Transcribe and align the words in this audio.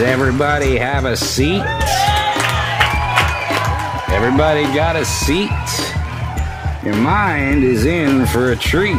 Does 0.00 0.08
everybody 0.08 0.78
have 0.78 1.04
a 1.04 1.14
seat? 1.14 1.60
Everybody 4.08 4.62
got 4.74 4.96
a 4.96 5.04
seat? 5.04 5.50
Your 6.82 6.96
mind 6.96 7.64
is 7.64 7.84
in 7.84 8.24
for 8.24 8.52
a 8.52 8.56
treat. 8.56 8.96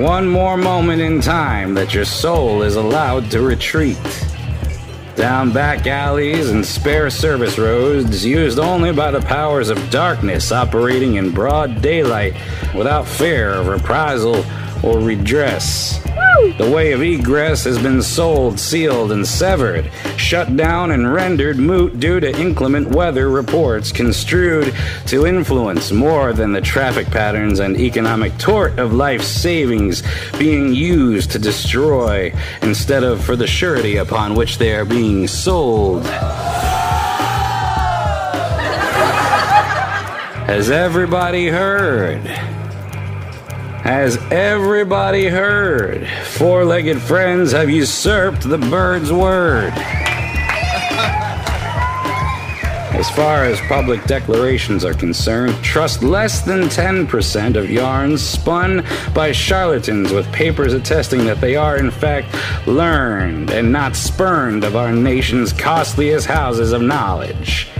One 0.00 0.26
more 0.26 0.56
moment 0.56 1.02
in 1.02 1.20
time 1.20 1.74
that 1.74 1.92
your 1.92 2.06
soul 2.06 2.62
is 2.62 2.76
allowed 2.76 3.30
to 3.32 3.42
retreat. 3.42 3.98
Down 5.14 5.52
back 5.52 5.86
alleys 5.86 6.48
and 6.48 6.64
spare 6.64 7.10
service 7.10 7.58
roads 7.58 8.24
used 8.24 8.58
only 8.58 8.94
by 8.94 9.10
the 9.10 9.20
powers 9.20 9.68
of 9.68 9.90
darkness 9.90 10.52
operating 10.52 11.16
in 11.16 11.32
broad 11.32 11.82
daylight 11.82 12.32
without 12.74 13.06
fear 13.06 13.50
of 13.50 13.66
reprisal 13.66 14.42
or 14.82 15.00
redress. 15.00 16.01
The 16.42 16.68
way 16.68 16.90
of 16.90 17.00
egress 17.02 17.62
has 17.64 17.80
been 17.80 18.02
sold, 18.02 18.58
sealed, 18.58 19.12
and 19.12 19.24
severed, 19.24 19.88
shut 20.16 20.56
down 20.56 20.90
and 20.90 21.14
rendered 21.14 21.56
moot 21.56 22.00
due 22.00 22.18
to 22.18 22.36
inclement 22.36 22.88
weather 22.88 23.30
reports 23.30 23.92
construed 23.92 24.74
to 25.06 25.24
influence 25.24 25.92
more 25.92 26.32
than 26.32 26.52
the 26.52 26.60
traffic 26.60 27.06
patterns 27.06 27.60
and 27.60 27.76
economic 27.76 28.36
tort 28.38 28.76
of 28.80 28.92
life's 28.92 29.28
savings 29.28 30.02
being 30.36 30.74
used 30.74 31.30
to 31.30 31.38
destroy 31.38 32.34
instead 32.60 33.04
of 33.04 33.22
for 33.24 33.36
the 33.36 33.46
surety 33.46 33.98
upon 33.98 34.34
which 34.34 34.58
they 34.58 34.74
are 34.74 34.84
being 34.84 35.28
sold. 35.28 36.04
Has 40.46 40.72
everybody 40.72 41.48
heard? 41.48 42.61
Has 43.82 44.16
everybody 44.30 45.26
heard? 45.26 46.06
Four 46.24 46.64
legged 46.64 47.02
friends 47.02 47.50
have 47.50 47.68
usurped 47.68 48.42
the 48.42 48.56
bird's 48.56 49.12
word. 49.12 49.72
As 52.92 53.10
far 53.10 53.42
as 53.42 53.60
public 53.62 54.04
declarations 54.04 54.84
are 54.84 54.94
concerned, 54.94 55.56
trust 55.64 56.04
less 56.04 56.42
than 56.42 56.60
10% 56.68 57.56
of 57.56 57.68
yarns 57.68 58.22
spun 58.22 58.86
by 59.12 59.32
charlatans 59.32 60.12
with 60.12 60.30
papers 60.32 60.74
attesting 60.74 61.24
that 61.24 61.40
they 61.40 61.56
are, 61.56 61.76
in 61.76 61.90
fact, 61.90 62.32
learned 62.68 63.50
and 63.50 63.72
not 63.72 63.96
spurned 63.96 64.62
of 64.62 64.76
our 64.76 64.92
nation's 64.92 65.52
costliest 65.52 66.28
houses 66.28 66.70
of 66.70 66.82
knowledge 66.82 67.71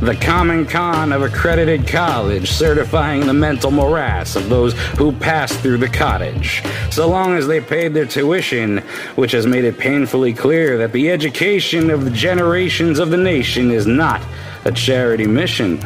the 0.00 0.14
Common 0.14 0.66
Con 0.66 1.12
of 1.12 1.22
accredited 1.22 1.86
college, 1.88 2.50
certifying 2.50 3.26
the 3.26 3.32
mental 3.32 3.70
morass 3.70 4.36
of 4.36 4.48
those 4.48 4.74
who 4.98 5.10
pass 5.10 5.54
through 5.56 5.78
the 5.78 5.88
cottage, 5.88 6.62
so 6.90 7.08
long 7.08 7.36
as 7.36 7.46
they 7.46 7.60
paid 7.60 7.94
their 7.94 8.04
tuition, 8.04 8.78
which 9.16 9.32
has 9.32 9.46
made 9.46 9.64
it 9.64 9.78
painfully 9.78 10.34
clear 10.34 10.76
that 10.78 10.92
the 10.92 11.10
education 11.10 11.90
of 11.90 12.04
the 12.04 12.10
generations 12.10 12.98
of 12.98 13.10
the 13.10 13.16
nation 13.16 13.70
is 13.70 13.86
not 13.86 14.20
a 14.64 14.72
charity 14.72 15.26
mission. 15.26 15.80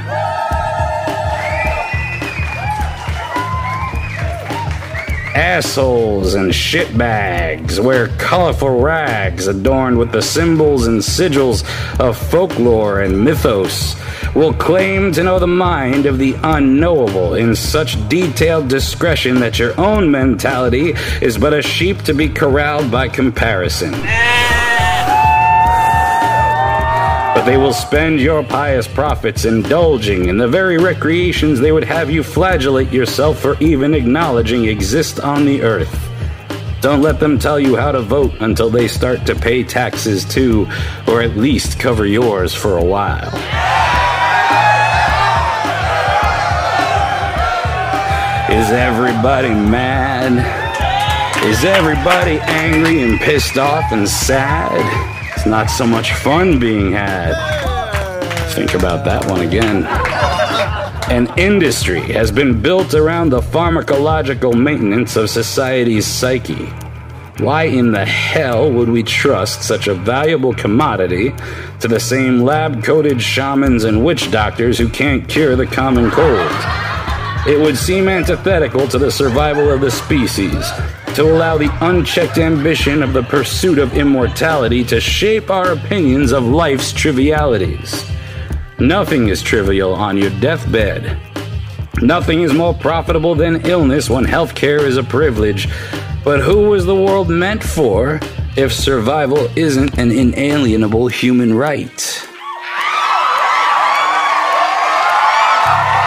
Assholes 5.34 6.34
and 6.34 6.50
shitbags 6.50 7.78
wear 7.78 8.08
colorful 8.18 8.80
rags 8.80 9.46
adorned 9.46 9.96
with 9.96 10.10
the 10.10 10.22
symbols 10.22 10.88
and 10.88 11.00
sigils 11.00 11.62
of 12.00 12.18
folklore 12.18 13.00
and 13.00 13.24
mythos 13.24 13.94
will 14.34 14.52
claim 14.52 15.12
to 15.12 15.22
know 15.22 15.38
the 15.38 15.46
mind 15.46 16.06
of 16.06 16.18
the 16.18 16.34
unknowable 16.42 17.34
in 17.34 17.54
such 17.54 17.96
detailed 18.08 18.68
discretion 18.68 19.38
that 19.40 19.58
your 19.58 19.78
own 19.80 20.10
mentality 20.10 20.94
is 21.22 21.38
but 21.38 21.54
a 21.54 21.62
sheep 21.62 22.02
to 22.02 22.12
be 22.12 22.28
corralled 22.28 22.90
by 22.90 23.08
comparison. 23.08 23.94
But 27.40 27.46
they 27.46 27.56
will 27.56 27.72
spend 27.72 28.20
your 28.20 28.42
pious 28.42 28.86
profits 28.86 29.46
indulging 29.46 30.28
in 30.28 30.36
the 30.36 30.46
very 30.46 30.76
recreations 30.76 31.58
they 31.58 31.72
would 31.72 31.84
have 31.84 32.10
you 32.10 32.22
flagellate 32.22 32.92
yourself 32.92 33.38
for 33.38 33.56
even 33.60 33.94
acknowledging 33.94 34.66
exist 34.66 35.20
on 35.20 35.46
the 35.46 35.62
earth. 35.62 36.06
Don't 36.82 37.00
let 37.00 37.18
them 37.18 37.38
tell 37.38 37.58
you 37.58 37.76
how 37.76 37.92
to 37.92 38.02
vote 38.02 38.34
until 38.40 38.68
they 38.68 38.86
start 38.86 39.24
to 39.24 39.34
pay 39.34 39.64
taxes 39.64 40.26
too, 40.26 40.68
or 41.08 41.22
at 41.22 41.34
least 41.38 41.80
cover 41.80 42.04
yours 42.04 42.54
for 42.54 42.76
a 42.76 42.84
while. 42.84 43.34
Is 48.52 48.70
everybody 48.70 49.48
mad? 49.48 50.44
Is 51.46 51.64
everybody 51.64 52.38
angry 52.40 53.00
and 53.00 53.18
pissed 53.18 53.56
off 53.56 53.92
and 53.92 54.06
sad? 54.06 55.19
It's 55.40 55.46
not 55.46 55.70
so 55.70 55.86
much 55.86 56.12
fun 56.12 56.58
being 56.58 56.92
had. 56.92 57.32
Think 58.52 58.74
about 58.74 59.06
that 59.06 59.24
one 59.24 59.40
again. 59.40 59.86
An 61.10 61.32
industry 61.38 62.02
has 62.12 62.30
been 62.30 62.60
built 62.60 62.92
around 62.92 63.30
the 63.30 63.40
pharmacological 63.40 64.52
maintenance 64.52 65.16
of 65.16 65.30
society's 65.30 66.06
psyche. 66.06 66.66
Why 67.38 67.62
in 67.62 67.90
the 67.90 68.04
hell 68.04 68.70
would 68.70 68.90
we 68.90 69.02
trust 69.02 69.62
such 69.62 69.88
a 69.88 69.94
valuable 69.94 70.52
commodity 70.52 71.32
to 71.80 71.88
the 71.88 72.00
same 72.00 72.40
lab 72.40 72.84
coated 72.84 73.22
shamans 73.22 73.84
and 73.84 74.04
witch 74.04 74.30
doctors 74.30 74.76
who 74.76 74.90
can't 74.90 75.26
cure 75.26 75.56
the 75.56 75.64
common 75.64 76.10
cold? 76.10 76.52
It 77.46 77.58
would 77.58 77.78
seem 77.78 78.10
antithetical 78.10 78.86
to 78.88 78.98
the 78.98 79.10
survival 79.10 79.70
of 79.70 79.80
the 79.80 79.90
species 79.90 80.70
to 81.14 81.24
allow 81.24 81.58
the 81.58 81.70
unchecked 81.80 82.38
ambition 82.38 83.02
of 83.02 83.12
the 83.12 83.22
pursuit 83.22 83.78
of 83.78 83.96
immortality 83.96 84.84
to 84.84 85.00
shape 85.00 85.50
our 85.50 85.72
opinions 85.72 86.32
of 86.32 86.44
life's 86.44 86.92
trivialities. 86.92 88.04
Nothing 88.78 89.28
is 89.28 89.42
trivial 89.42 89.92
on 89.92 90.16
your 90.16 90.30
deathbed. 90.40 91.18
Nothing 92.00 92.42
is 92.42 92.54
more 92.54 92.72
profitable 92.72 93.34
than 93.34 93.66
illness 93.66 94.08
when 94.08 94.24
healthcare 94.24 94.80
is 94.80 94.96
a 94.96 95.02
privilege. 95.02 95.68
But 96.24 96.40
who 96.40 96.70
was 96.70 96.86
the 96.86 96.94
world 96.94 97.28
meant 97.28 97.62
for 97.62 98.20
if 98.56 98.72
survival 98.72 99.48
isn't 99.56 99.98
an 99.98 100.10
inalienable 100.10 101.08
human 101.08 101.54
right? 101.54 101.96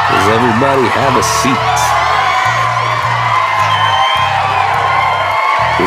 Does 0.09 0.27
everybody 0.29 0.87
have 0.87 1.17
a 1.17 1.23
seat? 1.23 1.72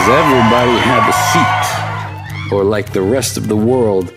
Does 0.06 0.14
everybody 0.24 0.78
have 0.78 1.08
a 1.08 1.12
seat? 1.32 2.52
Or, 2.52 2.62
like 2.62 2.92
the 2.92 3.02
rest 3.02 3.36
of 3.36 3.48
the 3.48 3.56
world, 3.56 4.14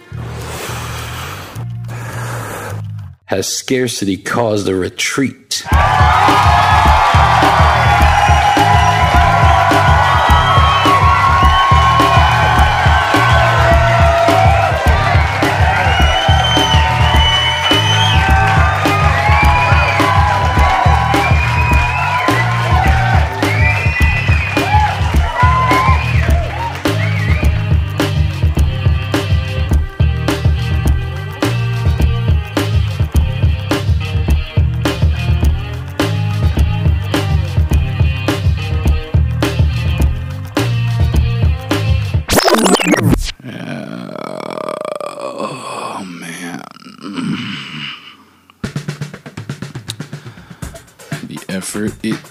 has 3.26 3.48
scarcity 3.48 4.16
caused 4.16 4.70
a 4.70 4.76
retreat? 4.76 5.64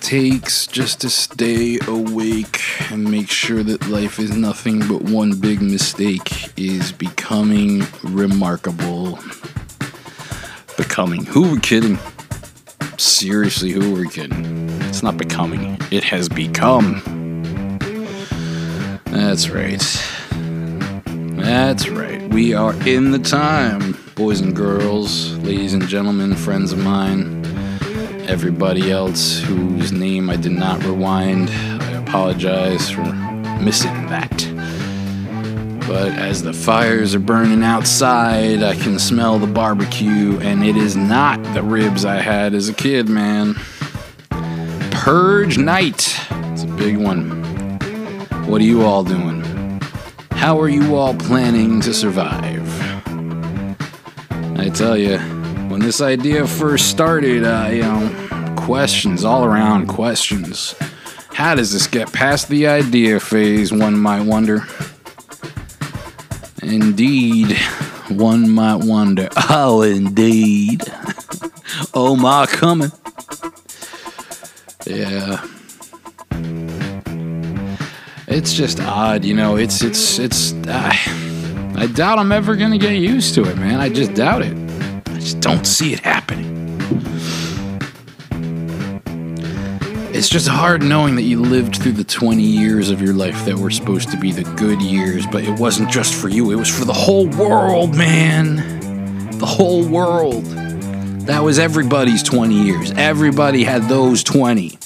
Takes 0.09 0.67
just 0.67 1.03
to 1.03 1.11
stay 1.11 1.79
awake 1.87 2.63
and 2.91 3.05
make 3.05 3.29
sure 3.29 3.63
that 3.63 3.91
life 3.91 4.19
is 4.19 4.35
nothing 4.35 4.79
but 4.89 5.03
one 5.03 5.39
big 5.39 5.61
mistake 5.61 6.51
is 6.59 6.93
becoming 6.93 7.83
remarkable. 8.03 9.19
Becoming. 10.79 11.27
Who 11.27 11.45
are 11.45 11.53
we 11.53 11.61
kidding? 11.61 11.99
Seriously, 12.97 13.71
who 13.71 13.95
are 13.95 14.01
we 14.01 14.09
kidding? 14.09 14.71
It's 14.85 15.03
not 15.03 15.19
becoming, 15.19 15.79
it 15.91 16.05
has 16.05 16.27
become. 16.27 17.03
That's 19.05 19.51
right. 19.51 19.85
That's 21.37 21.87
right. 21.91 22.27
We 22.31 22.55
are 22.55 22.73
in 22.89 23.11
the 23.11 23.19
time, 23.19 23.95
boys 24.15 24.41
and 24.41 24.57
girls, 24.57 25.33
ladies 25.41 25.75
and 25.75 25.87
gentlemen, 25.87 26.35
friends 26.35 26.73
of 26.73 26.79
mine 26.79 27.38
everybody 28.29 28.93
else 28.93 29.41
whose 29.41 29.91
name 29.91 30.29
I 30.29 30.37
did 30.37 30.53
not 30.53 30.85
rewind. 30.85 31.49
I 31.49 31.93
apologize 31.93 32.91
for 32.91 33.03
missing 33.63 34.07
that. 34.09 34.31
But 35.89 36.13
as 36.13 36.43
the 36.43 36.53
fires 36.53 37.15
are 37.15 37.21
burning 37.21 37.65
outside, 37.65 38.63
I 38.63 38.75
can 38.75 38.99
smell 38.99 39.39
the 39.39 39.47
barbecue, 39.47 40.39
and 40.41 40.63
it 40.63 40.77
is 40.77 40.95
not 40.95 41.43
the 41.55 41.63
ribs 41.63 42.05
I 42.05 42.17
had 42.17 42.53
as 42.53 42.69
a 42.69 42.75
kid, 42.75 43.09
man. 43.09 43.55
Purge 44.91 45.57
night. 45.57 46.15
It's 46.53 46.65
a 46.65 46.75
big 46.77 46.99
one. 46.99 47.43
What 48.47 48.61
are 48.61 48.65
you 48.65 48.83
all 48.85 49.05
doing? 49.05 49.81
How 50.33 50.61
are 50.61 50.69
you 50.69 50.95
all 50.97 51.15
planning 51.15 51.81
to 51.81 51.95
survive? 51.95 52.69
I 54.59 54.69
tell 54.69 54.99
you, 54.99 55.19
when 55.79 55.87
this 55.87 56.01
idea 56.01 56.45
first 56.45 56.91
started, 56.91 57.45
uh, 57.45 57.69
you 57.71 57.83
know, 57.83 58.55
questions 58.57 59.25
all 59.25 59.45
around 59.45 59.87
questions. 59.87 60.75
How 61.33 61.55
does 61.55 61.73
this 61.73 61.87
get 61.87 62.13
past 62.13 62.49
the 62.49 62.67
idea 62.67 63.21
phase, 63.21 63.73
one 63.73 63.97
might 63.97 64.23
wonder? 64.23 64.65
Indeed, 66.65 67.57
one 68.09 68.51
might 68.51 68.85
wonder. 68.85 69.29
Oh, 69.51 69.83
indeed. 69.83 70.83
oh, 71.95 72.17
my 72.17 72.47
coming. 72.47 72.91
Yeah. 74.85 75.47
It's 78.27 78.53
just 78.53 78.81
odd, 78.81 79.25
you 79.25 79.35
know. 79.35 79.57
It's 79.57 79.83
it's 79.83 80.19
it's. 80.19 80.53
Uh, 80.53 80.93
I 81.77 81.89
doubt 81.95 82.19
I'm 82.19 82.33
ever 82.33 82.57
gonna 82.57 82.79
get 82.79 82.95
used 82.95 83.35
to 83.37 83.45
it, 83.45 83.57
man. 83.57 83.79
I 83.81 83.89
just 83.89 84.15
doubt 84.15 84.43
it. 84.43 84.68
Just 85.29 85.41
don't 85.41 85.67
see 85.67 85.93
it 85.93 86.01
happening. 86.01 86.81
It's 90.15 90.31
just 90.31 90.49
hard 90.49 90.83
knowing 90.83 91.17
that 91.17 91.25
you 91.25 91.43
lived 91.43 91.83
through 91.83 91.93
the 91.93 92.05
20 92.05 92.43
years 92.43 92.89
of 92.89 93.03
your 93.03 93.13
life 93.13 93.45
that 93.45 93.59
were 93.59 93.71
supposed 93.71 94.11
to 94.11 94.17
be 94.17 94.33
the 94.33 94.45
good 94.55 94.81
years, 94.81 95.27
but 95.27 95.45
it 95.45 95.61
wasn't 95.61 95.91
just 95.91 96.15
for 96.15 96.31
you, 96.31 96.51
it 96.51 96.55
was 96.55 96.75
for 96.75 96.87
the 96.87 96.95
whole 96.95 97.29
world, 97.29 97.95
man. 97.95 98.57
The 99.39 99.45
whole 99.45 99.87
world. 99.87 100.47
That 101.27 101.45
was 101.45 101.59
everybody's 101.59 102.23
20 102.23 102.55
years. 102.55 102.93
Everybody 102.93 103.65
had 103.65 103.83
those 103.83 104.25
20. 104.25 104.79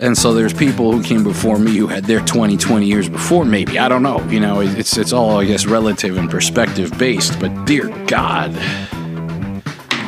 And 0.00 0.18
so 0.18 0.34
there's 0.34 0.52
people 0.52 0.90
who 0.90 1.04
came 1.04 1.22
before 1.22 1.60
me 1.60 1.76
who 1.76 1.86
had 1.86 2.02
their 2.06 2.18
20, 2.18 2.56
20 2.56 2.84
years 2.84 3.08
before 3.08 3.44
maybe. 3.44 3.78
I 3.78 3.88
don't 3.88 4.02
know. 4.02 4.20
You 4.24 4.40
know, 4.40 4.58
it's 4.58 4.98
it's 4.98 5.12
all 5.12 5.38
I 5.38 5.44
guess 5.44 5.66
relative 5.66 6.16
and 6.16 6.28
perspective 6.28 6.98
based, 6.98 7.38
but 7.38 7.64
dear 7.64 7.86
God 8.06 8.52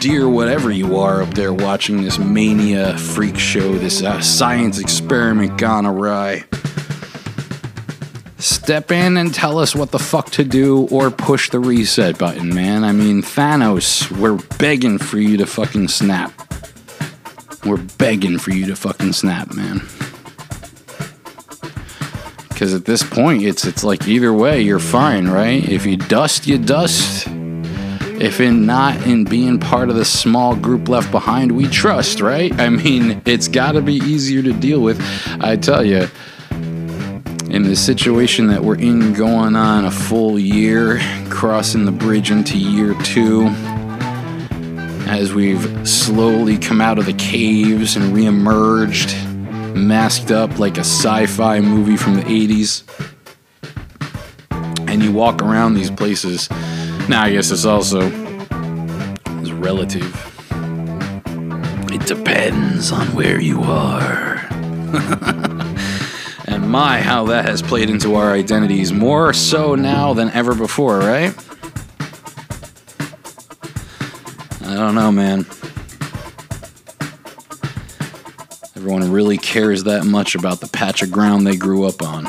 dear 0.06 0.29
whatever 0.29 0.70
you 0.70 0.97
are 0.97 1.20
up 1.20 1.35
there 1.35 1.53
watching 1.53 2.00
this 2.00 2.17
mania 2.17 2.97
freak 2.97 3.37
show, 3.37 3.73
this 3.73 4.05
uh, 4.05 4.20
science 4.20 4.79
experiment 4.79 5.58
gone 5.58 5.85
awry. 5.85 6.44
Step 8.38 8.93
in 8.93 9.17
and 9.17 9.35
tell 9.35 9.58
us 9.58 9.75
what 9.75 9.91
the 9.91 9.99
fuck 9.99 10.31
to 10.31 10.44
do 10.44 10.87
or 10.93 11.11
push 11.11 11.50
the 11.50 11.58
reset 11.58 12.17
button, 12.19 12.55
man. 12.55 12.85
I 12.85 12.93
mean, 12.93 13.20
Thanos, 13.20 14.08
we're 14.12 14.38
begging 14.58 14.99
for 14.99 15.19
you 15.19 15.37
to 15.38 15.47
fucking 15.47 15.88
snap. 15.88 16.32
We're 17.64 17.82
begging 17.99 18.38
for 18.38 18.52
you 18.52 18.64
to 18.67 18.76
fucking 18.76 19.12
snap, 19.12 19.56
man. 19.56 19.81
Because 22.49 22.75
at 22.75 22.85
this 22.85 23.02
point, 23.02 23.43
it's 23.43 23.64
it's 23.64 23.82
like 23.82 24.06
either 24.06 24.32
way, 24.32 24.62
you're 24.62 24.79
fine, 24.79 25.26
right? 25.26 25.69
If 25.69 25.85
you 25.85 25.97
dust, 25.97 26.47
you 26.47 26.59
dust 26.59 27.26
if 28.19 28.41
in 28.41 28.65
not 28.65 29.07
in 29.07 29.25
being 29.25 29.59
part 29.59 29.91
of 29.91 29.97
the 29.97 30.05
small 30.05 30.57
group 30.57 30.89
left 30.89 31.11
behind 31.11 31.53
we 31.53 31.67
trust, 31.69 32.21
right? 32.21 32.53
I 32.59 32.71
mean, 32.71 33.21
it's 33.27 33.49
got 33.49 33.73
to 33.73 33.83
be 33.83 33.95
easier 33.97 34.43
to 34.43 34.53
deal 34.53 34.81
with. 34.81 35.01
I 35.41 35.57
tell 35.57 35.85
you, 35.85 36.09
in 37.51 37.63
the 37.63 37.77
situation 37.77 38.49
that 38.49 38.65
we're 38.65 38.79
in 38.79 39.13
going 39.13 39.55
on 39.55 39.85
a 39.85 39.91
full 39.91 40.39
year, 40.39 41.01
crossing 41.29 41.85
the 41.85 41.93
bridge 41.93 42.31
into 42.31 42.59
year 42.59 42.95
two, 43.03 43.47
as 45.09 45.33
we've 45.33 45.89
slowly 45.89 46.59
come 46.59 46.81
out 46.81 46.99
of 46.99 47.07
the 47.07 47.12
caves 47.12 47.97
and 47.97 48.15
reemerged, 48.15 49.15
masked 49.75 50.31
up 50.31 50.59
like 50.59 50.79
a 50.79 50.81
sci 50.81 51.27
fi 51.27 51.61
movie 51.61 51.97
from 51.97 52.15
the 52.15 52.23
80s. 52.23 52.83
And 54.89 55.03
you 55.03 55.12
walk 55.12 55.43
around 55.43 55.75
these 55.75 55.91
places 55.91 56.49
now, 57.08 57.23
I 57.23 57.31
guess 57.31 57.53
it's 57.53 57.64
also 57.64 58.00
is 59.41 59.53
relative. 59.53 60.12
It 61.93 62.05
depends 62.06 62.91
on 62.91 63.06
where 63.14 63.41
you 63.41 63.62
are. 63.62 64.37
and 66.47 66.69
my, 66.69 67.00
how 67.00 67.26
that 67.26 67.44
has 67.44 67.62
played 67.62 67.91
into 67.91 68.17
our 68.17 68.32
identities 68.32 68.93
more 68.93 69.32
so 69.32 69.76
now 69.76 70.14
than 70.14 70.31
ever 70.31 70.55
before, 70.55 70.99
right? 70.99 71.32
I 74.62 74.75
don't 74.75 74.97
know, 74.97 75.12
man. 75.12 75.47
Everyone 78.75 79.12
really 79.12 79.38
cares 79.38 79.85
that 79.85 80.05
much 80.05 80.35
about 80.35 80.61
the 80.61 80.69
patch 80.69 81.02
of 81.02 81.12
ground 81.12 81.47
they 81.47 81.56
grew 81.56 81.87
up 81.87 82.02
on. 82.02 82.26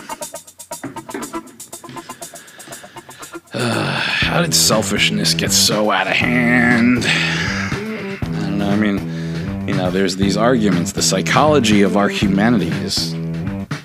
How 4.38 4.44
did 4.44 4.54
selfishness 4.54 5.34
get 5.34 5.52
so 5.52 5.90
out 5.90 6.06
of 6.06 6.14
hand? 6.14 7.04
I 7.08 8.20
don't 8.22 8.60
know. 8.60 8.70
I 8.70 8.76
mean, 8.76 9.68
you 9.68 9.74
know, 9.74 9.90
there's 9.90 10.16
these 10.16 10.38
arguments. 10.38 10.92
The 10.92 11.02
psychology 11.02 11.82
of 11.82 11.98
our 11.98 12.08
humanity 12.08 12.68
is 12.68 13.16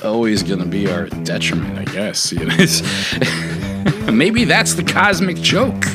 always 0.05 0.43
going 0.43 0.59
to 0.59 0.67
be 0.67 0.91
our 0.91 1.07
detriment, 1.07 1.79
I 1.79 1.91
guess. 1.91 2.33
You 2.33 2.45
know? 2.45 4.13
Maybe 4.13 4.45
that's 4.45 4.75
the 4.75 4.85
cosmic 4.85 5.39
joke. 5.39 5.87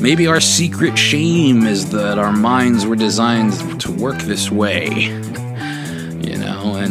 Maybe 0.00 0.26
our 0.26 0.40
secret 0.40 0.96
shame 0.96 1.66
is 1.66 1.90
that 1.90 2.18
our 2.18 2.32
minds 2.32 2.86
were 2.86 2.96
designed 2.96 3.82
to 3.82 3.92
work 3.92 4.16
this 4.22 4.50
way 4.50 5.10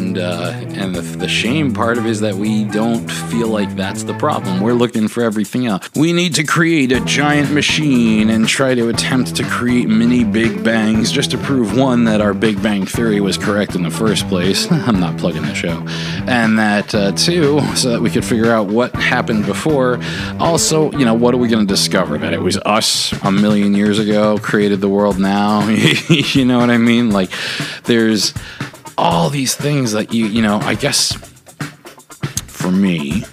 and 0.09 0.17
uh, 0.17 0.51
and 0.81 0.95
the, 0.95 1.01
the 1.01 1.27
shame 1.27 1.71
part 1.71 1.97
of 1.97 2.05
it 2.05 2.09
is 2.09 2.21
that 2.21 2.33
we 2.33 2.63
don't 2.63 3.07
feel 3.07 3.47
like 3.47 3.75
that's 3.75 4.03
the 4.03 4.13
problem. 4.15 4.59
We're 4.59 4.73
looking 4.73 5.07
for 5.07 5.21
everything 5.21 5.67
else. 5.67 5.87
We 5.95 6.13
need 6.13 6.33
to 6.35 6.43
create 6.43 6.91
a 6.91 6.99
giant 7.01 7.51
machine 7.51 8.29
and 8.29 8.47
try 8.47 8.73
to 8.73 8.89
attempt 8.89 9.35
to 9.35 9.43
create 9.43 9.87
mini 9.87 10.23
Big 10.23 10.63
Bangs 10.63 11.11
just 11.11 11.31
to 11.31 11.37
prove 11.37 11.77
one 11.77 12.05
that 12.05 12.21
our 12.21 12.33
Big 12.33 12.61
Bang 12.63 12.85
theory 12.85 13.21
was 13.21 13.37
correct 13.37 13.75
in 13.75 13.83
the 13.83 13.91
first 13.91 14.27
place. 14.27 14.71
I'm 14.71 14.99
not 14.99 15.17
plugging 15.17 15.43
the 15.43 15.53
show, 15.53 15.85
and 16.27 16.57
that 16.57 16.95
uh, 16.95 17.11
two, 17.11 17.61
so 17.75 17.91
that 17.91 18.01
we 18.01 18.09
could 18.09 18.25
figure 18.25 18.51
out 18.51 18.67
what 18.67 18.95
happened 18.95 19.45
before. 19.45 19.99
Also, 20.39 20.91
you 20.93 21.05
know, 21.05 21.13
what 21.13 21.35
are 21.35 21.37
we 21.37 21.47
going 21.47 21.67
to 21.67 21.71
discover? 21.71 22.17
That 22.17 22.33
it 22.33 22.41
was 22.41 22.57
us 22.57 23.13
a 23.23 23.31
million 23.31 23.75
years 23.75 23.99
ago 23.99 24.39
created 24.39 24.81
the 24.81 24.89
world 24.89 25.19
now. 25.19 25.67
you 26.09 26.45
know 26.45 26.57
what 26.57 26.71
I 26.71 26.77
mean? 26.77 27.11
Like, 27.11 27.29
there's 27.83 28.33
all 28.99 29.29
these 29.29 29.55
things 29.55 29.93
that 29.93 30.13
you, 30.13 30.25
you 30.25 30.41
know, 30.41 30.57
I 30.57 30.75
guess 30.75 31.13
for 32.47 32.69
me, 32.69 33.23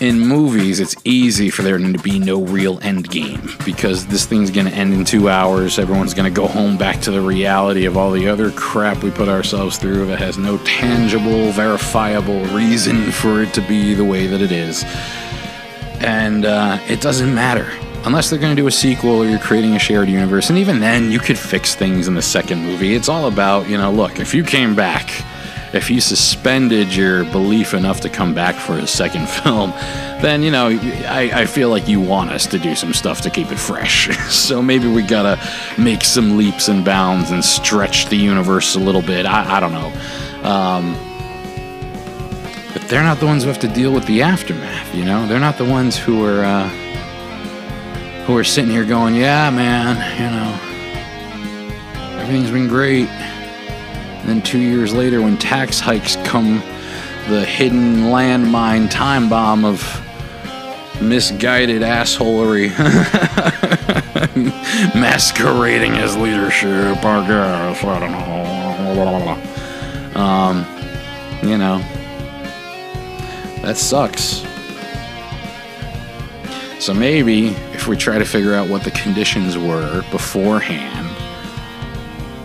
in 0.00 0.20
movies, 0.20 0.78
it's 0.78 0.94
easy 1.04 1.50
for 1.50 1.62
there 1.62 1.76
to 1.76 1.98
be 1.98 2.20
no 2.20 2.44
real 2.44 2.78
end 2.80 3.10
game 3.10 3.50
because 3.64 4.06
this 4.06 4.24
thing's 4.24 4.52
going 4.52 4.66
to 4.66 4.72
end 4.72 4.94
in 4.94 5.04
two 5.04 5.28
hours. 5.28 5.80
Everyone's 5.80 6.14
going 6.14 6.32
to 6.32 6.34
go 6.34 6.46
home 6.46 6.78
back 6.78 7.00
to 7.02 7.10
the 7.10 7.20
reality 7.20 7.86
of 7.86 7.96
all 7.96 8.12
the 8.12 8.28
other 8.28 8.52
crap 8.52 9.02
we 9.02 9.10
put 9.10 9.28
ourselves 9.28 9.76
through 9.76 10.06
that 10.06 10.20
has 10.20 10.38
no 10.38 10.58
tangible, 10.58 11.50
verifiable 11.50 12.44
reason 12.54 13.10
for 13.10 13.42
it 13.42 13.52
to 13.54 13.60
be 13.62 13.94
the 13.94 14.04
way 14.04 14.28
that 14.28 14.40
it 14.40 14.52
is. 14.52 14.84
And 16.00 16.44
uh, 16.44 16.78
it 16.86 17.00
doesn't 17.00 17.34
matter 17.34 17.68
unless 18.08 18.30
they're 18.30 18.38
going 18.38 18.56
to 18.56 18.60
do 18.60 18.66
a 18.66 18.70
sequel 18.70 19.22
or 19.22 19.26
you're 19.26 19.38
creating 19.38 19.76
a 19.76 19.78
shared 19.78 20.08
universe. 20.08 20.48
And 20.48 20.58
even 20.58 20.80
then, 20.80 21.10
you 21.10 21.18
could 21.18 21.38
fix 21.38 21.74
things 21.74 22.08
in 22.08 22.14
the 22.14 22.22
second 22.22 22.62
movie. 22.62 22.94
It's 22.94 23.10
all 23.10 23.28
about, 23.28 23.68
you 23.68 23.76
know, 23.76 23.92
look, 23.92 24.18
if 24.18 24.32
you 24.32 24.42
came 24.42 24.74
back, 24.74 25.10
if 25.74 25.90
you 25.90 26.00
suspended 26.00 26.96
your 26.96 27.24
belief 27.24 27.74
enough 27.74 28.00
to 28.00 28.08
come 28.08 28.32
back 28.32 28.54
for 28.54 28.78
a 28.78 28.86
second 28.86 29.28
film, 29.44 29.72
then, 30.22 30.42
you 30.42 30.50
know, 30.50 30.68
I, 31.06 31.30
I 31.34 31.44
feel 31.44 31.68
like 31.68 31.86
you 31.86 32.00
want 32.00 32.30
us 32.30 32.46
to 32.46 32.58
do 32.58 32.74
some 32.74 32.94
stuff 32.94 33.20
to 33.20 33.30
keep 33.30 33.52
it 33.52 33.58
fresh. 33.58 34.08
so 34.30 34.62
maybe 34.62 34.90
we 34.90 35.02
gotta 35.02 35.38
make 35.76 36.02
some 36.02 36.38
leaps 36.38 36.68
and 36.68 36.86
bounds 36.86 37.30
and 37.30 37.44
stretch 37.44 38.06
the 38.06 38.16
universe 38.16 38.74
a 38.74 38.80
little 38.80 39.02
bit. 39.02 39.26
I, 39.26 39.58
I 39.58 39.60
don't 39.60 39.72
know. 39.72 39.92
Um, 40.48 40.94
but 42.72 42.88
they're 42.88 43.02
not 43.02 43.20
the 43.20 43.26
ones 43.26 43.42
who 43.42 43.50
have 43.50 43.58
to 43.58 43.68
deal 43.68 43.92
with 43.92 44.06
the 44.06 44.22
aftermath, 44.22 44.94
you 44.94 45.04
know? 45.04 45.26
They're 45.26 45.38
not 45.38 45.58
the 45.58 45.66
ones 45.66 45.98
who 45.98 46.24
are. 46.24 46.42
Uh, 46.42 46.87
who 48.28 48.36
are 48.36 48.44
sitting 48.44 48.70
here 48.70 48.84
going, 48.84 49.14
yeah, 49.14 49.48
man, 49.48 49.96
you 50.20 50.28
know, 50.28 50.52
everything's 52.20 52.50
been 52.50 52.68
great. 52.68 53.08
And 53.08 54.28
then 54.28 54.42
two 54.42 54.58
years 54.58 54.92
later, 54.92 55.22
when 55.22 55.38
tax 55.38 55.80
hikes 55.80 56.16
come, 56.26 56.58
the 57.30 57.42
hidden 57.42 58.10
landmine 58.10 58.90
time 58.90 59.30
bomb 59.30 59.64
of 59.64 59.80
misguided 61.00 61.80
assholery 61.80 62.68
masquerading 64.94 65.92
as 65.92 66.14
leadership, 66.14 67.02
I 67.02 67.26
guess. 67.26 67.82
I 67.82 67.98
don't 67.98 68.12
know. 70.14 70.20
Um, 70.20 70.66
you 71.42 71.56
know, 71.56 71.78
that 73.62 73.78
sucks. 73.78 74.47
So 76.80 76.94
maybe 76.94 77.48
if 77.74 77.88
we 77.88 77.96
try 77.96 78.18
to 78.18 78.24
figure 78.24 78.54
out 78.54 78.68
what 78.68 78.84
the 78.84 78.92
conditions 78.92 79.58
were 79.58 80.02
beforehand, 80.10 81.06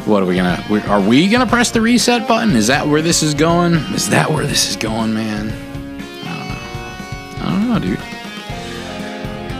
what 0.08 0.24
are 0.24 0.25
we 0.25 0.36
gonna? 0.36 0.62
Are 0.88 1.00
we 1.00 1.30
gonna 1.30 1.46
press 1.46 1.70
the 1.72 1.80
reset 1.80 2.28
button? 2.28 2.54
Is 2.56 2.68
that 2.68 2.86
where 2.88 3.02
this 3.02 3.24
is 3.24 3.34
going? 3.34 3.75
Is 3.94 4.10
that 4.10 4.30
where 4.30 4.46
this 4.46 4.70
is 4.70 4.75
going, 4.75 5.13
man? 5.13 5.50
I 6.25 6.38
don't 6.40 6.50
know, 6.50 6.60
I 7.46 7.50
don't 7.52 7.70
know, 7.70 7.80
dude. 7.80 8.00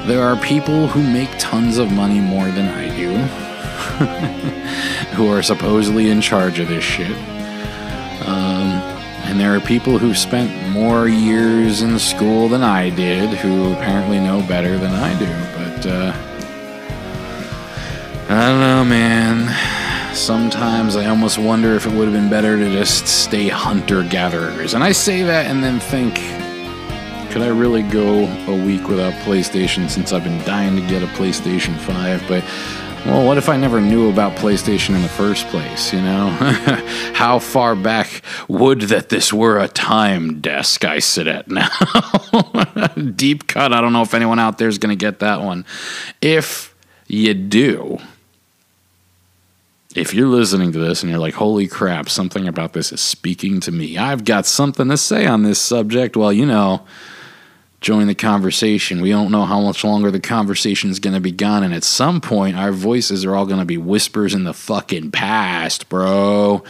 There 0.08 0.22
are 0.24 0.36
people 0.44 0.88
who 0.88 1.02
make 1.02 1.30
tons 1.40 1.78
of 1.78 1.90
money 1.92 2.20
more 2.20 2.50
than 2.50 2.68
I 2.68 2.90
do, 2.98 3.14
who 5.16 5.32
are 5.32 5.42
supposedly 5.42 6.10
in 6.10 6.20
charge 6.20 6.60
of 6.60 6.68
this 6.68 6.84
shit. 6.84 7.16
Um, 8.28 8.63
and 9.34 9.42
there 9.42 9.56
are 9.56 9.60
people 9.60 9.98
who 9.98 10.14
spent 10.14 10.70
more 10.70 11.08
years 11.08 11.82
in 11.82 11.98
school 11.98 12.48
than 12.48 12.62
I 12.62 12.92
did, 12.92 13.32
who 13.32 13.74
apparently 13.74 14.20
know 14.20 14.46
better 14.48 14.78
than 14.78 14.92
I 14.92 15.18
do. 15.18 15.26
But 15.58 15.88
uh, 15.88 16.14
I 18.30 18.48
don't 18.48 18.60
know, 18.60 18.86
man. 18.86 20.14
Sometimes 20.14 20.96
I 20.96 21.08
almost 21.08 21.40
wonder 21.40 21.74
if 21.74 21.88
it 21.88 21.94
would 21.94 22.04
have 22.04 22.14
been 22.14 22.30
better 22.30 22.58
to 22.58 22.72
just 22.74 23.08
stay 23.08 23.48
hunter 23.48 24.04
gatherers. 24.04 24.76
And 24.76 24.84
I 24.84 24.92
say 24.92 25.24
that 25.24 25.48
and 25.48 25.64
then 25.64 25.80
think, 25.80 26.14
could 27.32 27.42
I 27.42 27.48
really 27.48 27.82
go 27.82 28.26
a 28.46 28.66
week 28.66 28.88
without 28.88 29.14
PlayStation 29.24 29.90
since 29.90 30.14
I've 30.14 30.24
been 30.24 30.46
dying 30.46 30.76
to 30.76 30.88
get 30.88 31.02
a 31.02 31.08
PlayStation 31.08 31.76
5? 31.80 32.24
But, 32.28 32.44
well, 33.06 33.26
what 33.26 33.38
if 33.38 33.50
I 33.50 33.58
never 33.58 33.82
knew 33.82 34.10
about 34.10 34.38
PlayStation 34.38 34.96
in 34.96 35.02
the 35.02 35.10
first 35.10 35.46
place, 35.48 35.92
you 35.92 36.02
know? 36.02 36.30
How 37.14 37.38
far 37.38 37.76
back 37.76 38.22
would 38.48 38.82
that 38.82 39.10
this 39.10 39.34
were 39.34 39.60
a 39.60 39.68
time 39.68 40.40
desk 40.40 40.86
I 40.86 41.00
sit 41.00 41.28
at 41.28 41.50
now? 41.50 41.70
Deep 43.16 43.48
cut. 43.48 43.74
I 43.74 43.82
don't 43.82 43.92
know 43.92 44.04
if 44.04 44.14
anyone 44.14 44.40
out 44.40 44.58
there 44.58 44.70
is 44.70 44.78
going 44.78 44.98
to 44.98 45.06
get 45.06 45.20
that 45.20 45.42
one. 45.42 45.66
If 46.22 46.74
you 47.08 47.34
do, 47.34 48.00
if 49.96 50.14
you're 50.14 50.28
listening 50.28 50.72
to 50.72 50.80
this 50.80 51.04
and 51.04 51.10
you're 51.10 51.20
like, 51.20 51.34
holy 51.34 51.68
crap, 51.68 52.10
something 52.10 52.48
about 52.48 52.74
this 52.74 52.92
is 52.92 53.02
speaking 53.02 53.60
to 53.62 53.72
me, 53.72 53.98
I've 53.98 54.24
got 54.24 54.46
something 54.46 54.88
to 54.88 54.98
say 54.98 55.26
on 55.26 55.44
this 55.44 55.60
subject, 55.60 56.16
well, 56.16 56.32
you 56.32 56.46
know, 56.46 56.86
join 57.84 58.08
the 58.08 58.16
conversation. 58.16 59.02
We 59.02 59.10
don't 59.10 59.30
know 59.32 59.44
how 59.44 59.62
much 59.62 59.84
longer 59.84 60.10
the 60.10 60.20
conversation 60.20 60.90
is 60.90 61.00
going 61.00 61.14
to 61.14 61.20
be 61.20 61.32
gone. 61.32 61.64
And 61.64 61.74
at 61.74 61.84
some 61.84 62.22
point, 62.22 62.58
our 62.58 62.72
voices 62.72 63.26
are 63.26 63.36
all 63.36 63.46
going 63.46 63.60
to 63.60 63.66
be 63.66 63.78
whispers 63.78 64.34
in 64.34 64.46
the 64.46 64.54
fucking 64.54 65.12
past, 65.12 65.90
bro. 65.90 66.64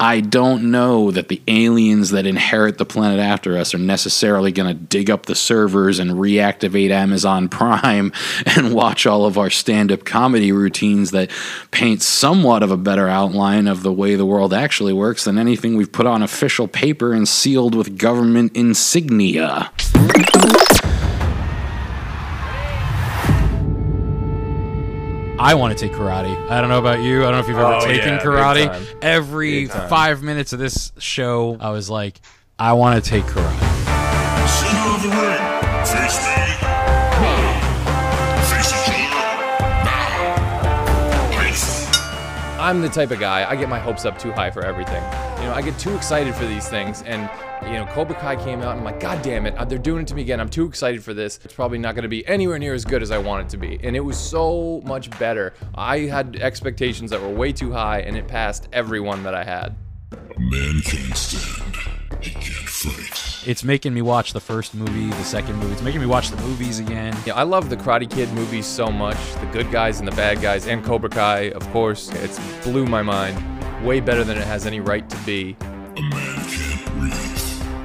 I 0.00 0.20
don't 0.20 0.70
know 0.70 1.10
that 1.10 1.28
the 1.28 1.40
aliens 1.46 2.10
that 2.10 2.26
inherit 2.26 2.78
the 2.78 2.84
planet 2.84 3.20
after 3.20 3.56
us 3.56 3.74
are 3.74 3.78
necessarily 3.78 4.52
going 4.52 4.68
to 4.68 4.74
dig 4.74 5.10
up 5.10 5.26
the 5.26 5.34
servers 5.34 5.98
and 5.98 6.12
reactivate 6.12 6.90
Amazon 6.90 7.48
Prime 7.54 8.12
and 8.44 8.74
watch 8.74 9.06
all 9.06 9.24
of 9.24 9.38
our 9.38 9.50
stand 9.50 9.92
up 9.92 10.04
comedy 10.04 10.52
routines 10.52 11.12
that 11.12 11.30
paint 11.70 12.02
somewhat 12.02 12.62
of 12.62 12.70
a 12.70 12.76
better 12.76 13.08
outline 13.08 13.68
of 13.68 13.82
the 13.82 13.92
way 13.92 14.14
the 14.14 14.26
world 14.26 14.52
actually 14.52 14.92
works 14.92 15.24
than 15.24 15.38
anything 15.38 15.76
we've 15.76 15.92
put 15.92 16.06
on 16.06 16.22
official 16.22 16.66
paper 16.66 17.12
and 17.12 17.28
sealed 17.28 17.74
with 17.74 17.96
government 17.96 18.56
insignia. 18.56 19.70
I 25.44 25.54
want 25.54 25.76
to 25.76 25.88
take 25.88 25.94
karate. 25.96 26.34
I 26.50 26.60
don't 26.62 26.70
know 26.70 26.78
about 26.78 27.02
you. 27.02 27.20
I 27.20 27.24
don't 27.24 27.32
know 27.32 27.38
if 27.40 27.48
you've 27.48 27.58
ever 27.58 27.74
Oh, 27.74 27.80
taken 27.84 28.14
yeah, 28.14 28.22
karate. 28.22 28.96
Every 29.02 29.66
five 29.66 30.22
minutes 30.22 30.54
of 30.54 30.58
this 30.58 30.90
show, 30.98 31.58
I 31.60 31.68
was 31.70 31.90
like, 31.90 32.18
I 32.58 32.72
want 32.72 33.04
to 33.04 33.10
take 33.10 33.24
karate. 33.24 34.83
I'm 42.64 42.80
the 42.80 42.88
type 42.88 43.10
of 43.10 43.20
guy, 43.20 43.46
I 43.46 43.56
get 43.56 43.68
my 43.68 43.78
hopes 43.78 44.06
up 44.06 44.18
too 44.18 44.32
high 44.32 44.50
for 44.50 44.64
everything. 44.64 45.02
You 45.42 45.48
know, 45.48 45.52
I 45.52 45.60
get 45.60 45.78
too 45.78 45.94
excited 45.94 46.34
for 46.34 46.46
these 46.46 46.66
things, 46.66 47.02
and, 47.02 47.28
you 47.66 47.74
know, 47.74 47.84
Cobra 47.92 48.14
Kai 48.14 48.36
came 48.36 48.62
out, 48.62 48.70
and 48.70 48.78
I'm 48.78 48.84
like, 48.84 49.00
God 49.00 49.20
damn 49.20 49.44
it, 49.44 49.54
uh, 49.58 49.66
they're 49.66 49.76
doing 49.76 50.00
it 50.00 50.08
to 50.08 50.14
me 50.14 50.22
again. 50.22 50.40
I'm 50.40 50.48
too 50.48 50.64
excited 50.64 51.04
for 51.04 51.12
this. 51.12 51.40
It's 51.44 51.52
probably 51.52 51.76
not 51.76 51.94
going 51.94 52.04
to 52.04 52.08
be 52.08 52.26
anywhere 52.26 52.58
near 52.58 52.72
as 52.72 52.86
good 52.86 53.02
as 53.02 53.10
I 53.10 53.18
want 53.18 53.44
it 53.44 53.50
to 53.50 53.58
be. 53.58 53.78
And 53.82 53.94
it 53.94 54.00
was 54.00 54.16
so 54.16 54.80
much 54.86 55.10
better. 55.18 55.52
I 55.74 56.06
had 56.06 56.36
expectations 56.36 57.10
that 57.10 57.20
were 57.20 57.28
way 57.28 57.52
too 57.52 57.70
high, 57.70 57.98
and 57.98 58.16
it 58.16 58.26
passed 58.26 58.66
everyone 58.72 59.24
that 59.24 59.34
I 59.34 59.44
had. 59.44 59.76
Man 60.38 60.80
can't 60.80 61.14
stand. 61.14 61.76
He 62.22 62.30
can't 62.30 62.66
fight. 62.66 63.33
It's 63.46 63.62
making 63.62 63.92
me 63.92 64.00
watch 64.00 64.32
the 64.32 64.40
first 64.40 64.74
movie, 64.74 65.10
the 65.10 65.22
second 65.22 65.56
movie. 65.56 65.74
It's 65.74 65.82
making 65.82 66.00
me 66.00 66.06
watch 66.06 66.30
the 66.30 66.36
movies 66.38 66.78
again. 66.78 67.14
Yeah, 67.26 67.34
I 67.34 67.42
love 67.42 67.68
the 67.68 67.76
Karate 67.76 68.10
Kid 68.10 68.32
movies 68.32 68.64
so 68.64 68.86
much. 68.86 69.18
The 69.34 69.46
good 69.52 69.70
guys 69.70 69.98
and 69.98 70.08
the 70.08 70.16
bad 70.16 70.40
guys, 70.40 70.66
and 70.66 70.82
Cobra 70.82 71.10
Kai, 71.10 71.50
of 71.50 71.62
course. 71.70 72.08
It's 72.14 72.40
blew 72.64 72.86
my 72.86 73.02
mind. 73.02 73.36
Way 73.84 74.00
better 74.00 74.24
than 74.24 74.38
it 74.38 74.46
has 74.46 74.66
any 74.66 74.80
right 74.80 75.08
to 75.10 75.16
be. 75.26 75.56
A 75.60 76.00
man 76.00 76.36
can't 76.48 76.90
breathe. 76.92 77.12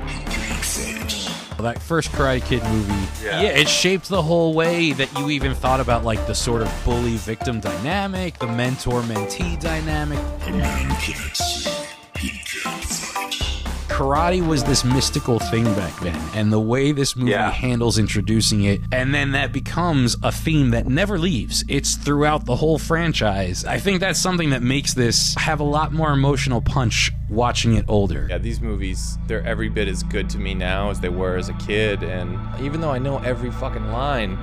He 0.08 0.24
can't 0.32 0.64
fight. 0.64 1.58
That 1.58 1.82
first 1.82 2.14
Karate 2.14 2.46
Kid 2.46 2.64
movie, 2.64 3.26
yeah. 3.26 3.42
it 3.42 3.68
shaped 3.68 4.08
the 4.08 4.22
whole 4.22 4.54
way 4.54 4.94
that 4.94 5.14
you 5.20 5.30
even 5.30 5.54
thought 5.54 5.82
about 5.82 6.06
like 6.06 6.26
the 6.26 6.36
sort 6.36 6.62
of 6.62 6.82
bully 6.86 7.18
victim 7.18 7.60
dynamic, 7.60 8.40
the 8.40 8.48
mentor 8.48 9.02
mentee 9.02 9.60
dynamic. 9.60 10.20
A 10.48 10.52
man 10.52 10.90
can't 11.02 11.36
see. 11.36 11.70
He 12.18 12.30
can't 12.30 12.84
fight. 12.86 13.49
Karate 13.90 14.46
was 14.46 14.64
this 14.64 14.86
mystical 14.86 15.40
thing 15.40 15.64
back 15.76 15.98
then 16.00 16.16
and 16.36 16.54
the 16.54 16.60
way 16.60 16.92
this 16.92 17.16
movie 17.16 17.32
Yeah. 17.32 17.50
handles 17.52 17.98
introducing 17.98 18.64
it 18.64 18.82
and 18.92 19.14
then 19.14 19.32
that 19.32 19.52
becomes 19.52 20.16
a 20.24 20.32
theme 20.32 20.70
that 20.72 20.88
never 20.88 21.18
leaves 21.18 21.64
it's 21.68 21.96
throughout 21.96 22.46
the 22.46 22.56
whole 22.56 22.78
franchise 22.78 23.66
i 23.66 23.78
think 23.80 24.00
that's 24.00 24.20
something 24.20 24.52
that 24.52 24.62
makes 24.62 24.94
this 24.94 25.34
have 25.38 25.60
a 25.60 25.64
lot 25.64 25.92
more 25.92 26.12
emotional 26.14 26.62
punch 26.62 27.12
watching 27.30 27.76
it 27.76 27.86
older 27.88 28.28
Yeah, 28.30 28.38
these 28.38 28.62
movies, 28.62 29.18
they're 29.28 29.46
every 29.46 29.70
bit 29.70 29.88
as 29.88 30.02
good 30.04 30.30
to 30.32 30.38
me 30.40 30.54
now 30.56 30.90
as 30.90 31.00
they 31.00 31.10
were 31.10 31.36
as 31.38 31.48
a 31.50 31.54
kid. 31.54 32.02
And 32.02 32.40
even 32.60 32.82
though 32.82 32.90
I 32.90 32.98
know 32.98 33.20
every 33.20 33.52
fucking 33.52 33.92
line 33.92 34.36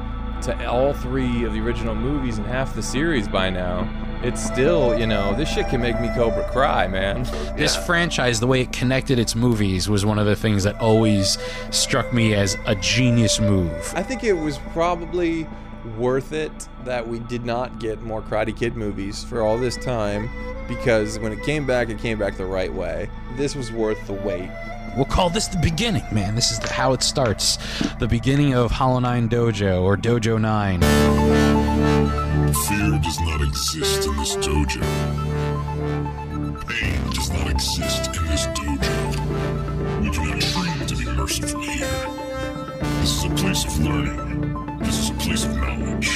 to 0.42 0.68
all 0.68 0.92
three 0.92 1.42
of 1.44 1.52
the 1.52 1.58
original 1.60 1.96
movies 1.96 2.38
and 2.38 2.46
half 2.46 2.76
the 2.76 2.82
series 2.84 3.26
by 3.26 3.50
now, 3.50 3.88
it's 4.22 4.42
still, 4.42 4.98
you 4.98 5.06
know, 5.06 5.34
this 5.34 5.48
shit 5.48 5.68
can 5.68 5.80
make 5.80 6.00
me 6.00 6.08
Cobra 6.14 6.48
cry, 6.50 6.86
man. 6.86 7.22
this 7.56 7.76
franchise 7.76 8.40
the 8.40 8.46
way 8.46 8.62
it 8.62 8.72
connected 8.72 9.18
its 9.18 9.34
movies 9.34 9.88
was 9.88 10.04
one 10.04 10.18
of 10.18 10.26
the 10.26 10.36
things 10.36 10.64
that 10.64 10.78
always 10.80 11.38
struck 11.70 12.12
me 12.12 12.34
as 12.34 12.56
a 12.66 12.74
genius 12.76 13.40
move 13.40 13.92
I 13.94 14.02
think 14.02 14.24
it 14.24 14.32
was 14.32 14.58
probably 14.72 15.46
worth 15.96 16.32
it 16.32 16.68
that 16.84 17.06
we 17.06 17.20
did 17.20 17.44
not 17.44 17.78
get 17.78 18.02
more 18.02 18.22
Karate 18.22 18.56
Kid 18.56 18.76
movies 18.76 19.22
for 19.24 19.42
all 19.42 19.56
this 19.58 19.76
time 19.76 20.28
because 20.68 21.18
when 21.18 21.32
it 21.32 21.42
came 21.44 21.66
back, 21.66 21.88
it 21.88 21.98
came 21.98 22.18
back 22.18 22.36
the 22.36 22.46
right 22.46 22.72
way. 22.72 23.08
This 23.36 23.54
was 23.54 23.70
worth 23.70 24.04
the 24.06 24.14
wait. 24.14 24.50
We'll 24.96 25.04
call 25.04 25.30
this 25.30 25.46
the 25.46 25.58
beginning, 25.58 26.04
man. 26.10 26.34
This 26.34 26.50
is 26.50 26.58
the, 26.58 26.72
how 26.72 26.92
it 26.92 27.02
starts. 27.02 27.58
The 27.98 28.08
beginning 28.08 28.54
of 28.54 28.70
Hollow 28.70 28.98
Nine 28.98 29.28
Dojo 29.28 29.82
or 29.82 29.96
Dojo 29.96 30.40
9. 30.40 32.25
Fear 32.52 32.98
does 33.02 33.20
not 33.20 33.40
exist 33.42 34.06
in 34.06 34.16
this 34.16 34.36
dojo. 34.36 34.82
Pain 36.68 37.10
does 37.10 37.30
not 37.30 37.50
exist 37.50 38.16
in 38.16 38.26
this 38.26 38.46
dojo. 38.48 40.00
We 40.00 40.10
do 40.10 40.24
not 40.24 40.40
train 40.40 40.86
to 40.86 40.96
be 40.96 41.04
merciful 41.16 41.60
here. 41.60 41.86
This 43.00 43.18
is 43.18 43.24
a 43.24 43.30
place 43.30 43.64
of 43.64 43.78
learning. 43.80 44.78
This 44.78 44.98
is 44.98 45.10
a 45.10 45.14
place 45.14 45.44
of 45.44 45.56
knowledge. 45.56 46.08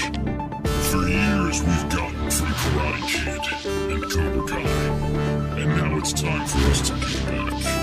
For 0.90 1.08
years, 1.08 1.62
we've 1.62 1.88
gotten 1.88 2.30
from 2.30 2.48
Karate 2.48 3.02
Kid 3.08 3.92
and 3.92 4.02
Cobra 4.10 4.46
Kai. 4.46 4.60
And 5.60 5.68
now 5.76 5.98
it's 5.98 6.12
time 6.12 6.46
for 6.46 6.58
us 6.70 6.80
to 6.88 6.94
give 6.94 7.26
back. 7.26 7.79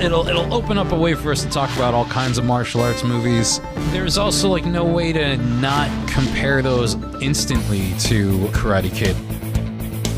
It'll 0.00 0.26
it'll 0.26 0.52
open 0.52 0.78
up 0.78 0.90
a 0.92 0.96
way 0.96 1.14
for 1.14 1.30
us 1.30 1.42
to 1.44 1.50
talk 1.50 1.74
about 1.76 1.94
all 1.94 2.06
kinds 2.06 2.38
of 2.38 2.44
martial 2.44 2.80
arts 2.80 3.04
movies. 3.04 3.60
There's 3.92 4.18
also 4.18 4.48
like 4.48 4.64
no 4.64 4.84
way 4.84 5.12
to 5.12 5.36
not 5.36 5.88
compare 6.08 6.62
those 6.62 6.94
instantly 7.20 7.92
to 8.00 8.38
Karate 8.48 8.92
Kid. 8.92 9.16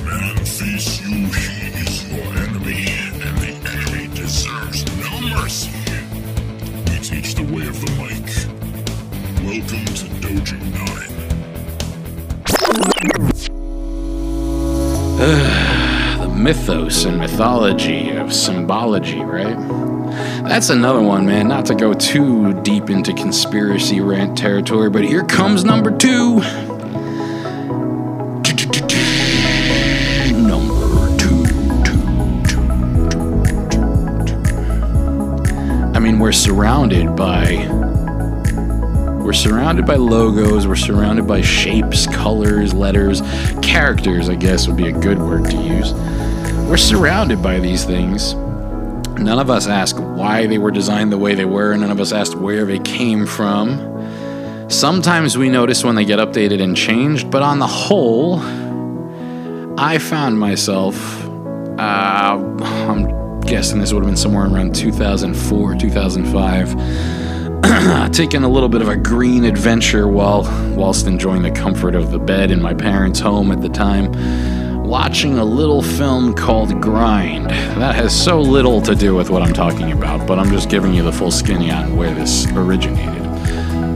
Man 0.04 0.36
face 0.38 1.00
you, 1.02 1.26
he 1.26 1.66
is 1.82 2.10
your 2.10 2.24
enemy, 2.24 2.86
and 2.88 3.20
the 3.40 3.52
enemy 3.68 4.08
deserves 4.14 4.84
no 5.00 5.20
mercy. 5.36 5.70
We 6.90 6.98
teach 7.00 7.34
the 7.34 7.44
way 7.44 7.66
of 7.66 7.78
the 7.80 7.90
mic. 8.00 8.24
Welcome 9.44 9.84
to 9.84 10.06
Dojo 10.20 10.58
9. 15.18 15.53
Mythos 16.44 17.06
and 17.06 17.16
mythology 17.16 18.10
of 18.10 18.30
symbology, 18.30 19.18
right? 19.20 19.56
That's 20.46 20.68
another 20.68 21.00
one, 21.00 21.24
man. 21.24 21.48
Not 21.48 21.64
to 21.66 21.74
go 21.74 21.94
too 21.94 22.60
deep 22.60 22.90
into 22.90 23.14
conspiracy 23.14 24.02
rant 24.02 24.36
territory, 24.36 24.90
but 24.90 25.04
here 25.04 25.24
comes 25.24 25.64
number 25.64 25.90
two. 25.96 26.40
Number 30.42 31.16
two. 31.16 31.44
I 35.94 35.98
mean, 35.98 36.18
we're 36.18 36.32
surrounded 36.32 37.16
by 37.16 37.66
We're 39.24 39.32
surrounded 39.32 39.86
by 39.86 39.96
logos, 39.96 40.66
we're 40.66 40.76
surrounded 40.76 41.26
by 41.26 41.40
shapes, 41.40 42.06
colors, 42.06 42.74
letters, 42.74 43.22
characters, 43.62 44.28
I 44.28 44.34
guess 44.34 44.68
would 44.68 44.76
be 44.76 44.88
a 44.88 44.92
good 44.92 45.18
word 45.18 45.46
to 45.46 45.56
use. 45.56 45.94
We're 46.68 46.76
surrounded 46.78 47.42
by 47.42 47.60
these 47.60 47.84
things. 47.84 48.34
None 48.34 49.38
of 49.38 49.50
us 49.50 49.66
ask 49.66 49.96
why 49.96 50.46
they 50.46 50.58
were 50.58 50.70
designed 50.70 51.12
the 51.12 51.18
way 51.18 51.34
they 51.34 51.44
were, 51.44 51.72
and 51.72 51.82
none 51.82 51.90
of 51.90 52.00
us 52.00 52.10
asked 52.10 52.34
where 52.34 52.64
they 52.64 52.78
came 52.80 53.26
from. 53.26 53.78
Sometimes 54.68 55.36
we 55.36 55.50
notice 55.50 55.84
when 55.84 55.94
they 55.94 56.04
get 56.04 56.18
updated 56.18 56.62
and 56.62 56.76
changed, 56.76 57.30
but 57.30 57.42
on 57.42 57.58
the 57.58 57.66
whole, 57.66 58.40
I 59.78 59.98
found 59.98 60.40
myself, 60.40 60.96
uh, 61.78 62.38
I'm 62.38 63.40
guessing 63.40 63.78
this 63.78 63.92
would 63.92 64.02
have 64.02 64.08
been 64.08 64.16
somewhere 64.16 64.46
around 64.46 64.74
2004, 64.74 65.76
2005, 65.76 68.10
taking 68.12 68.42
a 68.42 68.48
little 68.48 68.70
bit 68.70 68.80
of 68.80 68.88
a 68.88 68.96
green 68.96 69.44
adventure 69.44 70.08
while 70.08 70.44
whilst 70.76 71.06
enjoying 71.06 71.42
the 71.42 71.50
comfort 71.50 71.94
of 71.94 72.10
the 72.10 72.18
bed 72.18 72.50
in 72.50 72.62
my 72.62 72.72
parents' 72.72 73.20
home 73.20 73.52
at 73.52 73.60
the 73.60 73.68
time, 73.68 74.10
watching 74.94 75.38
a 75.38 75.44
little 75.44 75.82
film 75.82 76.32
called 76.32 76.80
Grind. 76.80 77.46
That 77.46 77.96
has 77.96 78.14
so 78.14 78.40
little 78.40 78.80
to 78.82 78.94
do 78.94 79.16
with 79.16 79.28
what 79.28 79.42
I'm 79.42 79.52
talking 79.52 79.90
about, 79.90 80.24
but 80.24 80.38
I'm 80.38 80.48
just 80.52 80.70
giving 80.70 80.94
you 80.94 81.02
the 81.02 81.10
full 81.10 81.32
skinny 81.32 81.72
on 81.72 81.96
where 81.96 82.14
this 82.14 82.46
originated. 82.52 83.13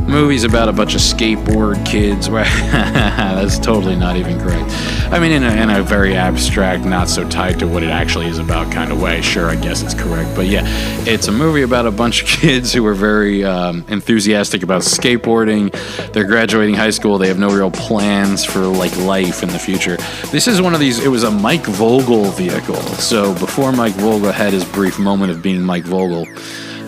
Movies 0.08 0.42
about 0.42 0.70
a 0.70 0.72
bunch 0.72 0.94
of 0.94 1.02
skateboard 1.02 1.84
kids. 1.84 2.28
That's 2.30 3.58
totally 3.58 3.94
not 3.94 4.16
even 4.16 4.40
correct. 4.40 4.70
I 5.12 5.18
mean, 5.18 5.32
in 5.32 5.44
a, 5.44 5.50
in 5.50 5.68
a 5.68 5.82
very 5.82 6.16
abstract, 6.16 6.86
not 6.86 7.10
so 7.10 7.28
tied 7.28 7.58
to 7.58 7.68
what 7.68 7.82
it 7.82 7.90
actually 7.90 8.26
is 8.26 8.38
about 8.38 8.72
kind 8.72 8.90
of 8.90 9.02
way. 9.02 9.20
Sure, 9.20 9.50
I 9.50 9.56
guess 9.56 9.82
it's 9.82 9.92
correct. 9.92 10.34
But 10.34 10.46
yeah, 10.46 10.62
it's 11.06 11.28
a 11.28 11.32
movie 11.32 11.60
about 11.60 11.86
a 11.86 11.90
bunch 11.90 12.22
of 12.22 12.28
kids 12.40 12.72
who 12.72 12.86
are 12.86 12.94
very 12.94 13.44
um, 13.44 13.84
enthusiastic 13.88 14.62
about 14.62 14.80
skateboarding. 14.80 15.70
They're 16.14 16.26
graduating 16.26 16.76
high 16.76 16.90
school. 16.90 17.18
They 17.18 17.28
have 17.28 17.38
no 17.38 17.50
real 17.50 17.70
plans 17.70 18.46
for 18.46 18.60
like 18.60 18.96
life 19.00 19.42
in 19.42 19.50
the 19.50 19.58
future. 19.58 19.98
This 20.30 20.48
is 20.48 20.62
one 20.62 20.72
of 20.72 20.80
these. 20.80 21.04
It 21.04 21.08
was 21.08 21.22
a 21.22 21.30
Mike 21.30 21.66
Vogel 21.66 22.24
vehicle. 22.30 22.80
So 22.96 23.34
before 23.34 23.72
Mike 23.72 23.94
Vogel 23.94 24.32
had 24.32 24.54
his 24.54 24.64
brief 24.64 24.98
moment 24.98 25.32
of 25.32 25.42
being 25.42 25.62
Mike 25.62 25.84
Vogel. 25.84 26.26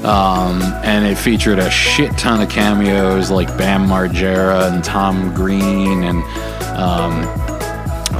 Um, 0.05 0.63
and 0.83 1.05
it 1.05 1.17
featured 1.17 1.59
a 1.59 1.71
shit 1.71 2.17
ton 2.17 2.41
of 2.41 2.49
cameos 2.49 3.31
like 3.31 3.49
Bam 3.59 3.87
Margera 3.87 4.73
and 4.73 4.83
Tom 4.83 5.35
Green 5.35 6.05
and 6.05 6.23
um, 6.81 7.25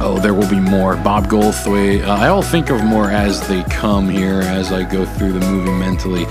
oh, 0.01 0.19
there 0.21 0.33
will 0.33 0.49
be 0.49 0.59
more. 0.59 0.95
Bob 0.97 1.25
Goldthwait. 1.25 2.03
Uh, 2.03 2.11
I'll 2.11 2.41
think 2.41 2.69
of 2.69 2.83
more 2.83 3.09
as 3.09 3.45
they 3.47 3.63
come 3.63 4.09
here 4.09 4.41
as 4.41 4.71
I 4.71 4.83
go 4.83 5.05
through 5.05 5.33
the 5.33 5.39
movie 5.39 5.71
mentally. 5.71 6.25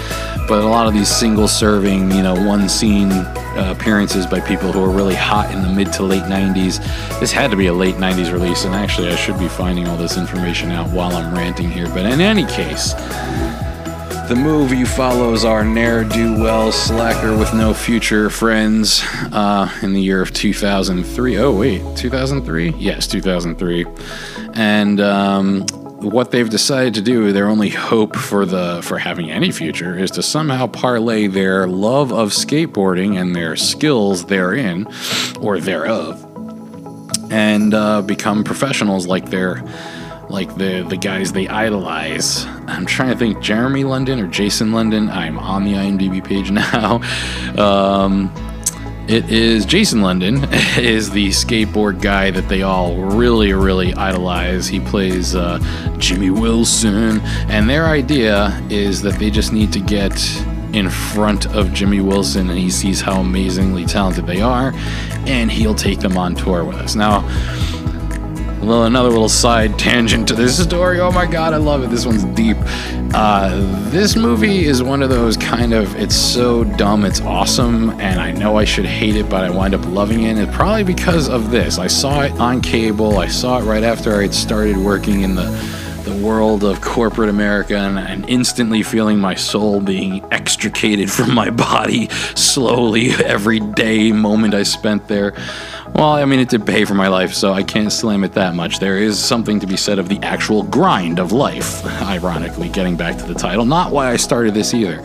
But 0.46 0.62
a 0.62 0.66
lot 0.66 0.86
of 0.86 0.94
these 0.94 1.08
single-serving, 1.08 2.10
you 2.10 2.22
know, 2.22 2.34
one-scene 2.46 3.10
uh, 3.10 3.74
appearances 3.76 4.26
by 4.26 4.40
people 4.40 4.72
who 4.72 4.82
are 4.84 4.90
really 4.90 5.14
hot 5.14 5.52
in 5.52 5.62
the 5.62 5.68
mid 5.68 5.92
to 5.94 6.02
late 6.02 6.24
90s. 6.24 6.78
This 7.20 7.32
had 7.32 7.50
to 7.50 7.56
be 7.56 7.66
a 7.66 7.74
late 7.74 7.96
90s 7.96 8.32
release, 8.32 8.64
and 8.64 8.74
actually, 8.74 9.08
I 9.08 9.16
should 9.16 9.38
be 9.38 9.48
finding 9.48 9.86
all 9.86 9.96
this 9.96 10.16
information 10.16 10.70
out 10.70 10.90
while 10.90 11.14
I'm 11.16 11.34
ranting 11.34 11.70
here. 11.70 11.88
But 11.88 12.06
in 12.06 12.20
any 12.20 12.46
case. 12.46 12.94
The 14.30 14.36
movie 14.36 14.84
follows 14.84 15.44
our 15.44 15.64
ne'er 15.64 16.04
do 16.04 16.40
well 16.40 16.70
slacker 16.70 17.36
with 17.36 17.52
no 17.52 17.74
future 17.74 18.30
friends 18.30 19.02
uh, 19.32 19.68
in 19.82 19.92
the 19.92 20.00
year 20.00 20.22
of 20.22 20.32
2003. 20.32 21.38
Oh, 21.38 21.50
wait, 21.50 21.82
2003? 21.96 22.70
Yes, 22.78 23.08
2003. 23.08 23.86
And 24.54 25.00
um, 25.00 25.62
what 25.98 26.30
they've 26.30 26.48
decided 26.48 26.94
to 26.94 27.02
do, 27.02 27.32
their 27.32 27.48
only 27.48 27.70
hope 27.70 28.14
for 28.14 28.46
the 28.46 28.80
for 28.84 28.98
having 28.98 29.32
any 29.32 29.50
future 29.50 29.98
is 29.98 30.12
to 30.12 30.22
somehow 30.22 30.68
parlay 30.68 31.26
their 31.26 31.66
love 31.66 32.12
of 32.12 32.28
skateboarding 32.30 33.20
and 33.20 33.34
their 33.34 33.56
skills 33.56 34.26
therein 34.26 34.86
or 35.40 35.58
thereof 35.58 36.24
and 37.32 37.74
uh, 37.74 38.00
become 38.02 38.44
professionals 38.44 39.08
like 39.08 39.30
their 39.30 39.64
like 40.30 40.54
the 40.56 40.86
the 40.88 40.96
guys 40.96 41.32
they 41.32 41.48
idolize. 41.48 42.46
I'm 42.66 42.86
trying 42.86 43.10
to 43.10 43.16
think 43.16 43.40
Jeremy 43.40 43.84
London 43.84 44.20
or 44.20 44.26
Jason 44.26 44.72
London. 44.72 45.08
I'm 45.10 45.38
on 45.38 45.64
the 45.64 45.74
IMDb 45.74 46.24
page 46.24 46.50
now. 46.52 47.00
Um, 47.58 48.32
it 49.08 49.28
is 49.28 49.66
Jason 49.66 50.02
London 50.02 50.44
is 50.78 51.10
the 51.10 51.28
skateboard 51.28 52.00
guy 52.00 52.30
that 52.30 52.48
they 52.48 52.62
all 52.62 52.96
really 52.96 53.52
really 53.52 53.92
idolize. 53.94 54.68
He 54.68 54.80
plays 54.80 55.34
uh, 55.34 55.58
Jimmy 55.98 56.30
Wilson, 56.30 57.20
and 57.50 57.68
their 57.68 57.86
idea 57.86 58.62
is 58.70 59.02
that 59.02 59.18
they 59.18 59.30
just 59.30 59.52
need 59.52 59.72
to 59.72 59.80
get 59.80 60.14
in 60.72 60.88
front 60.88 61.46
of 61.52 61.72
Jimmy 61.72 62.00
Wilson 62.00 62.48
and 62.48 62.56
he 62.56 62.70
sees 62.70 63.00
how 63.00 63.20
amazingly 63.20 63.84
talented 63.84 64.24
they 64.24 64.40
are 64.40 64.72
and 65.26 65.50
he'll 65.50 65.74
take 65.74 65.98
them 65.98 66.16
on 66.16 66.36
tour 66.36 66.64
with 66.64 66.76
us. 66.76 66.94
Now, 66.94 67.22
well, 68.62 68.84
another 68.84 69.08
little 69.08 69.28
side 69.28 69.78
tangent 69.78 70.28
to 70.28 70.34
this 70.34 70.62
story. 70.62 71.00
Oh 71.00 71.10
my 71.10 71.26
god, 71.26 71.54
I 71.54 71.56
love 71.56 71.82
it. 71.82 71.90
This 71.90 72.04
one's 72.04 72.24
deep. 72.24 72.56
Uh, 73.14 73.56
this 73.90 74.16
movie 74.16 74.66
is 74.66 74.82
one 74.82 75.02
of 75.02 75.08
those 75.08 75.36
kind 75.36 75.72
of, 75.72 75.96
it's 75.96 76.14
so 76.14 76.64
dumb, 76.64 77.04
it's 77.04 77.20
awesome, 77.22 77.90
and 78.00 78.20
I 78.20 78.32
know 78.32 78.56
I 78.56 78.64
should 78.64 78.84
hate 78.84 79.16
it, 79.16 79.28
but 79.28 79.44
I 79.44 79.50
wind 79.50 79.74
up 79.74 79.84
loving 79.86 80.24
it. 80.24 80.36
And 80.36 80.52
probably 80.52 80.84
because 80.84 81.28
of 81.28 81.50
this. 81.50 81.78
I 81.78 81.86
saw 81.86 82.20
it 82.22 82.32
on 82.32 82.60
cable, 82.60 83.18
I 83.18 83.28
saw 83.28 83.58
it 83.58 83.62
right 83.62 83.82
after 83.82 84.18
I 84.18 84.22
had 84.22 84.34
started 84.34 84.76
working 84.76 85.22
in 85.22 85.34
the 85.34 85.80
the 86.04 86.26
world 86.26 86.64
of 86.64 86.80
corporate 86.80 87.28
America 87.28 87.76
and, 87.76 87.98
and, 87.98 88.28
instantly 88.28 88.82
feeling 88.82 89.18
my 89.18 89.34
soul 89.34 89.80
being 89.80 90.24
extricated 90.32 91.10
from 91.16 91.34
my 91.34 91.50
body 91.50 92.08
slowly 92.34 93.10
every 93.10 93.60
day 93.60 94.10
moment 94.10 94.54
I 94.54 94.62
spent 94.62 95.08
there. 95.08 95.34
Well, 95.94 96.12
I 96.12 96.24
mean, 96.24 96.40
it 96.40 96.48
did 96.48 96.64
pay 96.64 96.84
for 96.84 96.94
my 96.94 97.08
life, 97.08 97.34
so 97.34 97.52
I 97.52 97.62
can't 97.62 97.92
slam 97.92 98.24
it 98.24 98.32
that 98.32 98.54
much. 98.54 98.78
There 98.78 98.96
is 98.96 99.22
something 99.22 99.60
to 99.60 99.66
be 99.66 99.76
said 99.76 99.98
of 99.98 100.08
the 100.08 100.18
actual 100.22 100.62
grind 100.62 101.18
of 101.18 101.32
life, 101.32 101.84
ironically, 102.02 102.68
getting 102.68 102.96
back 102.96 103.18
to 103.18 103.24
the 103.24 103.34
title. 103.34 103.64
Not 103.66 103.92
why 103.92 104.10
I 104.10 104.16
started 104.16 104.54
this 104.54 104.72
either. 104.72 105.04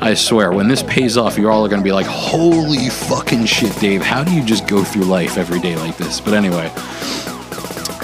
I 0.00 0.14
swear, 0.14 0.52
when 0.52 0.68
this 0.68 0.82
pays 0.84 1.16
off, 1.16 1.36
you're 1.36 1.50
all 1.50 1.68
going 1.68 1.80
to 1.80 1.84
be 1.84 1.92
like, 1.92 2.06
holy 2.06 2.88
fucking 2.88 3.44
shit, 3.46 3.74
Dave, 3.78 4.02
how 4.02 4.24
do 4.24 4.32
you 4.32 4.42
just 4.44 4.66
go 4.66 4.84
through 4.84 5.04
life 5.04 5.36
every 5.36 5.60
day 5.60 5.76
like 5.76 5.96
this? 5.96 6.20
But 6.20 6.34
anyway, 6.34 6.68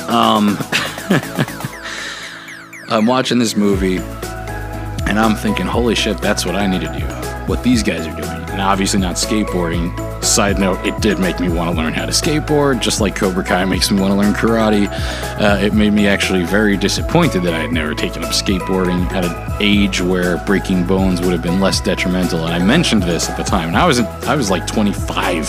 um, 0.09 0.59
I'm 2.89 3.07
watching 3.07 3.39
this 3.39 3.57
movie, 3.57 3.99
and 5.07 5.19
I'm 5.19 5.35
thinking, 5.35 5.67
holy 5.67 5.95
shit, 5.95 6.19
that's 6.19 6.45
what 6.45 6.57
I 6.57 6.67
need 6.67 6.81
to 6.83 6.93
do. 6.99 7.07
What 7.47 7.63
these 7.63 7.83
guys 7.83 8.07
are 8.07 8.17
doing. 8.17 8.51
And 8.51 8.61
obviously 8.61 9.01
not 9.01 9.17
skateboarding 9.17 10.12
Side 10.23 10.59
note, 10.61 10.79
it 10.87 11.01
did 11.03 11.19
make 11.19 11.41
me 11.41 11.49
want 11.49 11.71
to 11.71 11.77
learn 11.77 11.93
how 11.93 12.07
to 12.07 12.13
skateboard, 12.13 12.81
just 12.81 13.01
like 13.01 13.17
Cobra 13.17 13.43
Kai 13.43 13.65
makes 13.65 13.91
me 13.91 14.01
want 14.01 14.13
to 14.13 14.17
learn 14.17 14.33
karate. 14.33 14.89
Uh, 15.41 15.59
it 15.61 15.75
made 15.75 15.93
me 15.93 16.07
actually 16.07 16.45
very 16.45 16.77
disappointed 16.77 17.43
that 17.43 17.55
I 17.55 17.59
had 17.59 17.73
never 17.73 17.93
taken 17.93 18.23
up 18.23 18.31
skateboarding 18.31 19.11
at 19.11 19.25
an 19.25 19.53
age 19.61 20.01
where 20.01 20.39
breaking 20.47 20.87
bones 20.87 21.21
would 21.21 21.33
have 21.33 21.43
been 21.43 21.61
less 21.61 21.81
detrimental. 21.81 22.47
And 22.47 22.55
I 22.55 22.65
mentioned 22.65 23.03
this 23.03 23.29
at 23.29 23.37
the 23.37 23.43
time, 23.43 23.69
and 23.69 23.77
I 23.77 23.85
was 23.85 23.99
I 23.99 24.37
was 24.37 24.49
like 24.49 24.65
25 24.67 25.49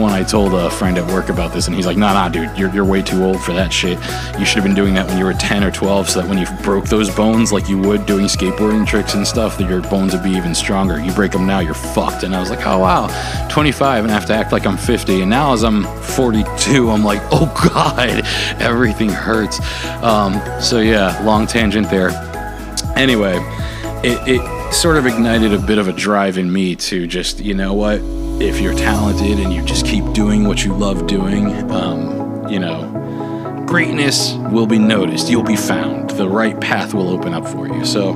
when 0.00 0.12
I 0.12 0.22
told 0.22 0.54
a 0.54 0.70
friend 0.70 0.98
at 0.98 1.06
work 1.12 1.28
about 1.28 1.52
this, 1.52 1.66
and 1.66 1.76
he's 1.76 1.86
like, 1.86 1.96
"Nah, 1.96 2.12
nah, 2.12 2.28
dude, 2.28 2.56
you're, 2.56 2.72
you're 2.74 2.84
way 2.84 3.02
too 3.02 3.24
old 3.24 3.42
for 3.42 3.52
that 3.52 3.72
shit. 3.72 3.98
You 4.38 4.44
should 4.44 4.56
have 4.56 4.64
been 4.64 4.74
doing 4.74 4.94
that 4.94 5.06
when 5.06 5.18
you 5.18 5.24
were 5.24 5.34
10 5.34 5.64
or 5.64 5.70
12, 5.70 6.10
so 6.10 6.20
that 6.20 6.28
when 6.28 6.38
you 6.38 6.46
broke 6.62 6.86
those 6.86 7.14
bones, 7.14 7.52
like 7.52 7.68
you 7.68 7.78
would 7.78 8.06
doing 8.06 8.26
skateboarding 8.26 8.86
tricks 8.86 9.14
and 9.14 9.26
stuff, 9.26 9.58
that 9.58 9.68
your 9.68 9.82
bones 9.82 10.14
would 10.14 10.22
be 10.22 10.30
even 10.30 10.54
stronger. 10.54 11.00
You 11.00 11.12
break 11.12 11.32
them 11.32 11.46
now, 11.46 11.60
you're 11.60 11.74
fucked." 11.74 12.22
And 12.22 12.34
I 12.34 12.40
was 12.40 12.50
like, 12.50 12.66
"Oh 12.66 12.78
wow, 12.78 13.08
25, 13.50 14.04
and 14.04 14.10
I 14.10 14.14
have 14.14 14.26
to 14.26 14.34
act 14.34 14.52
like 14.52 14.66
I'm 14.66 14.76
50." 14.76 15.20
And 15.20 15.30
now, 15.30 15.52
as 15.52 15.64
I'm 15.64 15.84
42, 16.02 16.90
I'm 16.90 17.04
like, 17.04 17.20
"Oh 17.30 17.46
god, 17.74 18.24
everything 18.60 19.10
hurts." 19.10 19.60
Um, 20.02 20.40
so 20.60 20.80
yeah, 20.80 21.20
long 21.24 21.46
tangent 21.46 21.90
there. 21.90 22.10
Anyway, 22.96 23.38
it, 24.02 24.18
it 24.26 24.72
sort 24.72 24.96
of 24.96 25.06
ignited 25.06 25.52
a 25.52 25.58
bit 25.58 25.78
of 25.78 25.88
a 25.88 25.92
drive 25.92 26.38
in 26.38 26.52
me 26.52 26.76
to 26.76 27.06
just, 27.06 27.40
you 27.40 27.54
know 27.54 27.74
what? 27.74 28.00
If 28.40 28.60
you're 28.60 28.74
talented 28.74 29.40
and 29.40 29.52
you 29.52 29.62
just 29.62 29.84
keep 29.84 30.12
doing 30.12 30.46
what 30.46 30.64
you 30.64 30.72
love 30.72 31.06
doing, 31.06 31.70
um, 31.72 32.48
you 32.48 32.58
know, 32.58 33.64
greatness 33.66 34.34
will 34.52 34.66
be 34.66 34.78
noticed. 34.78 35.28
You'll 35.28 35.42
be 35.42 35.56
found. 35.56 36.10
The 36.10 36.28
right 36.28 36.58
path 36.60 36.94
will 36.94 37.08
open 37.08 37.34
up 37.34 37.46
for 37.46 37.66
you. 37.66 37.84
So, 37.84 38.14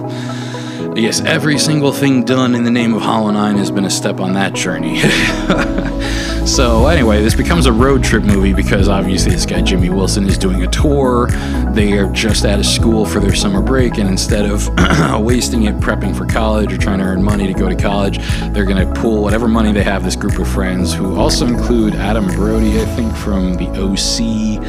yes, 0.97 1.21
every 1.21 1.59
single 1.59 1.93
thing 1.93 2.25
done 2.25 2.55
in 2.55 2.65
the 2.65 2.71
name 2.71 2.95
of 2.95 3.03
Hollow 3.03 3.31
9 3.31 3.57
has 3.57 3.71
been 3.71 3.85
a 3.85 3.91
step 3.91 4.21
on 4.21 4.35
that 4.35 4.55
journey. 4.55 5.01
So 6.47 6.89
anyway, 6.89 7.23
this 7.23 7.37
becomes 7.37 7.67
a 7.67 7.73
road 7.73 8.03
trip 8.03 8.25
movie 8.25 8.53
because 8.53 8.89
obviously 8.89 9.31
this 9.31 9.47
guy 9.47 9.63
Jimmy 9.63 9.91
Wilson 9.91 10.27
is 10.27 10.37
doing 10.37 10.65
a 10.65 10.67
tour. 10.67 11.29
They 11.73 11.93
are 11.93 12.11
just 12.11 12.45
out 12.45 12.59
of 12.59 12.67
school 12.67 13.07
for 13.07 13.21
their 13.21 13.35
summer 13.35 13.63
break, 13.63 13.97
and 13.97 14.09
instead 14.09 14.45
of 14.45 14.69
wasting 15.25 15.65
it 15.65 15.77
prepping 15.77 16.17
for 16.17 16.27
college 16.27 16.73
or 16.73 16.79
trying 16.79 16.99
to 16.99 17.05
earn 17.05 17.23
money 17.23 17.47
to 17.47 17.55
go 17.55 17.69
to 17.69 17.77
college, 17.77 18.19
they're 18.53 18.65
gonna 18.65 18.93
pool 18.93 19.23
whatever 19.23 19.47
money 19.47 19.73
they 19.73 19.85
have. 19.85 20.03
This 20.03 20.17
group 20.17 20.39
of 20.39 20.49
friends, 20.49 20.93
who 20.93 21.17
also 21.17 21.47
include 21.47 21.95
Adam 21.95 22.27
Brody, 22.27 22.81
I 22.81 22.87
think 22.87 23.17
from 23.17 23.55
the 23.55 23.69
OC, 23.69 24.63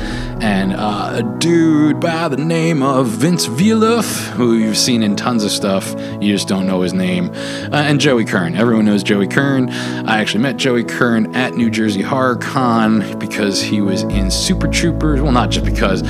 and 0.43 0.73
uh, 0.73 1.15
a 1.15 1.37
dude 1.39 1.99
by 1.99 2.27
the 2.27 2.37
name 2.37 2.83
of 2.83 3.07
Vince 3.07 3.47
Vieluf, 3.47 4.29
who 4.29 4.53
you've 4.53 4.77
seen 4.77 5.01
in 5.01 5.15
tons 5.15 5.43
of 5.43 5.51
stuff. 5.51 5.95
You 6.21 6.33
just 6.33 6.47
don't 6.47 6.67
know 6.67 6.81
his 6.81 6.93
name. 6.93 7.29
Uh, 7.29 7.83
and 7.85 7.99
Joey 7.99 8.25
Kern. 8.25 8.55
Everyone 8.55 8.85
knows 8.85 9.03
Joey 9.03 9.27
Kern. 9.27 9.69
I 9.69 10.19
actually 10.19 10.41
met 10.41 10.57
Joey 10.57 10.83
Kern 10.83 11.35
at 11.35 11.55
New 11.55 11.69
Jersey 11.69 12.01
Horror 12.01 12.37
Con 12.37 13.19
because 13.19 13.61
he 13.61 13.81
was 13.81 14.03
in 14.03 14.31
Super 14.31 14.67
Troopers. 14.67 15.21
Well, 15.21 15.31
not 15.31 15.49
just 15.49 15.65
because. 15.65 16.03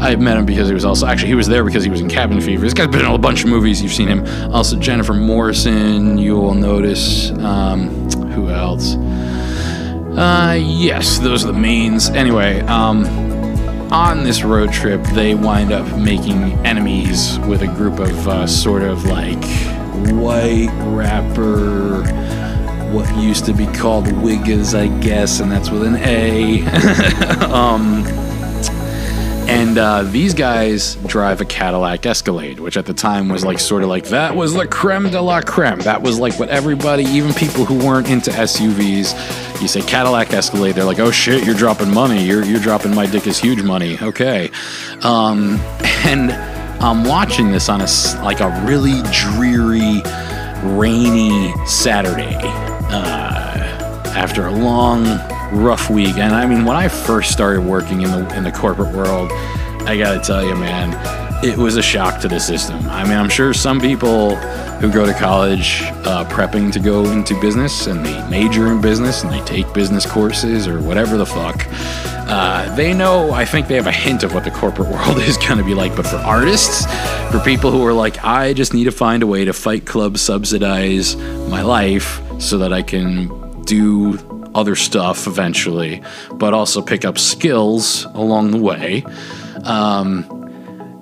I 0.00 0.14
met 0.16 0.36
him 0.36 0.46
because 0.46 0.68
he 0.68 0.74
was 0.74 0.84
also 0.84 1.06
actually 1.06 1.28
he 1.28 1.34
was 1.34 1.48
there 1.48 1.64
because 1.64 1.84
he 1.84 1.90
was 1.90 2.00
in 2.00 2.08
Cabin 2.08 2.40
Fever. 2.40 2.62
This 2.62 2.74
guy's 2.74 2.88
been 2.88 3.00
in 3.00 3.06
a 3.06 3.18
bunch 3.18 3.42
of 3.44 3.50
movies. 3.50 3.82
You've 3.82 3.92
seen 3.92 4.08
him. 4.08 4.24
Also 4.54 4.76
Jennifer 4.76 5.14
Morrison. 5.14 6.18
You 6.18 6.36
will 6.36 6.54
notice. 6.54 7.30
Um, 7.30 7.88
who 8.30 8.48
else? 8.50 8.94
Uh, 10.16 10.58
yes, 10.60 11.18
those 11.18 11.44
are 11.44 11.52
the 11.52 11.58
mains. 11.58 12.08
Anyway, 12.10 12.60
um, 12.62 13.04
on 13.90 14.22
this 14.22 14.42
road 14.42 14.72
trip, 14.72 15.02
they 15.14 15.34
wind 15.34 15.72
up 15.72 15.98
making 15.98 16.52
enemies 16.66 17.38
with 17.40 17.62
a 17.62 17.66
group 17.66 17.98
of 17.98 18.28
uh, 18.28 18.46
sort 18.46 18.82
of 18.82 19.04
like 19.06 19.42
white 20.12 20.68
rapper, 20.88 22.02
what 22.92 23.14
used 23.16 23.44
to 23.46 23.52
be 23.52 23.66
called 23.66 24.06
Wiggas, 24.06 24.78
I 24.78 24.88
guess, 25.00 25.40
and 25.40 25.50
that's 25.50 25.70
with 25.70 25.84
an 25.84 25.96
A. 25.96 26.62
um, 27.52 28.04
and 29.48 29.78
uh, 29.78 30.02
these 30.02 30.34
guys 30.34 30.96
drive 31.06 31.40
a 31.40 31.44
Cadillac 31.44 32.04
Escalade, 32.04 32.60
which 32.60 32.76
at 32.76 32.84
the 32.84 32.92
time 32.92 33.30
was 33.30 33.44
like 33.46 33.58
sort 33.58 33.82
of 33.82 33.88
like 33.88 34.04
that 34.08 34.36
was 34.36 34.54
la 34.54 34.66
creme 34.66 35.10
de 35.10 35.20
la 35.20 35.40
creme. 35.40 35.78
That 35.80 36.02
was 36.02 36.18
like 36.18 36.38
what 36.38 36.50
everybody, 36.50 37.04
even 37.04 37.32
people 37.32 37.64
who 37.64 37.78
weren't 37.78 38.10
into 38.10 38.30
SUVs, 38.30 39.60
you 39.62 39.66
say 39.66 39.80
Cadillac 39.80 40.34
Escalade, 40.34 40.72
they're 40.72 40.84
like, 40.84 40.98
oh 40.98 41.10
shit, 41.10 41.44
you're 41.44 41.54
dropping 41.54 41.92
money. 41.92 42.22
You're 42.22 42.44
you're 42.44 42.60
dropping 42.60 42.94
my 42.94 43.06
dick 43.06 43.26
is 43.26 43.38
huge 43.38 43.62
money. 43.62 43.98
Okay, 44.02 44.50
um, 45.02 45.58
and 46.04 46.30
I'm 46.82 47.04
watching 47.04 47.50
this 47.50 47.70
on 47.70 47.80
a 47.80 47.88
like 48.22 48.40
a 48.40 48.50
really 48.66 49.00
dreary, 49.12 50.02
rainy 50.76 51.54
Saturday. 51.66 52.36
Uh, 52.90 53.48
after 54.14 54.46
a 54.46 54.52
long, 54.52 55.04
rough 55.52 55.90
week. 55.90 56.16
And 56.16 56.34
I 56.34 56.46
mean, 56.46 56.64
when 56.64 56.76
I 56.76 56.88
first 56.88 57.32
started 57.32 57.62
working 57.62 58.02
in 58.02 58.10
the 58.10 58.36
in 58.36 58.44
the 58.44 58.52
corporate 58.52 58.94
world, 58.94 59.30
I 59.88 59.96
gotta 59.96 60.20
tell 60.20 60.44
you, 60.44 60.54
man, 60.54 60.92
it 61.44 61.56
was 61.56 61.76
a 61.76 61.82
shock 61.82 62.20
to 62.20 62.28
the 62.28 62.40
system. 62.40 62.76
I 62.88 63.04
mean, 63.04 63.16
I'm 63.16 63.28
sure 63.28 63.54
some 63.54 63.80
people 63.80 64.34
who 64.80 64.92
go 64.92 65.06
to 65.06 65.14
college 65.14 65.82
uh, 66.04 66.24
prepping 66.28 66.72
to 66.72 66.80
go 66.80 67.04
into 67.10 67.38
business 67.40 67.86
and 67.86 68.04
they 68.04 68.28
major 68.28 68.68
in 68.68 68.80
business 68.80 69.22
and 69.22 69.32
they 69.32 69.40
take 69.44 69.72
business 69.72 70.04
courses 70.04 70.66
or 70.68 70.80
whatever 70.80 71.16
the 71.16 71.26
fuck. 71.26 71.66
Uh, 72.30 72.74
they 72.76 72.92
know, 72.92 73.30
I 73.30 73.44
think 73.44 73.68
they 73.68 73.76
have 73.76 73.86
a 73.86 73.92
hint 73.92 74.22
of 74.22 74.34
what 74.34 74.44
the 74.44 74.50
corporate 74.50 74.88
world 74.92 75.18
is 75.18 75.36
going 75.36 75.58
to 75.58 75.64
be 75.64 75.74
like. 75.74 75.96
But 75.96 76.06
for 76.06 76.16
artists, 76.16 76.86
for 77.30 77.40
people 77.40 77.70
who 77.70 77.84
are 77.86 77.92
like, 77.92 78.22
I 78.24 78.52
just 78.52 78.74
need 78.74 78.84
to 78.84 78.92
find 78.92 79.22
a 79.22 79.26
way 79.26 79.44
to 79.44 79.52
Fight 79.52 79.86
Club 79.86 80.18
subsidize 80.18 81.16
my 81.16 81.62
life 81.62 82.20
so 82.38 82.58
that 82.58 82.72
I 82.72 82.82
can 82.82 83.62
do 83.62 84.16
other 84.58 84.76
stuff 84.76 85.26
eventually, 85.26 86.02
but 86.32 86.52
also 86.52 86.82
pick 86.82 87.04
up 87.04 87.18
skills 87.18 88.04
along 88.06 88.50
the 88.50 88.58
way. 88.58 89.04
Um, 89.64 90.26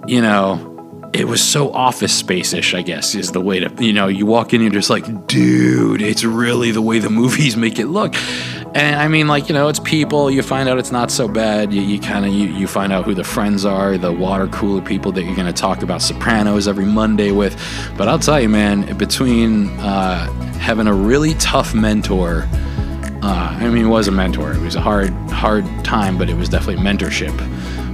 you 0.06 0.20
know, 0.20 0.74
it 1.12 1.26
was 1.26 1.42
so 1.42 1.72
office 1.72 2.14
space 2.14 2.52
ish, 2.52 2.74
I 2.74 2.82
guess, 2.82 3.14
is 3.14 3.32
the 3.32 3.40
way 3.40 3.60
to, 3.60 3.72
you 3.82 3.92
know, 3.92 4.06
you 4.06 4.26
walk 4.26 4.52
in 4.52 4.60
and 4.60 4.72
you're 4.72 4.80
just 4.80 4.90
like, 4.90 5.26
dude, 5.26 6.02
it's 6.02 6.24
really 6.24 6.70
the 6.70 6.82
way 6.82 6.98
the 6.98 7.10
movies 7.22 7.56
make 7.56 7.78
it 7.78 7.86
look. 7.86 8.14
And 8.74 8.96
I 8.96 9.08
mean, 9.08 9.26
like, 9.26 9.48
you 9.48 9.54
know, 9.54 9.68
it's 9.68 9.80
people, 9.80 10.30
you 10.30 10.42
find 10.42 10.68
out 10.68 10.78
it's 10.78 10.92
not 10.92 11.10
so 11.10 11.26
bad. 11.28 11.72
You, 11.72 11.80
you 11.80 11.98
kind 11.98 12.26
of, 12.26 12.32
you, 12.34 12.48
you 12.48 12.66
find 12.66 12.92
out 12.92 13.06
who 13.06 13.14
the 13.14 13.24
friends 13.24 13.64
are, 13.64 13.96
the 13.96 14.12
water 14.12 14.48
cooler 14.48 14.82
people 14.82 15.12
that 15.12 15.24
you're 15.24 15.34
going 15.34 15.46
to 15.46 15.52
talk 15.52 15.82
about 15.82 16.02
Sopranos 16.02 16.68
every 16.68 16.84
Monday 16.84 17.30
with. 17.30 17.58
But 17.96 18.08
I'll 18.08 18.18
tell 18.18 18.38
you, 18.38 18.50
man, 18.50 18.98
between 18.98 19.68
uh, 19.80 20.30
having 20.58 20.86
a 20.86 20.92
really 20.92 21.32
tough 21.34 21.74
mentor, 21.74 22.46
uh, 23.22 23.56
I 23.58 23.64
mean, 23.68 23.76
he 23.76 23.84
was 23.84 24.08
a 24.08 24.12
mentor. 24.12 24.52
It 24.52 24.60
was 24.60 24.76
a 24.76 24.80
hard, 24.80 25.10
hard 25.30 25.64
time, 25.84 26.18
but 26.18 26.28
it 26.28 26.36
was 26.36 26.48
definitely 26.48 26.82
mentorship. 26.82 27.36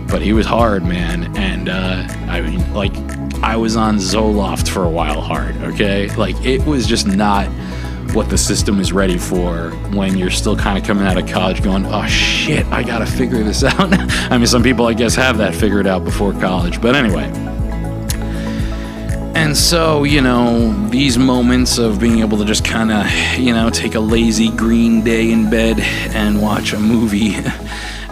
But 0.08 0.22
he 0.22 0.32
was 0.32 0.46
hard, 0.46 0.85
man. 0.85 1.37
And 1.37 1.68
uh, 1.68 2.06
I 2.28 2.40
mean, 2.40 2.72
like, 2.74 2.94
I 3.42 3.56
was 3.56 3.76
on 3.76 3.96
Zoloft 3.96 4.68
for 4.68 4.85
a 4.85 4.90
while 4.90 5.20
hard, 5.20 5.56
okay? 5.58 6.14
Like, 6.16 6.37
it 6.44 6.64
was 6.66 6.87
just 6.87 7.06
not 7.06 7.46
what 8.14 8.28
the 8.28 8.37
system 8.37 8.78
is 8.78 8.92
ready 8.92 9.16
for 9.16 9.70
when 9.94 10.18
you're 10.18 10.30
still 10.30 10.56
kind 10.56 10.76
of 10.76 10.85
coming 10.85 11.06
out 11.06 11.16
of 11.16 11.26
college 11.26 11.62
going, 11.62 11.87
oh 11.87 12.06
shit, 12.06 12.66
I 12.66 12.82
gotta 12.82 13.06
figure 13.06 13.42
this 13.42 13.64
out. 13.64 13.92
I 14.30 14.37
mean, 14.37 14.46
some 14.46 14.62
people, 14.62 14.87
I 14.87 14.94
guess, 14.94 15.14
have 15.14 15.38
that 15.38 15.54
figured 15.54 15.87
out 15.87 16.04
before 16.04 16.32
college. 16.32 16.80
But 16.80 16.94
anyway, 16.94 17.30
and 19.42 19.57
so, 19.57 20.05
you 20.05 20.20
know, 20.20 20.72
these 20.88 21.18
moments 21.18 21.76
of 21.76 21.98
being 21.98 22.20
able 22.20 22.38
to 22.38 22.44
just 22.44 22.64
kind 22.64 22.92
of, 22.92 23.05
you 23.37 23.52
know, 23.52 23.70
take 23.70 23.96
a 23.96 24.00
lazy 24.00 24.50
green 24.50 25.02
day 25.02 25.33
in 25.33 25.50
bed 25.50 25.81
and 26.14 26.40
watch 26.40 26.72
a 26.72 26.78
movie. 26.78 27.35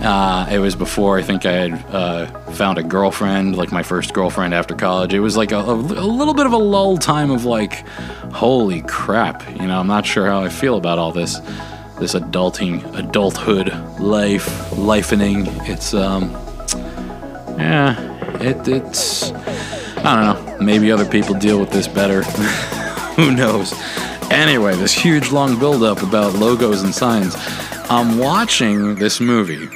Uh, 0.00 0.48
it 0.50 0.58
was 0.58 0.74
before 0.74 1.18
I 1.18 1.22
think 1.22 1.44
I 1.44 1.52
had 1.52 1.72
uh, 1.94 2.26
found 2.52 2.78
a 2.78 2.82
girlfriend, 2.82 3.58
like 3.58 3.70
my 3.70 3.82
first 3.82 4.14
girlfriend 4.14 4.54
after 4.54 4.74
college. 4.74 5.12
It 5.12 5.20
was 5.20 5.36
like 5.36 5.52
a, 5.52 5.58
a, 5.58 5.74
a 5.74 6.08
little 6.08 6.32
bit 6.32 6.46
of 6.46 6.54
a 6.54 6.56
lull 6.56 6.96
time 6.96 7.30
of 7.30 7.44
like, 7.44 7.86
holy 8.32 8.80
crap, 8.80 9.46
you 9.60 9.66
know, 9.66 9.78
I'm 9.78 9.86
not 9.86 10.06
sure 10.06 10.24
how 10.24 10.40
I 10.40 10.48
feel 10.48 10.78
about 10.78 10.98
all 10.98 11.12
this, 11.12 11.40
this 11.98 12.14
adulting, 12.14 12.82
adulthood 12.96 13.68
life, 14.00 14.70
lifening. 14.70 15.46
It's, 15.68 15.92
um, 15.92 16.30
yeah, 17.58 18.40
it, 18.40 18.66
it's, 18.66 19.32
I 19.32 20.16
don't 20.16 20.24
know. 20.24 20.39
Maybe 20.60 20.92
other 20.92 21.06
people 21.06 21.34
deal 21.34 21.58
with 21.58 21.70
this 21.70 21.88
better. 21.88 22.22
Who 23.16 23.34
knows? 23.34 23.72
Anyway, 24.30 24.76
this 24.76 24.92
huge 24.92 25.30
long 25.32 25.58
buildup 25.58 26.02
about 26.02 26.34
logos 26.34 26.82
and 26.82 26.94
signs. 26.94 27.34
I'm 27.90 28.18
watching 28.18 28.94
this 28.94 29.18
movie, 29.20 29.68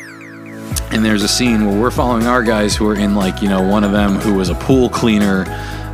and 0.92 1.04
there's 1.04 1.24
a 1.24 1.28
scene 1.28 1.66
where 1.66 1.80
we're 1.80 1.90
following 1.90 2.26
our 2.26 2.42
guys 2.42 2.76
who 2.76 2.88
are 2.88 2.94
in 2.94 3.16
like 3.16 3.42
you 3.42 3.48
know 3.48 3.60
one 3.62 3.82
of 3.82 3.90
them 3.90 4.14
who 4.16 4.34
was 4.34 4.50
a 4.50 4.54
pool 4.54 4.88
cleaner. 4.88 5.44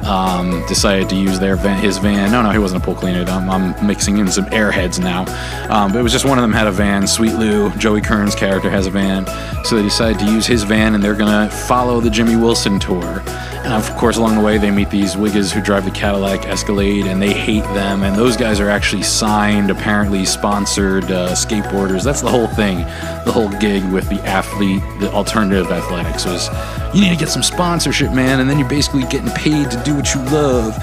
Um, 0.03 0.65
decided 0.67 1.11
to 1.11 1.15
use 1.15 1.39
their 1.39 1.57
van, 1.57 1.79
his 1.79 1.99
van. 1.99 2.33
No, 2.33 2.41
no, 2.41 2.51
he 2.51 2.59
wasn't 2.59 2.83
a 2.83 2.87
pool 2.87 2.95
cleaner. 2.95 3.23
I'm, 3.31 3.51
I'm 3.51 3.87
mixing 3.87 4.17
in 4.17 4.29
some 4.29 4.47
airheads 4.47 4.99
now. 4.99 5.27
Um, 5.69 5.93
but 5.93 5.99
it 5.99 6.03
was 6.03 6.11
just 6.11 6.25
one 6.25 6.39
of 6.39 6.43
them 6.43 6.55
had 6.55 6.67
a 6.67 6.73
van. 6.73 7.07
Sweet 7.07 7.35
Lou, 7.35 7.69
Joey 7.73 8.01
Kern's 8.01 8.35
character 8.35 8.71
has 8.71 8.87
a 8.87 8.91
van, 8.91 9.27
so 9.63 9.77
they 9.77 9.83
decided 9.83 10.19
to 10.21 10.25
use 10.25 10.47
his 10.47 10.63
van, 10.63 10.95
and 10.95 11.05
they're 11.05 11.15
gonna 11.15 11.51
follow 11.51 12.01
the 12.01 12.09
Jimmy 12.09 12.35
Wilson 12.35 12.79
tour. 12.81 13.23
Of 13.71 13.97
course, 13.97 14.17
along 14.17 14.35
the 14.35 14.41
way, 14.41 14.59
they 14.59 14.73
meet 14.73 14.91
these 14.91 15.15
Wiggas 15.15 15.53
who 15.53 15.61
drive 15.61 15.85
the 15.85 15.93
Cadillac 15.93 16.45
Escalade, 16.45 17.07
and 17.07 17.23
they 17.23 17.33
hate 17.33 17.63
them. 17.63 18.03
And 18.03 18.17
those 18.17 18.37
guys 18.37 18.59
are 18.59 18.69
actually 18.69 19.05
signed, 19.05 19.71
apparently 19.71 20.25
sponsored 20.25 21.05
uh, 21.05 21.31
skateboarders. 21.31 22.03
That's 22.03 22.21
the 22.21 22.31
whole 22.31 22.49
thing, 22.49 22.79
the 23.25 23.31
whole 23.33 23.49
gig 23.61 23.85
with 23.93 24.09
the 24.09 24.21
athlete, 24.27 24.83
the 24.99 25.09
alternative 25.13 25.71
athletics 25.71 26.25
was 26.27 26.49
you 26.93 27.01
need 27.01 27.11
to 27.11 27.17
get 27.17 27.29
some 27.29 27.45
sponsorship, 27.45 28.13
man, 28.13 28.41
and 28.41 28.51
then 28.51 28.59
you're 28.59 28.69
basically 28.69 29.05
getting 29.05 29.31
paid 29.31 29.71
to 29.71 29.81
do 29.85 29.95
what 29.95 30.13
you 30.17 30.21
love, 30.23 30.77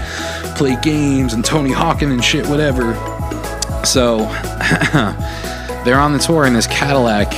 play 0.56 0.78
games 0.82 1.34
and 1.34 1.44
Tony 1.44 1.74
Hawking 1.74 2.12
and 2.14 2.24
shit, 2.24 2.48
whatever. 2.48 2.94
So 3.84 4.20
they're 5.84 6.00
on 6.00 6.14
the 6.14 6.24
tour, 6.26 6.46
and 6.46 6.56
this 6.56 6.68
Cadillac 6.68 7.32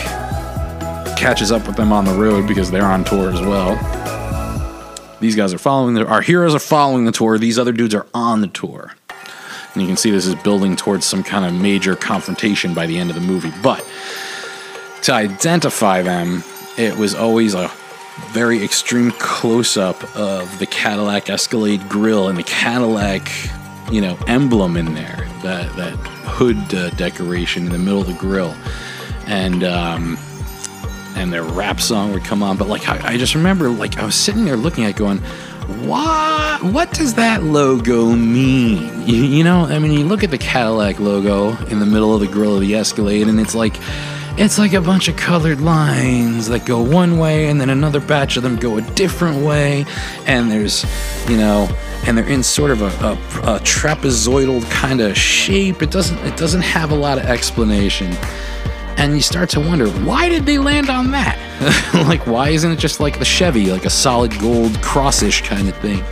catches 1.17 1.51
up 1.51 1.65
with 1.65 1.75
them 1.75 1.91
on 1.91 2.05
the 2.05 2.13
road 2.13 2.47
because 2.47 2.69
they're 2.69 2.85
on 2.85 3.03
tour 3.03 3.31
as 3.31 3.41
well. 3.41 3.98
These 5.19 5.36
guys 5.36 5.53
are 5.53 5.58
following 5.58 5.95
the, 5.95 6.05
our 6.05 6.21
heroes 6.21 6.55
are 6.55 6.60
following 6.60 7.05
the 7.05 7.12
tour. 7.12 7.38
These 7.38 7.60
other 7.60 7.71
dudes 7.71 7.93
are 7.93 8.08
on 8.13 8.41
the 8.41 8.47
tour. 8.47 8.93
And 9.73 9.82
you 9.82 9.88
can 9.88 9.97
see 9.97 10.12
this 10.12 10.25
is 10.25 10.36
building 10.36 10.75
towards 10.75 11.05
some 11.05 11.23
kind 11.23 11.45
of 11.45 11.53
major 11.53 11.95
confrontation 11.95 12.73
by 12.73 12.88
the 12.88 12.97
end 12.97 13.10
of 13.10 13.15
the 13.15 13.21
movie. 13.21 13.51
But 13.62 13.86
to 15.03 15.13
identify 15.13 16.01
them, 16.01 16.43
it 16.77 16.97
was 16.97 17.13
always 17.13 17.53
a 17.53 17.71
very 18.32 18.63
extreme 18.63 19.12
close 19.12 19.77
up 19.77 20.03
of 20.15 20.60
the 20.60 20.65
Cadillac 20.65 21.29
Escalade 21.29 21.88
grill 21.88 22.27
and 22.27 22.38
the 22.38 22.43
Cadillac, 22.43 23.29
you 23.91 24.01
know, 24.01 24.17
emblem 24.27 24.75
in 24.75 24.93
there, 24.93 25.27
that 25.43 25.73
that 25.75 25.93
hood 26.25 26.73
uh, 26.73 26.89
decoration 26.91 27.65
in 27.65 27.71
the 27.71 27.77
middle 27.77 28.01
of 28.01 28.08
the 28.08 28.13
grill, 28.13 28.55
and 29.25 29.63
um, 29.63 30.17
and 31.19 31.34
their 31.34 31.43
rap 31.43 31.79
song 31.79 32.13
would 32.13 32.23
come 32.23 32.41
on. 32.41 32.58
But 32.58 32.67
like 32.67 32.88
I, 32.88 33.13
I 33.13 33.17
just 33.17 33.36
remember, 33.36 33.69
like 33.69 33.97
I 33.97 34.05
was 34.05 34.15
sitting 34.15 34.45
there 34.45 34.58
looking 34.58 34.86
at, 34.86 34.95
going, 34.95 35.19
what 35.86 36.63
what 36.63 36.91
does 36.93 37.13
that 37.15 37.43
logo 37.43 38.05
mean? 38.15 39.08
You, 39.08 39.23
you 39.23 39.43
know, 39.43 39.65
I 39.65 39.79
mean, 39.79 39.91
you 39.91 40.05
look 40.05 40.23
at 40.23 40.32
the 40.32 40.38
Cadillac 40.38 40.99
logo 40.99 41.55
in 41.67 41.79
the 41.79 41.86
middle 41.86 42.13
of 42.13 42.21
the 42.21 42.27
grill 42.27 42.55
of 42.55 42.62
the 42.62 42.75
Escalade, 42.75 43.27
and 43.27 43.39
it's 43.39 43.53
like 43.53 43.75
it's 44.38 44.58
like 44.58 44.71
a 44.71 44.79
bunch 44.79 45.10
of 45.10 45.17
colored 45.17 45.60
lines 45.60 46.47
that 46.47 46.65
go 46.65 46.82
one 46.82 47.17
way 47.19 47.47
and 47.47 47.60
then 47.60 47.69
another 47.69 47.99
batch 47.99 48.38
of 48.38 48.43
them 48.43 48.55
go 48.55 48.77
a 48.77 48.82
different 48.82 49.43
way 49.45 49.86
and 50.27 50.49
there's 50.49 50.86
you 51.29 51.36
know 51.36 51.67
and 52.08 52.17
they're 52.17 52.29
in 52.29 52.41
sort 52.41 52.71
of 52.71 52.82
a, 52.82 52.86
a, 52.86 53.12
a 53.55 53.60
trapezoidal 53.60 54.63
kind 54.71 55.01
of 55.01 55.17
shape 55.17 55.82
it 55.82 55.91
doesn't 55.91 56.17
it 56.19 56.38
doesn't 56.38 56.62
have 56.62 56.91
a 56.91 56.95
lot 56.95 57.17
of 57.17 57.25
explanation 57.25 58.15
and 58.99 59.15
you 59.15 59.21
start 59.21 59.49
to 59.49 59.59
wonder 59.62 59.88
why 59.89 60.27
did 60.27 60.45
they 60.45 60.59
land 60.59 60.89
on 60.89 61.12
that? 61.12 61.38
Like 62.07 62.25
why 62.25 62.49
isn't 62.49 62.71
it 62.71 62.79
just 62.79 62.99
like 62.99 63.19
the 63.19 63.25
chevy 63.25 63.71
like 63.71 63.85
a 63.85 63.89
solid 63.89 64.31
gold 64.39 64.71
crossish 64.81 65.43
kind 65.43 65.67
of 65.67 65.75
thing? 65.77 66.03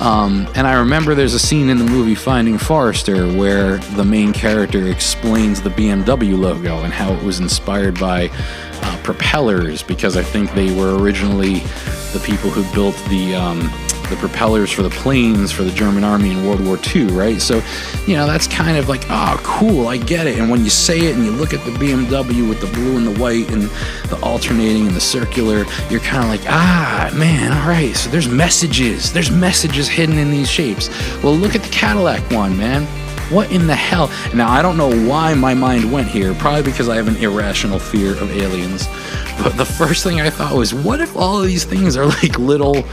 Um, 0.00 0.48
and 0.54 0.66
I 0.66 0.74
remember 0.74 1.14
there's 1.14 1.34
a 1.34 1.38
scene 1.38 1.68
in 1.68 1.76
the 1.78 1.84
movie 1.84 2.14
Finding 2.14 2.56
Forrester 2.56 3.28
where 3.36 3.76
the 3.96 4.04
main 4.04 4.32
character 4.32 4.88
explains 4.88 5.60
the 5.60 5.70
BMW 5.70 6.38
logo 6.38 6.82
and 6.82 6.92
how 6.92 7.12
it 7.12 7.22
was 7.22 7.38
inspired 7.38 8.00
by 8.00 8.30
uh, 8.82 9.00
propellers 9.02 9.82
because 9.82 10.16
I 10.16 10.22
think 10.22 10.52
they 10.54 10.74
were 10.74 10.98
originally 10.98 11.58
the 12.12 12.22
people 12.24 12.48
who 12.50 12.62
built 12.74 12.96
the 13.10 13.34
um, 13.34 13.60
the 14.10 14.16
propellers 14.16 14.70
for 14.70 14.82
the 14.82 14.90
planes 14.90 15.50
for 15.50 15.62
the 15.62 15.70
German 15.70 16.04
army 16.04 16.32
in 16.32 16.46
World 16.46 16.64
War 16.64 16.78
II, 16.94 17.06
right? 17.06 17.40
So, 17.40 17.62
you 18.06 18.14
know, 18.14 18.26
that's 18.26 18.46
kind 18.46 18.76
of 18.76 18.88
like, 18.88 19.04
oh, 19.08 19.40
cool, 19.42 19.88
I 19.88 19.96
get 19.96 20.26
it. 20.26 20.38
And 20.38 20.50
when 20.50 20.64
you 20.64 20.70
say 20.70 20.98
it 20.98 21.16
and 21.16 21.24
you 21.24 21.30
look 21.30 21.54
at 21.54 21.64
the 21.64 21.70
BMW 21.72 22.48
with 22.48 22.60
the 22.60 22.66
blue 22.66 22.96
and 22.96 23.06
the 23.06 23.18
white 23.20 23.50
and 23.50 23.62
the 24.10 24.18
alternating 24.22 24.86
and 24.86 24.94
the 24.94 25.00
circular, 25.00 25.64
you're 25.88 26.00
kind 26.00 26.22
of 26.22 26.28
like, 26.28 26.42
ah, 26.46 27.10
man, 27.14 27.52
all 27.52 27.68
right. 27.68 27.96
So 27.96 28.10
there's 28.10 28.28
messages. 28.28 29.12
There's 29.12 29.30
messages 29.30 29.88
hidden 29.88 30.18
in 30.18 30.30
these 30.30 30.50
shapes. 30.50 30.90
Well, 31.22 31.34
look 31.34 31.54
at 31.54 31.62
the 31.62 31.70
Cadillac 31.70 32.30
one, 32.30 32.56
man. 32.58 32.86
What 33.30 33.52
in 33.52 33.68
the 33.68 33.76
hell? 33.76 34.10
Now, 34.34 34.50
I 34.50 34.60
don't 34.60 34.76
know 34.76 34.90
why 35.08 35.34
my 35.34 35.54
mind 35.54 35.92
went 35.92 36.08
here, 36.08 36.34
probably 36.34 36.62
because 36.62 36.88
I 36.88 36.96
have 36.96 37.06
an 37.06 37.16
irrational 37.16 37.78
fear 37.78 38.10
of 38.20 38.28
aliens. 38.32 38.88
But 39.40 39.56
the 39.56 39.64
first 39.64 40.02
thing 40.02 40.20
I 40.20 40.30
thought 40.30 40.54
was, 40.54 40.74
what 40.74 41.00
if 41.00 41.16
all 41.16 41.40
of 41.40 41.46
these 41.46 41.62
things 41.62 41.96
are 41.96 42.06
like 42.06 42.40
little, 42.40 42.84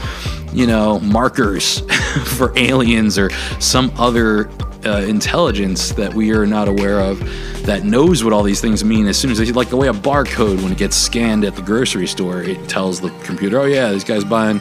you 0.52 0.66
know, 0.66 1.00
markers 1.00 1.80
for 2.36 2.56
aliens 2.58 3.18
or 3.18 3.30
some 3.60 3.92
other 3.96 4.48
uh, 4.86 5.02
intelligence 5.08 5.92
that 5.92 6.14
we 6.14 6.32
are 6.32 6.46
not 6.46 6.68
aware 6.68 7.00
of 7.00 7.18
that 7.64 7.84
knows 7.84 8.22
what 8.24 8.32
all 8.32 8.42
these 8.42 8.60
things 8.60 8.84
mean. 8.84 9.06
As 9.06 9.18
soon 9.18 9.30
as 9.30 9.38
they, 9.38 9.46
like 9.52 9.68
the 9.68 9.76
way 9.76 9.88
a 9.88 9.92
barcode, 9.92 10.62
when 10.62 10.72
it 10.72 10.78
gets 10.78 10.96
scanned 10.96 11.44
at 11.44 11.56
the 11.56 11.62
grocery 11.62 12.06
store, 12.06 12.42
it 12.42 12.68
tells 12.68 13.00
the 13.00 13.10
computer, 13.22 13.58
oh, 13.58 13.64
yeah, 13.64 13.90
this 13.90 14.04
guy's 14.04 14.24
buying 14.24 14.60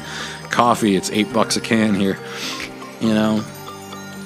coffee, 0.50 0.95
it's 0.95 1.12
eight 1.12 1.32
bucks 1.32 1.56
a 1.56 1.62
can 1.62 1.93
here, 1.93 2.17
you 3.00 3.13
know? 3.13 3.43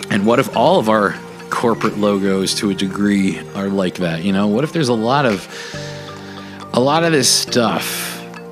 And 0.09 0.25
what 0.25 0.39
if 0.39 0.55
all 0.55 0.79
of 0.79 0.89
our 0.89 1.15
corporate 1.49 1.97
logos 1.97 2.55
to 2.55 2.69
a 2.69 2.73
degree 2.73 3.39
are 3.55 3.67
like 3.67 3.95
that 3.95 4.23
you 4.23 4.31
know? 4.31 4.47
What 4.47 4.63
if 4.63 4.73
there's 4.73 4.89
a 4.89 4.93
lot 4.93 5.25
of 5.25 5.47
a 6.73 6.79
lot 6.79 7.03
of 7.03 7.11
this 7.11 7.29
stuff 7.29 8.10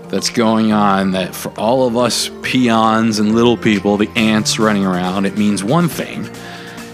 that's 0.10 0.30
going 0.30 0.72
on 0.72 1.12
that 1.12 1.36
for 1.36 1.52
all 1.60 1.88
of 1.88 1.96
us 1.96 2.30
peons 2.42 3.20
and 3.20 3.36
little 3.36 3.58
people 3.58 3.98
the 3.98 4.10
ants 4.16 4.60
running 4.60 4.86
around 4.86 5.26
it 5.26 5.38
means 5.38 5.64
one 5.64 5.88
thing 5.88 6.28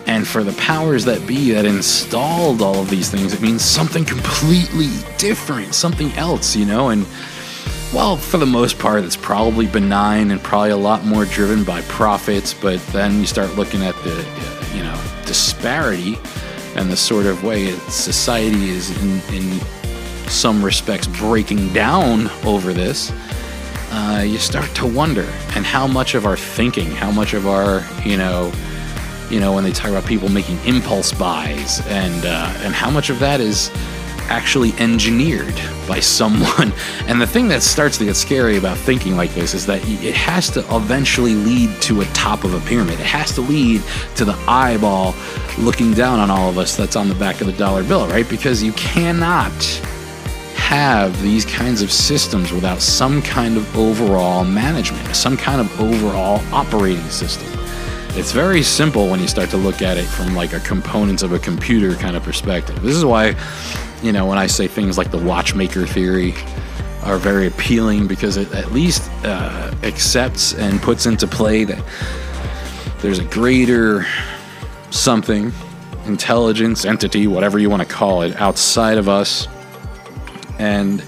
and 0.08 0.28
for 0.28 0.44
the 0.44 0.54
powers 0.54 1.06
that 1.06 1.26
be 1.26 1.52
that 1.52 1.66
installed 1.66 2.62
all 2.62 2.80
of 2.80 2.90
these 2.90 3.10
things 3.10 3.34
it 3.34 3.42
means 3.42 3.64
something 3.64 4.06
completely 4.06 4.90
different 5.18 5.74
something 5.74 6.12
else 6.14 6.56
you 6.56 6.66
know 6.66 6.90
and 6.90 7.06
well, 7.96 8.18
for 8.18 8.38
the 8.38 8.46
most 8.46 8.78
part, 8.78 9.06
it's 9.06 9.16
probably 9.16 9.68
benign 9.68 10.32
and 10.32 10.44
probably 10.44 10.72
a 10.72 10.78
lot 10.78 11.06
more 11.06 11.24
driven 11.24 11.64
by 11.64 11.82
profits. 11.84 12.54
But 12.54 12.86
then 12.88 13.22
you 13.22 13.26
start 13.26 13.56
looking 13.56 13.84
at 13.84 13.96
the, 14.04 14.16
you 14.76 14.84
know, 14.84 15.02
disparity 15.26 16.18
and 16.76 16.92
the 16.92 16.98
sort 16.98 17.26
of 17.26 17.44
way 17.46 17.72
society 17.90 18.70
is 18.70 18.90
in, 19.02 19.34
in 19.34 19.60
some 20.30 20.64
respects 20.64 21.08
breaking 21.08 21.74
down 21.74 22.30
over 22.46 22.74
this. 22.74 23.12
Uh, 23.92 24.24
you 24.26 24.38
start 24.38 24.70
to 24.76 24.86
wonder, 24.86 25.28
and 25.56 25.66
how 25.66 25.88
much 25.88 26.16
of 26.16 26.26
our 26.26 26.36
thinking, 26.36 26.92
how 26.92 27.12
much 27.12 27.34
of 27.34 27.48
our, 27.48 27.86
you 28.04 28.18
know, 28.18 28.52
you 29.30 29.40
know, 29.40 29.54
when 29.54 29.64
they 29.64 29.72
talk 29.72 29.90
about 29.90 30.06
people 30.06 30.30
making 30.30 30.58
impulse 30.66 31.12
buys, 31.14 31.86
and 31.88 32.26
uh, 32.26 32.54
and 32.60 32.74
how 32.74 32.90
much 32.90 33.10
of 33.10 33.20
that 33.20 33.40
is 33.40 33.72
actually 34.28 34.74
engineered 34.80 35.56
by 35.88 36.00
someone. 36.00 36.74
And 37.08 37.22
the 37.22 37.28
thing 37.28 37.48
that 37.50 37.62
starts 37.62 38.00
to 38.00 38.06
get 38.06 38.16
scary 38.16 38.58
about 38.58 38.78
thinking 38.78 39.16
like 39.16 39.32
this 39.36 39.54
is 39.54 39.68
that 39.68 39.88
it 39.88 40.16
has 40.16 40.50
to 40.52 40.60
eventually 40.76 41.36
lead 41.36 41.70
to 41.84 42.02
a 42.02 42.06
top 42.06 42.44
of 42.44 42.56
a 42.56 42.60
pyramid. 42.68 43.00
It 43.00 43.06
has 43.06 43.32
to 43.36 43.42
lead 43.42 43.84
to 44.16 44.26
the 44.26 44.34
eyeball 44.48 45.14
looking 45.60 45.94
down 45.94 46.20
on 46.20 46.32
all 46.32 46.50
of 46.50 46.58
us 46.58 46.76
that's 46.76 46.96
on 46.96 47.10
the 47.10 47.16
back 47.16 47.42
of 47.42 47.48
the 47.48 47.54
dollar 47.54 47.84
bill, 47.84 48.08
right? 48.08 48.28
Because 48.28 48.64
you 48.64 48.74
cannot 48.74 49.54
have 50.66 51.22
these 51.22 51.46
kinds 51.46 51.82
of 51.82 51.92
systems 51.92 52.52
without 52.52 52.82
some 52.82 53.22
kind 53.22 53.56
of 53.56 53.78
overall 53.78 54.44
management, 54.44 55.16
some 55.16 55.38
kind 55.38 55.62
of 55.62 55.80
overall 55.80 56.42
operating 56.52 57.08
system. 57.10 57.48
It's 58.18 58.32
very 58.32 58.64
simple 58.64 59.08
when 59.08 59.20
you 59.20 59.28
start 59.28 59.50
to 59.52 59.58
look 59.58 59.82
at 59.82 59.98
it 59.98 60.06
from 60.06 60.34
like 60.34 60.54
a 60.54 60.60
components 60.62 61.22
of 61.22 61.34
a 61.34 61.40
computer 61.40 61.94
kind 61.96 62.16
of 62.16 62.24
perspective. 62.24 62.82
This 62.82 62.96
is 62.96 63.06
why 63.06 63.36
you 64.02 64.12
know, 64.12 64.26
when 64.26 64.38
I 64.38 64.48
say 64.48 64.68
things 64.68 64.98
like 64.98 65.12
the 65.12 65.18
watchmaker 65.18 65.88
theory 65.88 66.34
are 67.04 67.18
very 67.18 67.48
appealing 67.48 68.08
because 68.08 68.38
it 68.38 68.54
at 68.54 68.72
least 68.72 69.10
uh, 69.24 69.74
accepts 69.84 70.54
and 70.54 70.82
puts 70.82 71.06
into 71.06 71.28
play 71.28 71.64
that 71.64 71.84
there's 73.02 73.20
a 73.20 73.26
greater 73.26 74.06
something, 74.92 75.52
intelligence, 76.06 76.86
entity, 76.86 77.28
whatever 77.28 77.60
you 77.60 77.70
want 77.70 77.82
to 77.82 77.88
call 77.88 78.22
it, 78.22 78.36
outside 78.38 78.98
of 78.98 79.10
us. 79.10 79.48
And 80.60 81.04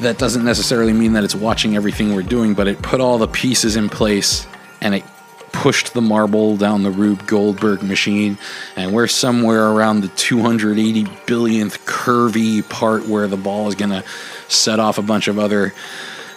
that 0.00 0.18
doesn't 0.18 0.44
necessarily 0.44 0.92
mean 0.92 1.12
that 1.14 1.24
it's 1.24 1.34
watching 1.34 1.76
everything 1.76 2.14
we're 2.14 2.22
doing, 2.22 2.54
but 2.54 2.66
it 2.66 2.82
put 2.82 3.00
all 3.00 3.18
the 3.18 3.28
pieces 3.28 3.76
in 3.76 3.88
place 3.88 4.46
and 4.80 4.94
it 4.94 5.04
pushed 5.52 5.94
the 5.94 6.00
marble 6.00 6.56
down 6.56 6.82
the 6.82 6.90
Rube 6.90 7.26
Goldberg 7.26 7.82
machine, 7.82 8.38
and 8.74 8.92
we're 8.92 9.06
somewhere 9.06 9.68
around 9.68 10.00
the 10.00 10.08
280 10.08 11.04
billionth 11.26 11.78
curvy 11.84 12.68
part 12.68 13.06
where 13.06 13.28
the 13.28 13.36
ball 13.36 13.68
is 13.68 13.74
going 13.74 13.90
to 13.90 14.02
set 14.48 14.80
off 14.80 14.98
a 14.98 15.02
bunch 15.02 15.28
of 15.28 15.38
other, 15.38 15.72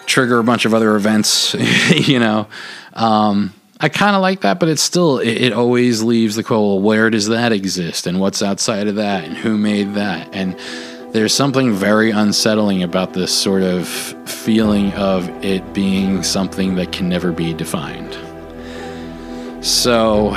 trigger 0.04 0.38
a 0.38 0.44
bunch 0.44 0.64
of 0.64 0.74
other 0.74 0.94
events, 0.94 1.54
you 1.90 2.18
know. 2.18 2.46
Um, 2.92 3.52
I 3.80 3.88
kind 3.88 4.14
of 4.14 4.22
like 4.22 4.42
that, 4.42 4.60
but 4.60 4.68
it's 4.68 4.82
still, 4.82 5.18
it, 5.18 5.28
it 5.28 5.52
always 5.52 6.02
leaves 6.02 6.36
the 6.36 6.42
quote, 6.42 6.60
well, 6.60 6.80
where 6.80 7.10
does 7.10 7.28
that 7.28 7.52
exist? 7.52 8.06
And 8.06 8.20
what's 8.20 8.42
outside 8.42 8.86
of 8.86 8.94
that? 8.94 9.24
And 9.24 9.36
who 9.36 9.58
made 9.58 9.94
that? 9.94 10.28
And 10.32 10.56
there's 11.16 11.32
something 11.32 11.72
very 11.72 12.10
unsettling 12.10 12.82
about 12.82 13.14
this 13.14 13.34
sort 13.34 13.62
of 13.62 13.88
feeling 13.88 14.92
of 14.92 15.26
it 15.42 15.72
being 15.72 16.22
something 16.22 16.74
that 16.74 16.92
can 16.92 17.08
never 17.08 17.32
be 17.32 17.54
defined. 17.54 18.14
So 19.64 20.36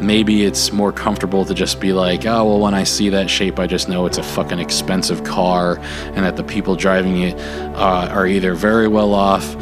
maybe 0.00 0.46
it's 0.46 0.72
more 0.72 0.92
comfortable 0.92 1.44
to 1.44 1.52
just 1.52 1.78
be 1.78 1.92
like, 1.92 2.24
oh, 2.24 2.46
well, 2.46 2.58
when 2.58 2.72
I 2.72 2.84
see 2.84 3.10
that 3.10 3.28
shape, 3.28 3.58
I 3.58 3.66
just 3.66 3.86
know 3.86 4.06
it's 4.06 4.16
a 4.16 4.22
fucking 4.22 4.58
expensive 4.58 5.24
car 5.24 5.78
and 6.14 6.24
that 6.24 6.36
the 6.36 6.44
people 6.44 6.74
driving 6.74 7.20
it 7.20 7.38
uh, 7.74 8.08
are 8.10 8.26
either 8.26 8.54
very 8.54 8.88
well 8.88 9.12
off, 9.12 9.54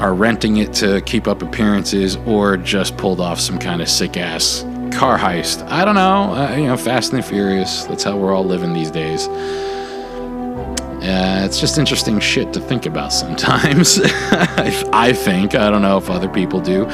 are 0.00 0.14
renting 0.14 0.56
it 0.56 0.72
to 0.76 1.02
keep 1.02 1.28
up 1.28 1.42
appearances, 1.42 2.16
or 2.24 2.56
just 2.56 2.96
pulled 2.96 3.20
off 3.20 3.38
some 3.38 3.58
kind 3.58 3.82
of 3.82 3.90
sick 3.90 4.16
ass 4.16 4.64
car 4.92 5.18
heist. 5.18 5.66
I 5.68 5.84
don't 5.84 5.94
know. 5.94 6.34
Uh, 6.34 6.56
you 6.56 6.66
know, 6.66 6.76
Fast 6.76 7.12
and 7.12 7.24
Furious. 7.24 7.84
That's 7.84 8.04
how 8.04 8.16
we're 8.16 8.34
all 8.34 8.44
living 8.44 8.72
these 8.72 8.90
days. 8.90 9.28
Uh, 11.02 11.42
it's 11.44 11.58
just 11.58 11.78
interesting 11.78 12.20
shit 12.20 12.52
to 12.52 12.60
think 12.60 12.86
about 12.86 13.12
sometimes. 13.12 14.00
I 14.02 15.12
think. 15.12 15.54
I 15.54 15.70
don't 15.70 15.82
know 15.82 15.98
if 15.98 16.08
other 16.08 16.28
people 16.28 16.60
do. 16.60 16.84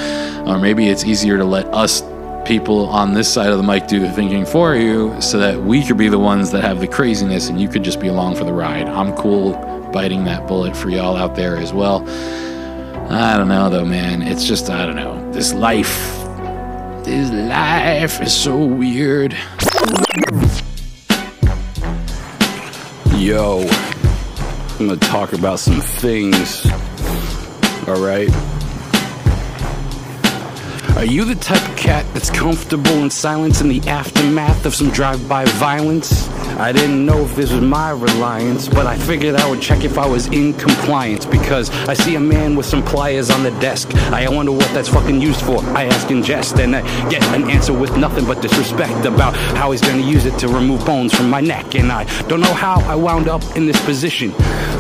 Or 0.47 0.59
maybe 0.59 0.89
it's 0.89 1.05
easier 1.05 1.37
to 1.37 1.45
let 1.45 1.67
us 1.75 2.03
people 2.47 2.87
on 2.87 3.13
this 3.13 3.31
side 3.31 3.51
of 3.51 3.59
the 3.59 3.63
mic 3.63 3.87
do 3.87 4.01
the 4.01 4.11
thinking 4.13 4.47
for 4.47 4.75
you 4.75 5.21
so 5.21 5.39
that 5.39 5.61
we 5.61 5.85
could 5.85 5.99
be 5.99 6.09
the 6.09 6.19
ones 6.19 6.51
that 6.51 6.65
have 6.65 6.81
the 6.81 6.89
craziness 6.89 7.51
and 7.51 7.61
you 7.61 7.69
could 7.69 7.85
just 7.85 8.01
be 8.01 8.09
along 8.09 8.35
for 8.35 8.45
the 8.45 8.53
ride. 8.53 8.89
I'm 8.89 9.15
cool 9.17 9.53
biting 9.93 10.25
that 10.25 10.49
bullet 10.49 10.75
for 10.75 10.89
y'all 10.89 11.17
out 11.17 11.35
there 11.35 11.57
as 11.57 11.75
well. 11.75 12.09
I 13.11 13.37
don't 13.37 13.49
know 13.49 13.69
though, 13.69 13.85
man. 13.85 14.23
It's 14.23 14.45
just, 14.45 14.71
I 14.71 14.87
don't 14.87 14.97
know. 14.97 15.31
This 15.33 15.53
life. 15.53 16.28
This 17.09 17.31
life 17.31 18.21
is 18.21 18.35
so 18.35 18.55
weird. 18.59 19.33
Yo, 23.17 23.67
I'm 24.79 24.89
gonna 24.89 24.97
talk 24.99 25.33
about 25.33 25.59
some 25.59 25.81
things. 25.81 26.71
All 27.89 28.05
right. 28.05 28.29
Are 30.97 31.05
you 31.05 31.25
the 31.25 31.37
type 31.37 31.69
of 31.69 31.77
cat 31.77 32.05
that's 32.13 32.31
comfortable 32.31 32.91
in 32.91 33.11
silence 33.11 33.61
in 33.61 33.69
the 33.69 33.81
aftermath 33.89 34.67
of 34.67 34.75
some 34.75 34.91
drive-by 34.91 35.45
violence? 35.45 36.29
I 36.59 36.73
didn't 36.73 37.07
know 37.07 37.25
if 37.25 37.37
this 37.37 37.53
was 37.53 37.63
my 37.63 37.91
reliance, 37.91 38.69
but 38.69 38.87
I 38.87 38.99
figured 38.99 39.37
I 39.37 39.49
would 39.49 39.63
check 39.63 39.85
if 39.85 39.97
I 39.97 40.07
was 40.07 40.27
in 40.27 40.55
compliance 40.55 41.25
because 41.25 41.71
I 41.89 41.95
see 41.95 42.17
a 42.17 42.21
man 42.21 42.57
with 42.57 42.67
some 42.67 42.83
pliers 42.83 43.31
on 43.31 43.45
the 43.45 43.53
desk. 43.61 43.95
I 44.13 44.29
wonder 44.29 44.51
what 44.51 44.67
that's 44.75 44.89
fucking 44.89 45.21
used 45.21 45.41
for. 45.41 45.63
I 45.77 45.85
ask 45.85 46.11
in 46.11 46.23
jest 46.23 46.59
and 46.59 46.75
I 46.75 46.83
get 47.09 47.23
an 47.35 47.49
answer 47.49 47.73
with 47.73 47.97
nothing 47.97 48.27
but 48.27 48.43
disrespect 48.43 49.07
about 49.07 49.37
how 49.57 49.71
he's 49.71 49.81
gonna 49.81 50.03
use 50.03 50.27
it 50.27 50.37
to 50.41 50.49
remove 50.49 50.85
bones 50.85 51.15
from 51.15 51.31
my 51.31 51.41
neck. 51.41 51.77
And 51.77 51.93
I 51.93 52.05
don't 52.27 52.41
know 52.41 52.55
how 52.55 52.81
I 52.91 52.97
wound 52.97 53.29
up 53.29 53.43
in 53.57 53.67
this 53.67 53.81
position. 53.85 54.33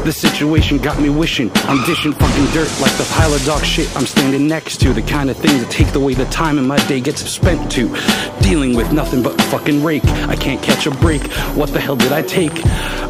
The 0.05 0.13
situation 0.13 0.79
got 0.79 1.01
me 1.01 1.11
wishing 1.11 1.51
I'm 1.55 1.85
dishing 1.85 2.13
fucking 2.13 2.47
dirt 2.53 2.71
like 2.81 2.93
the 2.93 3.07
pile 3.13 3.35
of 3.35 3.45
dog 3.45 3.65
shit 3.65 3.95
I'm 3.95 4.07
standing 4.07 4.47
next 4.47 4.81
to. 4.81 4.93
The 4.93 5.03
kind 5.03 5.29
of 5.29 5.37
things 5.37 5.63
that 5.63 5.71
take 5.71 5.95
away 5.95 6.15
the 6.15 6.25
time 6.27 6.59
in 6.59 6.67
my 6.67 6.79
day 6.87 7.01
gets 7.01 7.21
spent 7.29 7.71
to. 7.73 7.89
Dealing 8.49 8.75
with 8.75 8.93
nothing 8.93 9.23
but 9.23 9.39
fucking 9.43 9.85
rake. 9.85 10.07
I 10.07 10.35
can't 10.35 10.63
catch 10.63 10.87
a 10.87 10.91
break. 10.91 11.23
What 11.55 11.69
the 11.69 11.81
hell 11.81 11.97
did 11.97 12.13
I 12.13 12.23
take? 12.23 12.53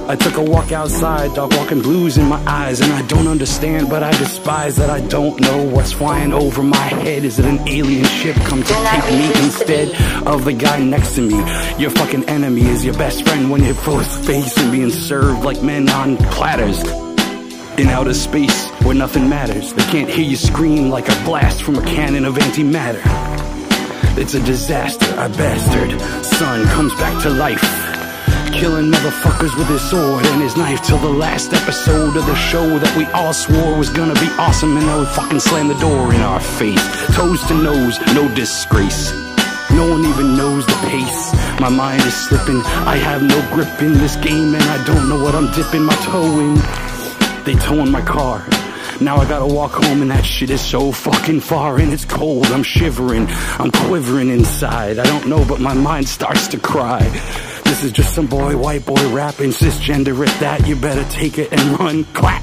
I 0.09 0.17
took 0.17 0.37
a 0.37 0.43
walk 0.43 0.73
outside, 0.73 1.33
dog 1.35 1.55
walking 1.55 1.81
blues 1.81 2.19
in 2.19 2.27
my 2.27 2.43
eyes, 2.45 2.81
and 2.81 2.93
I 2.93 3.03
don't 3.03 3.29
understand, 3.29 3.89
but 3.89 4.03
I 4.03 4.11
despise 4.19 4.75
that 4.77 4.91
I 4.91 5.01
don't 5.01 5.41
know 5.41 5.63
what's 5.63 5.93
flying 5.93 6.33
over 6.33 6.65
my 6.65 6.77
head. 6.77 7.25
Is 7.25 7.39
it 7.39 7.45
an 7.45 7.69
alien 7.69 8.05
ship 8.07 8.35
come 8.47 8.65
to 8.65 8.73
take 8.73 9.11
me 9.13 9.29
instead 9.45 10.27
of 10.27 10.45
the 10.45 10.55
guy 10.55 10.81
next 10.81 11.15
to 11.15 11.21
me? 11.21 11.37
Your 11.81 11.91
fucking 11.91 12.25
enemy 12.25 12.63
is 12.63 12.85
your 12.85 12.95
best 12.95 13.23
friend 13.25 13.49
when 13.49 13.63
you're 13.63 13.75
both 13.85 14.27
facing 14.27 14.73
being 14.73 14.91
served 14.91 15.45
like 15.45 15.63
men 15.63 15.89
on 15.89 16.17
platters. 16.17 16.83
In 17.79 17.87
outer 17.91 18.15
space 18.15 18.69
where 18.83 18.97
nothing 18.97 19.29
matters, 19.29 19.73
they 19.73 19.85
can't 19.85 20.11
hear 20.11 20.25
you 20.25 20.37
scream 20.37 20.91
like 20.91 21.09
a 21.09 21.25
blast 21.25 21.63
from 21.63 21.77
a 21.77 21.83
cannon 21.83 22.25
of 22.25 22.35
antimatter. 22.35 23.58
It's 24.21 24.35
a 24.35 24.43
disaster, 24.43 25.07
our 25.15 25.29
bastard 25.29 25.93
son 26.25 26.67
comes 26.75 26.93
back 26.95 27.23
to 27.23 27.31
life. 27.31 27.63
Killing 28.53 28.91
motherfuckers 28.91 29.57
with 29.57 29.69
his 29.69 29.81
sword 29.81 30.27
and 30.27 30.43
his 30.43 30.57
knife 30.57 30.83
till 30.83 30.99
the 30.99 31.09
last 31.09 31.53
episode 31.53 32.17
of 32.17 32.27
the 32.27 32.35
show 32.35 32.81
that 32.81 32.97
we 32.97 33.07
all 33.13 33.33
swore 33.33 33.79
was 33.79 33.91
gonna 33.91 34.15
be 34.15 34.29
awesome 34.37 34.77
and 34.77 34.91
I 34.91 34.97
would 34.97 35.07
fucking 35.07 35.39
slam 35.39 35.69
the 35.69 35.79
door 35.79 36.13
in 36.13 36.21
our 36.21 36.41
face. 36.41 36.83
Toes 37.15 37.47
to 37.47 37.55
nose, 37.55 38.01
no 38.13 38.27
disgrace. 38.35 39.13
No 39.71 39.89
one 39.89 40.05
even 40.05 40.37
knows 40.37 40.67
the 40.67 40.79
pace. 40.91 41.33
My 41.61 41.69
mind 41.69 42.03
is 42.03 42.15
slipping. 42.15 42.61
I 42.91 42.97
have 42.97 43.23
no 43.23 43.41
grip 43.55 43.81
in 43.81 43.93
this 43.93 44.17
game 44.17 44.53
and 44.53 44.65
I 44.65 44.85
don't 44.85 45.09
know 45.09 45.23
what 45.23 45.37
I'm 45.37 45.53
dipping 45.53 45.85
my 45.85 45.95
toe 46.03 46.41
in. 46.41 46.57
They 47.45 47.55
towing 47.55 47.93
my 47.93 48.03
car. 48.03 48.45
Now 49.01 49.17
I 49.17 49.29
gotta 49.29 49.47
walk 49.47 49.73
home 49.73 50.03
and 50.03 50.11
that 50.11 50.25
shit 50.25 50.51
is 50.51 50.61
so 50.61 50.91
fucking 50.91 51.41
far 51.41 51.79
and 51.79 51.93
it's 51.93 52.05
cold. 52.05 52.47
I'm 52.47 52.65
shivering. 52.65 53.29
I'm 53.59 53.71
quivering 53.71 54.29
inside. 54.29 54.99
I 54.99 55.05
don't 55.05 55.29
know, 55.29 55.45
but 55.45 55.61
my 55.61 55.73
mind 55.73 56.09
starts 56.09 56.49
to 56.49 56.59
cry. 56.59 57.03
This 57.65 57.85
is 57.85 57.93
just 57.93 58.13
some 58.13 58.27
boy, 58.27 58.57
white 58.57 58.85
boy 58.85 59.15
rapping 59.15 59.51
cisgender 59.51 60.27
at 60.27 60.41
that. 60.41 60.67
You 60.67 60.75
better 60.75 61.05
take 61.11 61.39
it 61.39 61.53
and 61.53 61.79
run. 61.79 62.05
Clap. 62.13 62.43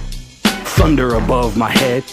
Thunder 0.80 1.16
above 1.16 1.58
my 1.58 1.70
head. 1.70 2.04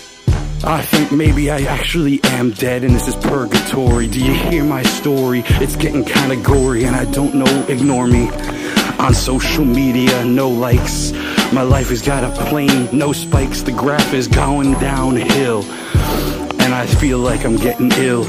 I 0.65 0.83
think 0.83 1.13
maybe 1.13 1.51
I 1.51 1.63
actually 1.63 2.21
am 2.25 2.51
dead 2.51 2.83
and 2.83 2.95
this 2.95 3.07
is 3.07 3.15
purgatory. 3.15 4.09
Do 4.09 4.25
you 4.25 4.33
hear 4.33 4.65
my 4.65 4.83
story? 4.83 5.45
It's 5.61 5.77
getting 5.77 6.05
kinda 6.05 6.37
gory 6.37 6.85
and 6.85 6.97
I 6.97 7.05
don't 7.05 7.35
know, 7.35 7.67
ignore 7.69 8.09
me. 8.09 8.29
On 8.99 9.15
social 9.15 9.65
media, 9.65 10.25
no 10.25 10.49
likes. 10.49 11.13
My 11.53 11.61
life 11.61 11.91
has 11.91 12.01
got 12.01 12.25
a 12.25 12.31
plane, 12.47 12.89
no 12.97 13.13
spikes. 13.13 13.61
The 13.61 13.73
graph 13.73 14.15
is 14.15 14.27
going 14.27 14.73
downhill. 14.75 15.65
And 16.63 16.75
I 16.75 16.87
feel 16.87 17.19
like 17.19 17.45
I'm 17.45 17.57
getting 17.57 17.93
ill. 17.93 18.25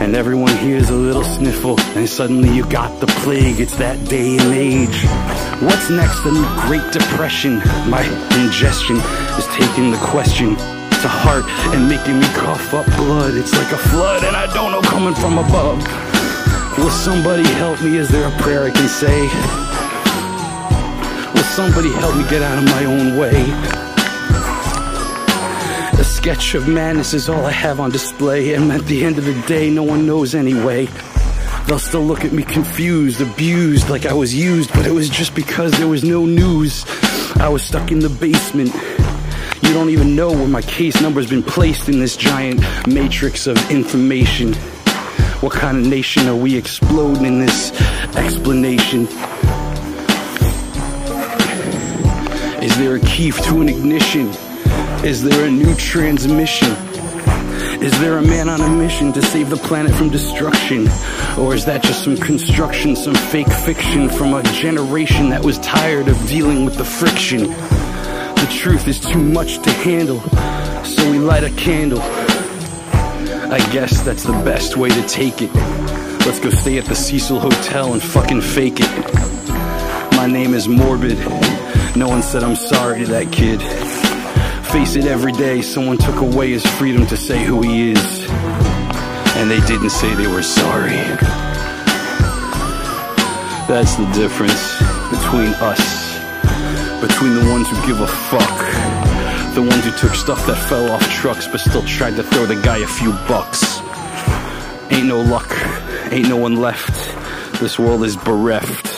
And 0.00 0.14
everyone 0.14 0.56
hears 0.58 0.88
a 0.88 0.94
little 0.94 1.24
sniffle. 1.24 1.80
And 1.96 2.08
suddenly 2.08 2.50
you 2.50 2.64
got 2.70 3.00
the 3.00 3.08
plague. 3.08 3.58
It's 3.58 3.76
that 3.78 4.08
day 4.08 4.38
and 4.38 4.54
age. 4.54 5.04
What's 5.60 5.90
next? 5.90 6.22
The 6.22 6.30
Great 6.68 6.92
Depression. 6.92 7.58
My 7.90 8.04
ingestion 8.38 8.98
is 9.36 9.46
taking 9.58 9.90
the 9.90 9.98
question 9.98 10.54
to 10.54 11.08
heart 11.08 11.44
and 11.74 11.88
making 11.88 12.20
me 12.20 12.26
cough 12.26 12.74
up 12.74 12.86
blood. 12.94 13.34
It's 13.34 13.52
like 13.58 13.72
a 13.72 13.78
flood, 13.78 14.22
and 14.22 14.36
I 14.36 14.46
don't 14.54 14.70
know 14.70 14.82
coming 14.82 15.14
from 15.16 15.38
above. 15.38 15.82
Will 16.78 16.90
somebody 16.90 17.42
help 17.42 17.82
me? 17.82 17.96
Is 17.96 18.08
there 18.08 18.28
a 18.28 18.38
prayer 18.38 18.62
I 18.62 18.70
can 18.70 18.88
say? 18.88 19.57
Somebody 21.58 21.90
help 21.90 22.14
me 22.14 22.22
get 22.30 22.40
out 22.40 22.56
of 22.58 22.64
my 22.66 22.84
own 22.84 23.18
way? 23.18 23.32
A 25.98 26.04
sketch 26.04 26.54
of 26.54 26.68
madness 26.68 27.14
is 27.14 27.28
all 27.28 27.44
I 27.44 27.50
have 27.50 27.80
on 27.80 27.90
display, 27.90 28.54
and 28.54 28.70
at 28.70 28.86
the 28.86 29.04
end 29.04 29.18
of 29.18 29.24
the 29.24 29.34
day, 29.48 29.68
no 29.68 29.82
one 29.82 30.06
knows 30.06 30.36
anyway. 30.36 30.86
They'll 31.66 31.80
still 31.80 32.04
look 32.04 32.24
at 32.24 32.32
me 32.32 32.44
confused, 32.44 33.20
abused, 33.20 33.90
like 33.90 34.06
I 34.06 34.12
was 34.12 34.32
used, 34.32 34.72
but 34.72 34.86
it 34.86 34.92
was 34.92 35.08
just 35.08 35.34
because 35.34 35.72
there 35.72 35.88
was 35.88 36.04
no 36.04 36.24
news. 36.26 36.84
I 37.40 37.48
was 37.48 37.64
stuck 37.64 37.90
in 37.90 37.98
the 37.98 38.08
basement. 38.08 38.72
You 39.64 39.74
don't 39.74 39.90
even 39.90 40.14
know 40.14 40.30
where 40.30 40.46
my 40.46 40.62
case 40.62 41.02
number's 41.02 41.28
been 41.28 41.42
placed 41.42 41.88
in 41.88 41.98
this 41.98 42.16
giant 42.16 42.60
matrix 42.86 43.48
of 43.48 43.58
information. 43.68 44.54
What 45.40 45.54
kind 45.54 45.76
of 45.76 45.84
nation 45.84 46.28
are 46.28 46.36
we 46.36 46.56
exploding 46.56 47.24
in 47.24 47.40
this 47.40 47.72
explanation? 48.16 49.08
Is 52.62 52.76
there 52.76 52.96
a 52.96 53.00
key 53.00 53.30
to 53.30 53.60
an 53.60 53.68
ignition? 53.68 54.28
Is 55.04 55.22
there 55.22 55.46
a 55.46 55.50
new 55.50 55.76
transmission? 55.76 56.68
Is 57.80 57.96
there 58.00 58.18
a 58.18 58.22
man 58.22 58.48
on 58.48 58.60
a 58.60 58.68
mission 58.68 59.12
to 59.12 59.22
save 59.22 59.50
the 59.50 59.56
planet 59.56 59.94
from 59.94 60.10
destruction? 60.10 60.88
Or 61.38 61.54
is 61.54 61.64
that 61.66 61.84
just 61.84 62.02
some 62.02 62.16
construction, 62.16 62.96
some 62.96 63.14
fake 63.14 63.48
fiction 63.48 64.10
from 64.10 64.34
a 64.34 64.42
generation 64.42 65.30
that 65.30 65.44
was 65.44 65.60
tired 65.60 66.08
of 66.08 66.16
dealing 66.26 66.64
with 66.64 66.76
the 66.76 66.84
friction? 66.84 67.42
The 67.44 68.48
truth 68.58 68.88
is 68.88 68.98
too 68.98 69.22
much 69.22 69.62
to 69.62 69.70
handle, 69.70 70.20
so 70.84 71.08
we 71.12 71.18
light 71.20 71.44
a 71.44 71.50
candle. 71.50 72.00
I 72.00 73.58
guess 73.72 74.02
that's 74.02 74.24
the 74.24 74.32
best 74.32 74.76
way 74.76 74.88
to 74.88 75.02
take 75.06 75.42
it. 75.42 75.54
Let's 76.26 76.40
go 76.40 76.50
stay 76.50 76.76
at 76.78 76.86
the 76.86 76.96
Cecil 76.96 77.38
Hotel 77.38 77.92
and 77.92 78.02
fucking 78.02 78.40
fake 78.40 78.80
it. 78.80 79.14
My 80.16 80.26
name 80.26 80.54
is 80.54 80.66
Morbid. 80.66 81.57
No 81.96 82.08
one 82.08 82.22
said 82.22 82.44
I'm 82.44 82.56
sorry 82.56 83.00
to 83.00 83.06
that 83.06 83.32
kid. 83.32 83.60
Face 84.72 84.96
it 84.96 85.06
every 85.06 85.32
day, 85.32 85.62
someone 85.62 85.96
took 85.98 86.16
away 86.16 86.50
his 86.50 86.64
freedom 86.64 87.06
to 87.06 87.16
say 87.16 87.42
who 87.42 87.62
he 87.62 87.92
is. 87.92 88.28
And 89.36 89.50
they 89.50 89.60
didn't 89.66 89.90
say 89.90 90.14
they 90.14 90.26
were 90.26 90.42
sorry. 90.42 90.96
That's 93.66 93.96
the 93.96 94.08
difference 94.14 94.78
between 95.10 95.52
us. 95.60 95.80
Between 97.00 97.34
the 97.34 97.50
ones 97.50 97.68
who 97.68 97.86
give 97.86 98.00
a 98.00 98.06
fuck. 98.06 99.54
The 99.54 99.62
ones 99.62 99.84
who 99.84 99.92
took 99.92 100.14
stuff 100.14 100.46
that 100.46 100.56
fell 100.68 100.90
off 100.90 101.02
trucks 101.14 101.46
but 101.48 101.60
still 101.60 101.82
tried 101.82 102.16
to 102.16 102.22
throw 102.22 102.46
the 102.46 102.60
guy 102.62 102.78
a 102.78 102.86
few 102.86 103.12
bucks. 103.26 103.80
Ain't 104.90 105.06
no 105.06 105.20
luck. 105.20 105.50
Ain't 106.12 106.28
no 106.28 106.36
one 106.36 106.56
left. 106.56 106.94
This 107.60 107.78
world 107.78 108.04
is 108.04 108.16
bereft. 108.16 108.97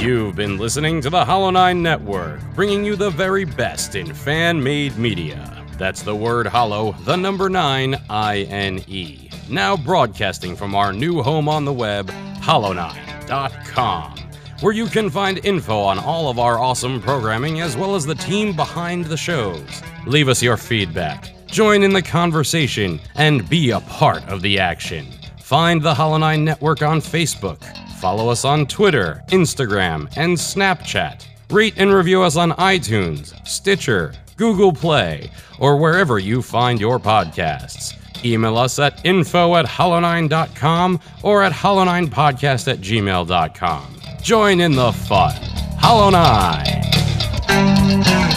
You've 0.00 0.34
been 0.34 0.56
listening 0.56 1.02
to 1.02 1.10
the 1.10 1.26
Hollow 1.26 1.50
Nine 1.50 1.82
Network, 1.82 2.40
bringing 2.54 2.86
you 2.86 2.96
the 2.96 3.10
very 3.10 3.44
best 3.44 3.96
in 3.96 4.14
fan 4.14 4.62
made 4.62 4.96
media. 4.96 5.62
That's 5.76 6.00
the 6.02 6.16
word 6.16 6.46
hollow, 6.46 6.92
the 7.04 7.16
number 7.16 7.50
nine, 7.50 8.00
I 8.08 8.44
N 8.44 8.82
E. 8.88 9.28
Now 9.50 9.76
broadcasting 9.76 10.56
from 10.56 10.74
our 10.74 10.94
new 10.94 11.20
home 11.20 11.50
on 11.50 11.66
the 11.66 11.72
web, 11.74 12.08
hollow9.com, 12.40 14.18
where 14.60 14.72
you 14.72 14.86
can 14.86 15.10
find 15.10 15.44
info 15.44 15.78
on 15.78 15.98
all 15.98 16.30
of 16.30 16.38
our 16.38 16.58
awesome 16.58 17.02
programming 17.02 17.60
as 17.60 17.76
well 17.76 17.94
as 17.94 18.06
the 18.06 18.14
team 18.14 18.56
behind 18.56 19.04
the 19.04 19.18
shows. 19.18 19.82
Leave 20.06 20.30
us 20.30 20.42
your 20.42 20.56
feedback, 20.56 21.30
join 21.46 21.82
in 21.82 21.92
the 21.92 22.00
conversation, 22.00 22.98
and 23.16 23.46
be 23.50 23.72
a 23.72 23.80
part 23.80 24.26
of 24.30 24.40
the 24.40 24.58
action. 24.58 25.06
Find 25.40 25.82
the 25.82 25.92
Hollow 25.92 26.16
Nine 26.16 26.42
Network 26.42 26.80
on 26.80 27.02
Facebook. 27.02 27.60
Follow 28.00 28.30
us 28.30 28.46
on 28.46 28.66
Twitter, 28.66 29.22
Instagram, 29.28 30.10
and 30.16 30.34
Snapchat. 30.34 31.26
Rate 31.50 31.74
and 31.76 31.92
review 31.92 32.22
us 32.22 32.36
on 32.36 32.52
iTunes, 32.52 33.34
Stitcher, 33.46 34.14
Google 34.38 34.72
Play, 34.72 35.30
or 35.58 35.76
wherever 35.76 36.18
you 36.18 36.40
find 36.40 36.80
your 36.80 36.98
podcasts. 36.98 37.94
Email 38.24 38.56
us 38.56 38.78
at 38.78 39.04
info 39.04 39.54
at 39.56 39.66
hollow9.com 39.66 40.98
or 41.22 41.42
at 41.42 41.52
hollow9podcast 41.52 42.72
at 42.72 42.80
gmail.com. 42.80 44.00
Join 44.22 44.60
in 44.60 44.76
the 44.76 44.92
fun. 44.92 45.34
Hollow 45.78 46.08
9! 46.08 48.29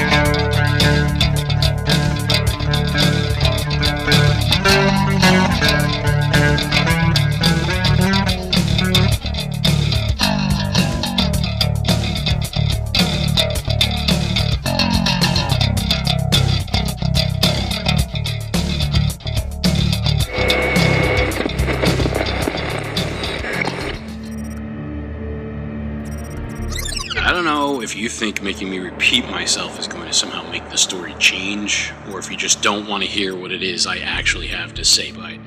You 28.03 28.09
think 28.09 28.43
making 28.43 28.69
me 28.69 28.79
repeat 28.79 29.23
myself 29.29 29.79
is 29.79 29.87
going 29.87 30.05
to 30.05 30.11
somehow 30.11 30.43
make 30.51 30.69
the 30.69 30.77
story 30.77 31.15
change, 31.19 31.93
or 32.11 32.19
if 32.19 32.29
you 32.29 32.35
just 32.35 32.61
don't 32.61 32.85
want 32.85 33.01
to 33.01 33.07
hear 33.07 33.33
what 33.33 33.49
it 33.49 33.63
is 33.63 33.87
I 33.87 33.99
actually 33.99 34.47
have 34.47 34.73
to 34.73 34.83
say, 34.83 35.13
but 35.13 35.39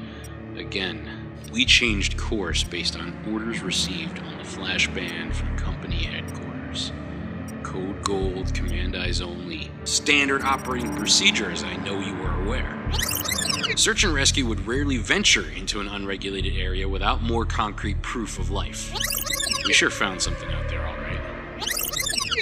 again, 0.58 1.06
We 1.56 1.64
changed 1.64 2.18
course 2.18 2.64
based 2.64 2.98
on 2.98 3.16
orders 3.32 3.62
received 3.62 4.18
on 4.18 4.36
the 4.36 4.44
flash 4.44 4.88
band 4.88 5.34
from 5.34 5.56
company 5.56 6.04
headquarters. 6.04 6.92
Code 7.62 8.02
Gold, 8.04 8.52
Command 8.52 8.94
Eyes 8.94 9.22
Only. 9.22 9.70
Standard 9.84 10.42
operating 10.42 10.94
procedure, 10.96 11.50
as 11.50 11.62
I 11.62 11.76
know 11.76 11.98
you 11.98 12.14
are 12.22 12.42
aware. 12.42 12.90
Search 13.76 14.04
and 14.04 14.12
rescue 14.12 14.44
would 14.44 14.66
rarely 14.66 14.98
venture 14.98 15.48
into 15.50 15.80
an 15.80 15.88
unregulated 15.88 16.56
area 16.58 16.86
without 16.88 17.22
more 17.22 17.46
concrete 17.46 18.02
proof 18.02 18.38
of 18.38 18.50
life. 18.50 18.94
We 19.66 19.72
sure 19.72 19.90
found 19.90 20.20
something 20.20 20.50
out 20.50 20.68
there, 20.68 20.80
right. 20.80 21.05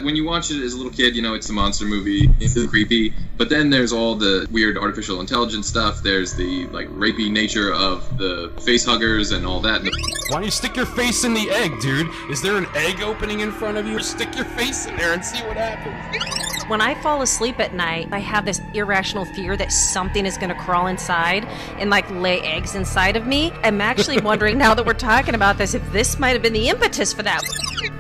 When 0.03 0.17
you 0.17 0.25
watch 0.25 0.51
it 0.51 0.63
as 0.63 0.73
a 0.73 0.77
little 0.77 0.93
kid, 0.93 1.15
you 1.17 1.23
know 1.23 1.35
it's 1.35 1.49
a 1.51 1.53
monster 1.53 1.85
movie. 1.85 2.29
It's 2.41 2.57
creepy. 2.69 3.15
But 3.37 3.49
then 3.49 3.69
there's 3.69 3.93
all 3.93 4.15
the 4.15 4.47
weird 4.53 4.79
artificial 4.79 5.21
intelligence 5.21 5.67
stuff. 5.67 6.03
There's 6.03 6.35
the 6.35 6.67
like 6.69 6.89
rapey 6.89 7.31
nature 7.31 7.73
of 7.73 8.17
the 8.17 8.53
face 8.61 8.85
huggers 8.85 9.33
and 9.33 9.45
all 9.45 9.61
that. 9.63 9.83
Why 9.83 9.91
don't 10.31 10.45
you 10.45 10.51
stick 10.51 10.77
your 10.77 10.87
face 10.87 11.25
in 11.25 11.35
the 11.35 11.51
egg, 11.51 11.81
dude? 11.81 12.09
Is 12.31 12.41
there 12.41 12.57
an 12.57 12.67
egg 12.75 13.03
opening 13.03 13.41
in 13.41 13.51
front 13.51 13.77
of 13.77 13.87
you? 13.87 13.99
Stick 14.01 14.37
your 14.37 14.45
face 14.45 14.87
in 14.87 14.97
there 14.97 15.13
and 15.13 15.25
see 15.25 15.43
what 15.47 15.57
happens. 15.57 16.35
When 16.69 16.81
I 16.81 16.95
fall 17.03 17.21
asleep 17.21 17.61
at 17.61 17.75
night, 17.75 18.09
I 18.11 18.21
have 18.21 18.47
this 18.47 18.61
irrational 18.73 19.27
fear 19.27 19.55
that 19.57 19.71
something 19.71 20.25
is 20.25 20.39
going 20.39 20.49
to 20.49 20.55
crawl 20.55 20.87
inside 20.87 21.45
and 21.79 21.91
like 21.91 22.09
lay 22.11 22.41
eggs 22.41 22.75
inside 22.75 23.17
of 23.17 23.27
me. 23.27 23.53
I'm 23.63 23.83
actually 23.83 24.19
wondering 24.23 24.57
now 24.57 24.75
that 24.75 24.87
we're 24.87 24.95
talking 24.95 25.35
about 25.35 25.59
this 25.59 25.75
if 25.75 25.93
this 25.93 26.19
might 26.19 26.31
have 26.31 26.41
been 26.43 26.55
the 26.55 26.69
impetus 26.69 27.13
for 27.13 27.23
that. 27.23 27.43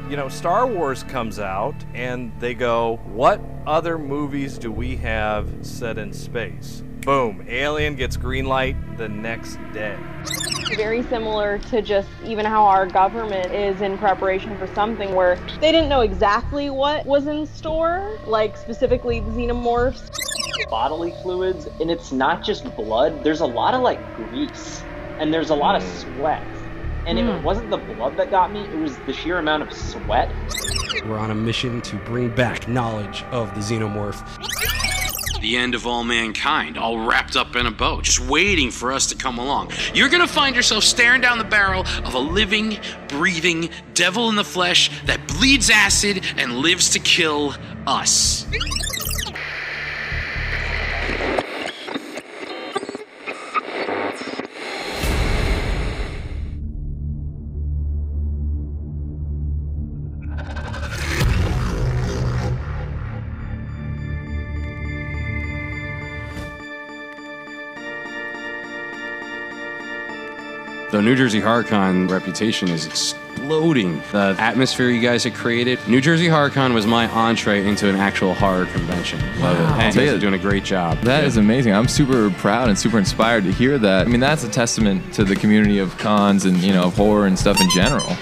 You 0.08 0.16
know, 0.16 0.28
Star 0.28 0.66
Wars 0.66 1.02
comes 1.02 1.38
out 1.38 1.74
and 1.92 2.32
they 2.40 2.54
go, 2.54 3.00
What 3.04 3.40
other 3.66 3.98
movies 3.98 4.56
do 4.56 4.72
we 4.72 4.96
have 4.96 5.23
set 5.62 5.96
in 5.98 6.12
space? 6.12 6.82
Boom, 7.04 7.44
Alien 7.48 7.96
gets 7.96 8.16
green 8.16 8.46
light 8.46 8.76
the 8.96 9.08
next 9.08 9.58
day. 9.72 9.98
Very 10.76 11.02
similar 11.04 11.58
to 11.70 11.82
just 11.82 12.08
even 12.24 12.46
how 12.46 12.64
our 12.64 12.86
government 12.86 13.52
is 13.52 13.80
in 13.80 13.98
preparation 13.98 14.56
for 14.58 14.66
something 14.68 15.14
where 15.14 15.36
they 15.60 15.70
didn't 15.70 15.88
know 15.88 16.00
exactly 16.00 16.70
what 16.70 17.04
was 17.04 17.26
in 17.26 17.46
store, 17.46 18.18
like 18.26 18.56
specifically 18.56 19.20
the 19.20 19.30
xenomorphs. 19.30 20.10
Bodily 20.70 21.12
fluids, 21.22 21.68
and 21.80 21.90
it's 21.90 22.12
not 22.12 22.42
just 22.42 22.64
blood, 22.76 23.22
there's 23.22 23.40
a 23.40 23.46
lot 23.46 23.74
of 23.74 23.82
like 23.82 24.00
grease, 24.16 24.82
and 25.18 25.32
there's 25.32 25.50
a 25.50 25.54
lot 25.54 25.76
of 25.76 25.82
hmm. 25.82 26.18
sweat. 26.18 26.46
And 27.06 27.18
if 27.18 27.26
it 27.26 27.38
hmm. 27.38 27.44
wasn't 27.44 27.70
the 27.70 27.76
blood 27.76 28.16
that 28.16 28.30
got 28.30 28.50
me, 28.52 28.60
it 28.60 28.76
was 28.76 28.96
the 29.06 29.12
sheer 29.12 29.38
amount 29.38 29.62
of 29.62 29.72
sweat. 29.72 30.30
We're 31.06 31.18
on 31.18 31.30
a 31.30 31.34
mission 31.34 31.82
to 31.82 31.96
bring 31.96 32.30
back 32.30 32.66
knowledge 32.66 33.24
of 33.24 33.54
the 33.54 33.60
xenomorph. 33.60 34.83
The 35.44 35.58
end 35.58 35.74
of 35.74 35.86
all 35.86 36.04
mankind, 36.04 36.78
all 36.78 36.98
wrapped 36.98 37.36
up 37.36 37.54
in 37.54 37.66
a 37.66 37.70
bow, 37.70 38.00
just 38.00 38.18
waiting 38.18 38.70
for 38.70 38.92
us 38.92 39.08
to 39.08 39.14
come 39.14 39.36
along. 39.36 39.72
You're 39.92 40.08
gonna 40.08 40.26
find 40.26 40.56
yourself 40.56 40.84
staring 40.84 41.20
down 41.20 41.36
the 41.36 41.44
barrel 41.44 41.84
of 42.02 42.14
a 42.14 42.18
living, 42.18 42.78
breathing 43.08 43.68
devil 43.92 44.30
in 44.30 44.36
the 44.36 44.44
flesh 44.44 44.90
that 45.04 45.28
bleeds 45.28 45.68
acid 45.68 46.24
and 46.38 46.60
lives 46.60 46.88
to 46.92 46.98
kill 46.98 47.54
us. 47.86 48.46
The 70.94 71.02
New 71.02 71.16
Jersey 71.16 71.40
HorrorCon 71.40 72.08
reputation 72.08 72.68
is 72.68 72.86
exploding. 72.86 74.00
The 74.12 74.36
atmosphere 74.38 74.90
you 74.90 75.00
guys 75.00 75.24
have 75.24 75.34
created. 75.34 75.80
New 75.88 76.00
Jersey 76.00 76.28
HorrorCon 76.28 76.72
was 76.72 76.86
my 76.86 77.08
entree 77.08 77.66
into 77.66 77.88
an 77.88 77.96
actual 77.96 78.32
horror 78.32 78.66
convention. 78.66 79.18
Love 79.40 79.58
it. 79.58 79.62
Wow. 79.64 79.78
And 79.80 79.86
you 79.86 79.92
Tell 79.92 80.02
guys 80.04 80.10
you- 80.12 80.16
are 80.16 80.20
doing 80.20 80.34
a 80.34 80.38
great 80.38 80.62
job. 80.62 81.00
That 81.00 81.24
is 81.24 81.36
amazing. 81.36 81.74
I'm 81.74 81.88
super 81.88 82.30
proud 82.30 82.68
and 82.68 82.78
super 82.78 82.96
inspired 82.96 83.42
to 83.42 83.50
hear 83.50 83.76
that. 83.76 84.06
I 84.06 84.08
mean, 84.08 84.20
that's 84.20 84.44
a 84.44 84.48
testament 84.48 85.12
to 85.14 85.24
the 85.24 85.34
community 85.34 85.80
of 85.80 85.98
cons 85.98 86.44
and, 86.44 86.58
you 86.58 86.72
know, 86.72 86.84
of 86.84 86.96
horror 86.96 87.26
and 87.26 87.36
stuff 87.36 87.60
in 87.60 87.68
general. 87.70 88.16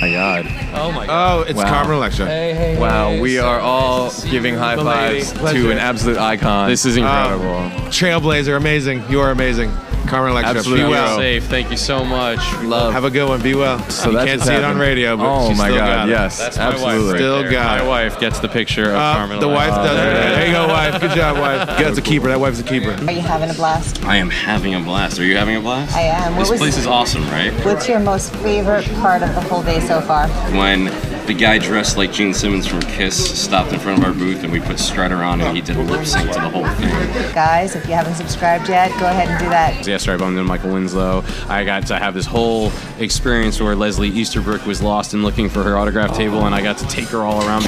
My 0.00 0.10
God. 0.12 0.46
Oh 0.74 0.92
my 0.92 1.06
God. 1.06 1.40
Oh, 1.40 1.42
it's 1.42 1.62
Carmen 1.62 1.96
Electra. 1.96 2.24
Hey, 2.24 2.54
hey, 2.54 2.78
Wow, 2.80 3.10
hey, 3.10 3.20
we 3.20 3.38
are 3.38 3.60
all 3.60 4.04
nice 4.04 4.24
giving 4.24 4.54
high 4.54 4.76
fives 4.76 5.32
to 5.32 5.70
an 5.70 5.76
absolute 5.78 6.16
icon. 6.16 6.70
This 6.70 6.86
is 6.86 6.96
incredible. 6.96 7.54
Um, 7.54 7.70
trailblazer, 7.90 8.56
amazing. 8.56 9.02
You 9.10 9.20
are 9.20 9.30
amazing. 9.30 9.70
Carmen 10.06 10.32
Electra. 10.32 10.56
Absolute 10.58 10.76
Be 10.76 10.84
well. 10.84 11.16
Safe. 11.18 11.44
Thank 11.44 11.70
you 11.70 11.76
so 11.76 12.04
much. 12.04 12.38
Love. 12.62 12.92
Have 12.92 13.04
a 13.04 13.10
good 13.10 13.28
one. 13.28 13.42
Be 13.42 13.54
well. 13.54 13.78
So 13.90 14.10
you 14.10 14.16
that 14.16 14.26
can't 14.26 14.38
just 14.40 14.50
see 14.50 14.56
it 14.56 14.64
on 14.64 14.78
radio, 14.78 15.16
but 15.16 15.26
Oh 15.26 15.48
she 15.50 15.54
my 15.58 15.64
still 15.68 15.78
God, 15.78 15.86
got 15.86 16.08
it. 16.08 16.10
yes, 16.12 16.38
That's 16.38 16.56
my 16.56 16.62
absolutely. 16.64 16.98
wife 17.02 17.12
right 17.12 17.18
Still 17.18 17.42
there. 17.42 17.50
got 17.50 17.78
My 17.82 17.88
wife 17.88 18.20
gets 18.20 18.38
the 18.40 18.48
picture 18.48 18.90
of 18.90 18.96
Uh, 18.96 19.14
Carmen. 19.14 19.40
the 19.40 19.48
wife 19.48 19.70
does 19.74 19.90
it. 19.98 20.02
There 20.36 20.46
you 20.46 20.52
go, 20.52 20.68
wife. 20.68 21.00
Good 21.00 21.10
job, 21.12 21.38
wife. 21.38 21.66
That's 21.78 21.98
a 21.98 22.02
keeper. 22.02 22.28
That 22.28 22.40
wife's 22.40 22.60
a 22.60 22.62
keeper. 22.64 22.96
Are 23.06 23.12
you 23.12 23.20
having 23.20 23.50
a 23.50 23.54
blast? 23.54 24.04
I 24.04 24.16
am 24.16 24.30
having 24.30 24.74
a 24.74 24.80
blast. 24.80 25.18
Are 25.18 25.24
you 25.24 25.36
having 25.36 25.56
a 25.56 25.60
blast? 25.60 25.94
I 25.96 26.02
am. 26.02 26.32
What 26.34 26.40
This 26.40 26.50
was- 26.50 26.60
place 26.60 26.76
is 26.78 26.86
awesome, 26.86 27.28
right? 27.30 27.52
What's 27.64 27.88
your 27.88 28.00
most 28.00 28.34
favorite 28.36 28.84
part 28.96 29.22
of 29.22 29.34
the 29.34 29.40
whole 29.42 29.62
day 29.62 29.80
so 29.80 30.00
far? 30.00 30.28
When 30.52 30.86
the 31.26 31.34
guy 31.34 31.58
dressed 31.58 31.96
like 31.96 32.12
Gene 32.12 32.32
Simmons 32.32 32.66
from 32.66 32.80
Kiss 32.82 33.16
stopped 33.42 33.72
in 33.72 33.80
front 33.80 33.98
of 33.98 34.04
our 34.04 34.12
booth 34.12 34.44
and 34.44 34.52
we 34.52 34.60
put 34.60 34.78
Strutter 34.78 35.16
on 35.24 35.40
and 35.40 35.56
he 35.56 35.60
did 35.62 35.76
a 35.76 35.82
lip 35.82 36.06
sync 36.06 36.28
to 36.32 36.38
the 36.40 36.48
whole 36.48 36.64
thing. 36.76 36.88
Guys, 37.34 37.74
if 37.74 37.84
you 37.86 37.94
haven't 37.94 38.14
subscribed 38.14 38.68
yet, 38.68 38.90
go 39.00 39.06
ahead 39.06 39.28
and 39.28 39.38
do 39.40 39.48
that. 39.48 39.84
Yesterday, 39.86 40.14
I 40.14 40.16
bumped 40.18 40.38
into 40.38 40.44
Michael 40.44 40.72
Winslow. 40.72 41.24
I 41.48 41.64
got 41.64 41.86
to 41.88 41.98
have 41.98 42.14
this 42.14 42.26
whole 42.26 42.70
experience 42.98 43.60
where 43.60 43.74
Leslie 43.74 44.08
Easterbrook 44.08 44.64
was 44.66 44.80
lost 44.82 45.14
and 45.14 45.24
looking 45.24 45.48
for 45.48 45.62
her 45.64 45.76
autograph 45.76 46.16
table, 46.16 46.46
and 46.46 46.54
I 46.54 46.62
got 46.62 46.78
to 46.78 46.86
take 46.86 47.06
her 47.08 47.18
all 47.22 47.44
around. 47.46 47.64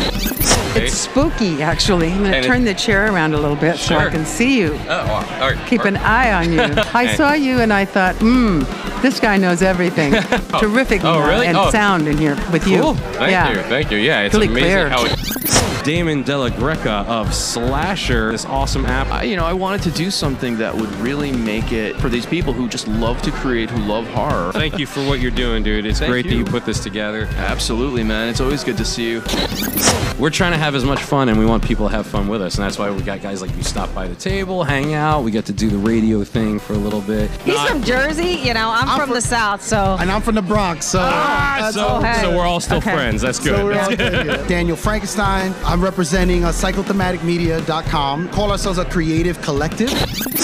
It's 0.76 0.94
spooky, 0.94 1.60
actually. 1.62 2.12
I'm 2.12 2.18
going 2.22 2.34
And 2.34 2.42
to 2.44 2.48
it- 2.48 2.52
turn 2.52 2.64
the 2.64 2.74
chair 2.74 3.12
around 3.12 3.34
a 3.34 3.38
little 3.38 3.56
bit 3.56 3.78
so 3.78 3.96
I 3.96 4.08
can 4.10 4.24
see 4.24 4.58
you. 4.60 4.78
Oh, 4.88 5.00
all 5.40 5.50
right. 5.52 5.66
Keep 5.68 5.84
an 5.84 5.96
eye 5.96 6.32
on 6.32 6.52
you. 6.52 6.60
I 6.94 7.06
Hey. 7.06 7.16
saw 7.16 7.32
you 7.32 7.58
and 7.60 7.72
I 7.72 7.84
thought, 7.84 8.14
hmm, 8.16 8.60
this 9.02 9.18
guy 9.18 9.36
knows 9.38 9.62
everything. 9.62 10.12
Terrific 10.60 11.02
Oh, 11.04 11.26
really? 11.26 11.46
and 11.46 11.56
Oh. 11.56 11.70
sound 11.70 12.06
in 12.06 12.16
here 12.18 12.36
with 12.52 12.66
you. 12.68 12.94
Thank 12.94 13.30
yeah. 13.32 13.47
you. 13.47 13.47
Thank 13.56 13.90
you. 13.90 13.98
Yeah, 13.98 14.22
it's 14.22 14.34
Really 14.34 14.46
amazing 14.48 14.68
clear. 14.70 14.88
how 14.88 15.04
it. 15.04 15.84
Damon 15.84 16.22
Della 16.22 16.50
Greca 16.50 17.06
of 17.06 17.32
Slasher, 17.32 18.32
this 18.32 18.44
awesome 18.44 18.84
app. 18.84 19.06
I, 19.08 19.22
you 19.22 19.36
know, 19.36 19.46
I 19.46 19.54
wanted 19.54 19.82
to 19.84 19.90
do 19.92 20.10
something 20.10 20.58
that 20.58 20.74
would 20.74 20.90
really 20.96 21.32
make 21.32 21.72
it 21.72 21.96
for 21.96 22.08
these 22.10 22.26
people 22.26 22.52
who 22.52 22.68
just 22.68 22.86
love 22.88 23.22
to 23.22 23.30
create, 23.30 23.70
who 23.70 23.78
love 23.84 24.06
horror. 24.08 24.52
Thank 24.58 24.78
you 24.78 24.86
for 24.86 25.00
what 25.06 25.20
you're 25.20 25.30
doing, 25.30 25.62
dude. 25.62 25.86
It's 25.86 26.00
Thank 26.00 26.10
great 26.10 26.26
that 26.26 26.32
you. 26.32 26.38
you 26.40 26.44
put 26.44 26.66
this 26.66 26.80
together. 26.82 27.26
Absolutely, 27.36 28.02
man. 28.04 28.28
It's 28.28 28.40
always 28.40 28.64
good 28.64 28.76
to 28.76 28.84
see 28.84 29.08
you. 29.12 29.22
We're 30.18 30.30
trying 30.30 30.52
to 30.52 30.58
have 30.58 30.74
as 30.74 30.84
much 30.84 31.00
fun, 31.02 31.28
and 31.28 31.38
we 31.38 31.46
want 31.46 31.64
people 31.64 31.88
to 31.88 31.94
have 31.94 32.06
fun 32.06 32.28
with 32.28 32.42
us, 32.42 32.56
and 32.56 32.64
that's 32.64 32.78
why 32.78 32.90
we 32.90 33.00
got 33.02 33.22
guys 33.22 33.40
like 33.40 33.56
you 33.56 33.62
stop 33.62 33.94
by 33.94 34.08
the 34.08 34.16
table, 34.16 34.64
hang 34.64 34.92
out. 34.94 35.22
We 35.22 35.30
get 35.30 35.46
to 35.46 35.52
do 35.52 35.70
the 35.70 35.78
radio 35.78 36.22
thing 36.24 36.58
for 36.58 36.72
a 36.74 36.78
little 36.78 37.00
bit. 37.00 37.30
He's 37.42 37.60
from 37.62 37.82
Jersey, 37.82 38.32
you 38.42 38.52
know, 38.52 38.68
I'm, 38.74 38.98
from, 39.00 39.10
the 39.10 39.20
South, 39.22 39.62
so. 39.62 39.96
And 40.00 40.10
I'm 40.10 40.20
from 40.20 40.34
the 40.34 40.42
Bronx, 40.42 40.86
so. 40.86 40.98
Ah, 41.00 41.70
so, 41.72 41.96
okay. 41.98 42.20
so 42.20 42.36
we're 42.36 42.44
all 42.44 42.60
still 42.60 42.78
Okay. 42.78 42.92
friends. 42.92 43.22
That's 43.22 43.37
good. 43.38 43.56
So 43.56 43.64
we're 43.64 43.74
That's 43.74 43.88
all 43.88 43.96
good. 43.96 44.26
good. 44.26 44.46
Daniel 44.48 44.76
Frankenstein. 44.76 45.54
I'm 45.64 45.82
representing 45.82 46.44
uh, 46.44 46.48
psychothematicmedia.com. 46.50 48.28
Call 48.30 48.50
ourselves 48.50 48.78
a 48.78 48.84
creative 48.84 49.40
collective. 49.42 49.92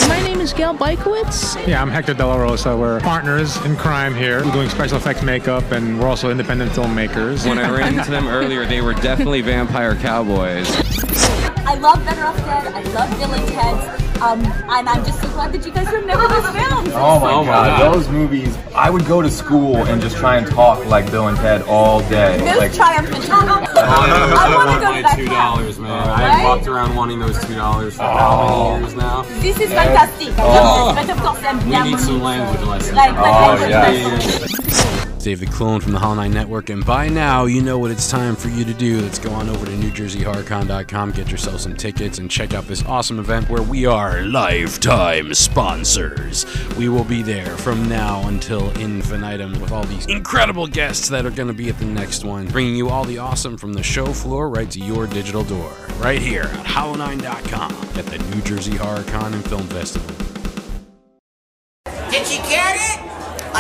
My 0.09 0.20
name 0.22 0.40
is 0.40 0.53
Gail 0.53 0.74
Bykowitz. 0.74 1.66
Yeah, 1.66 1.80
I'm 1.82 1.88
Hector 1.90 2.14
De 2.14 2.26
La 2.26 2.36
Rosa. 2.36 2.76
We're 2.76 3.01
partners 3.01 3.57
in 3.64 3.76
crime 3.76 4.14
here. 4.14 4.45
We're 4.45 4.53
doing 4.53 4.68
special 4.68 4.97
effects 4.99 5.22
makeup, 5.22 5.70
and 5.72 5.99
we're 5.99 6.09
also 6.09 6.30
independent 6.30 6.72
filmmakers. 6.72 7.47
When 7.49 7.59
I 7.59 7.70
ran 7.70 7.99
into 7.99 8.11
them 8.11 8.26
earlier, 8.28 8.66
they 8.66 8.80
were 8.80 8.95
definitely 8.95 9.40
vampire 9.40 9.95
cowboys. 9.97 10.68
I 11.66 11.74
love 11.76 12.05
Better 12.05 12.24
Off 12.24 12.36
Dead. 12.36 12.72
I 12.72 12.82
love 12.92 13.18
Bill 13.18 13.32
and 13.32 13.49
Ted. 13.49 14.03
Um, 14.20 14.40
and 14.44 14.88
I'm 14.88 15.04
just 15.04 15.20
so 15.20 15.28
glad 15.30 15.52
that 15.52 15.66
you 15.66 15.72
guys 15.72 15.86
remember 15.92 16.26
those 16.28 16.48
films. 16.50 16.90
Oh 16.94 17.20
my, 17.20 17.44
god. 17.44 17.94
those 17.94 18.08
movies! 18.08 18.56
I 18.74 18.88
would 18.88 19.04
go 19.06 19.20
to 19.20 19.30
school 19.30 19.76
and 19.76 20.00
just 20.00 20.16
try 20.16 20.36
and 20.36 20.46
talk 20.46 20.84
like 20.86 21.10
Bill 21.10 21.28
and 21.28 21.36
Ted 21.36 21.62
all 21.62 22.00
day. 22.08 22.38
Those 22.38 22.56
Like, 22.58 22.72
triumphant 22.72 23.24
times. 23.24 23.68
I 23.76 24.54
want 24.54 24.70
to 24.80 24.86
go 24.86 24.94
to 24.96 25.02
that 25.02 25.16
two 25.18 25.26
dollars, 25.26 25.78
man. 25.78 26.08
Right? 26.08 26.40
I 26.40 26.44
walked 26.44 26.66
around 26.66 26.94
wanting 26.96 27.18
those 27.18 27.38
two 27.44 27.54
dollars 27.54 27.96
for 27.96 28.04
how 28.04 28.70
many 28.70 28.84
years 28.84 28.94
now? 28.94 29.22
This 29.42 29.60
is 29.60 29.70
fantastic. 29.70 30.28
I 30.38 30.44
love 30.46 30.96
this. 30.96 31.06
But 31.06 31.16
of 31.16 31.22
course, 31.22 31.42
I'm 31.44 31.58
Oh. 31.60 31.84
We 31.84 31.90
need 31.90 31.98
some 32.00 32.22
language 32.22 32.62
lessons. 32.66 32.96
Like, 32.96 33.12
like, 33.14 33.34
Oh, 33.34 33.56
like, 33.60 34.93
like- 35.24 35.38
David 35.38 35.50
Clone 35.52 35.80
from 35.80 35.92
the 35.92 35.98
Hollow 35.98 36.16
Nine 36.16 36.32
Network, 36.32 36.68
and 36.68 36.84
by 36.84 37.08
now 37.08 37.46
you 37.46 37.62
know 37.62 37.78
what 37.78 37.90
it's 37.90 38.10
time 38.10 38.36
for 38.36 38.48
you 38.48 38.64
to 38.64 38.74
do. 38.74 39.00
Let's 39.00 39.18
go 39.18 39.30
on 39.32 39.48
over 39.48 39.64
to 39.64 39.72
NewJerseyHorrorCon.com, 39.72 41.12
get 41.12 41.30
yourself 41.30 41.60
some 41.60 41.74
tickets, 41.74 42.18
and 42.18 42.30
check 42.30 42.52
out 42.52 42.66
this 42.66 42.84
awesome 42.84 43.18
event 43.18 43.48
where 43.48 43.62
we 43.62 43.86
are 43.86 44.22
lifetime 44.22 45.32
sponsors. 45.32 46.44
We 46.76 46.88
will 46.88 47.04
be 47.04 47.22
there 47.22 47.56
from 47.56 47.88
now 47.88 48.28
until 48.28 48.70
infinitum 48.78 49.60
with 49.60 49.72
all 49.72 49.84
these 49.84 50.06
incredible 50.06 50.66
guests 50.66 51.08
that 51.08 51.24
are 51.24 51.30
going 51.30 51.48
to 51.48 51.54
be 51.54 51.68
at 51.68 51.78
the 51.78 51.86
next 51.86 52.24
one, 52.24 52.46
bringing 52.48 52.76
you 52.76 52.90
all 52.90 53.04
the 53.04 53.18
awesome 53.18 53.56
from 53.56 53.72
the 53.72 53.82
show 53.82 54.06
floor 54.06 54.50
right 54.50 54.70
to 54.70 54.78
your 54.78 55.06
digital 55.06 55.42
door, 55.42 55.72
right 55.98 56.20
here 56.20 56.42
at 56.42 56.66
Hollow9.com 56.66 57.72
at 57.98 58.06
the 58.06 58.18
New 58.34 58.42
Jersey 58.42 58.76
Horror 58.76 59.04
Con 59.04 59.32
and 59.32 59.44
Film 59.44 59.66
Festival. 59.68 60.34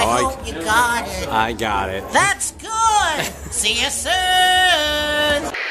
You 0.04 0.52
got 0.62 1.08
it. 1.08 1.28
I 1.28 1.54
got 1.54 1.88
it. 1.88 2.04
That's 2.12 2.52
good. 2.52 3.24
See 3.50 3.80
you 3.80 3.88
soon. 3.88 5.63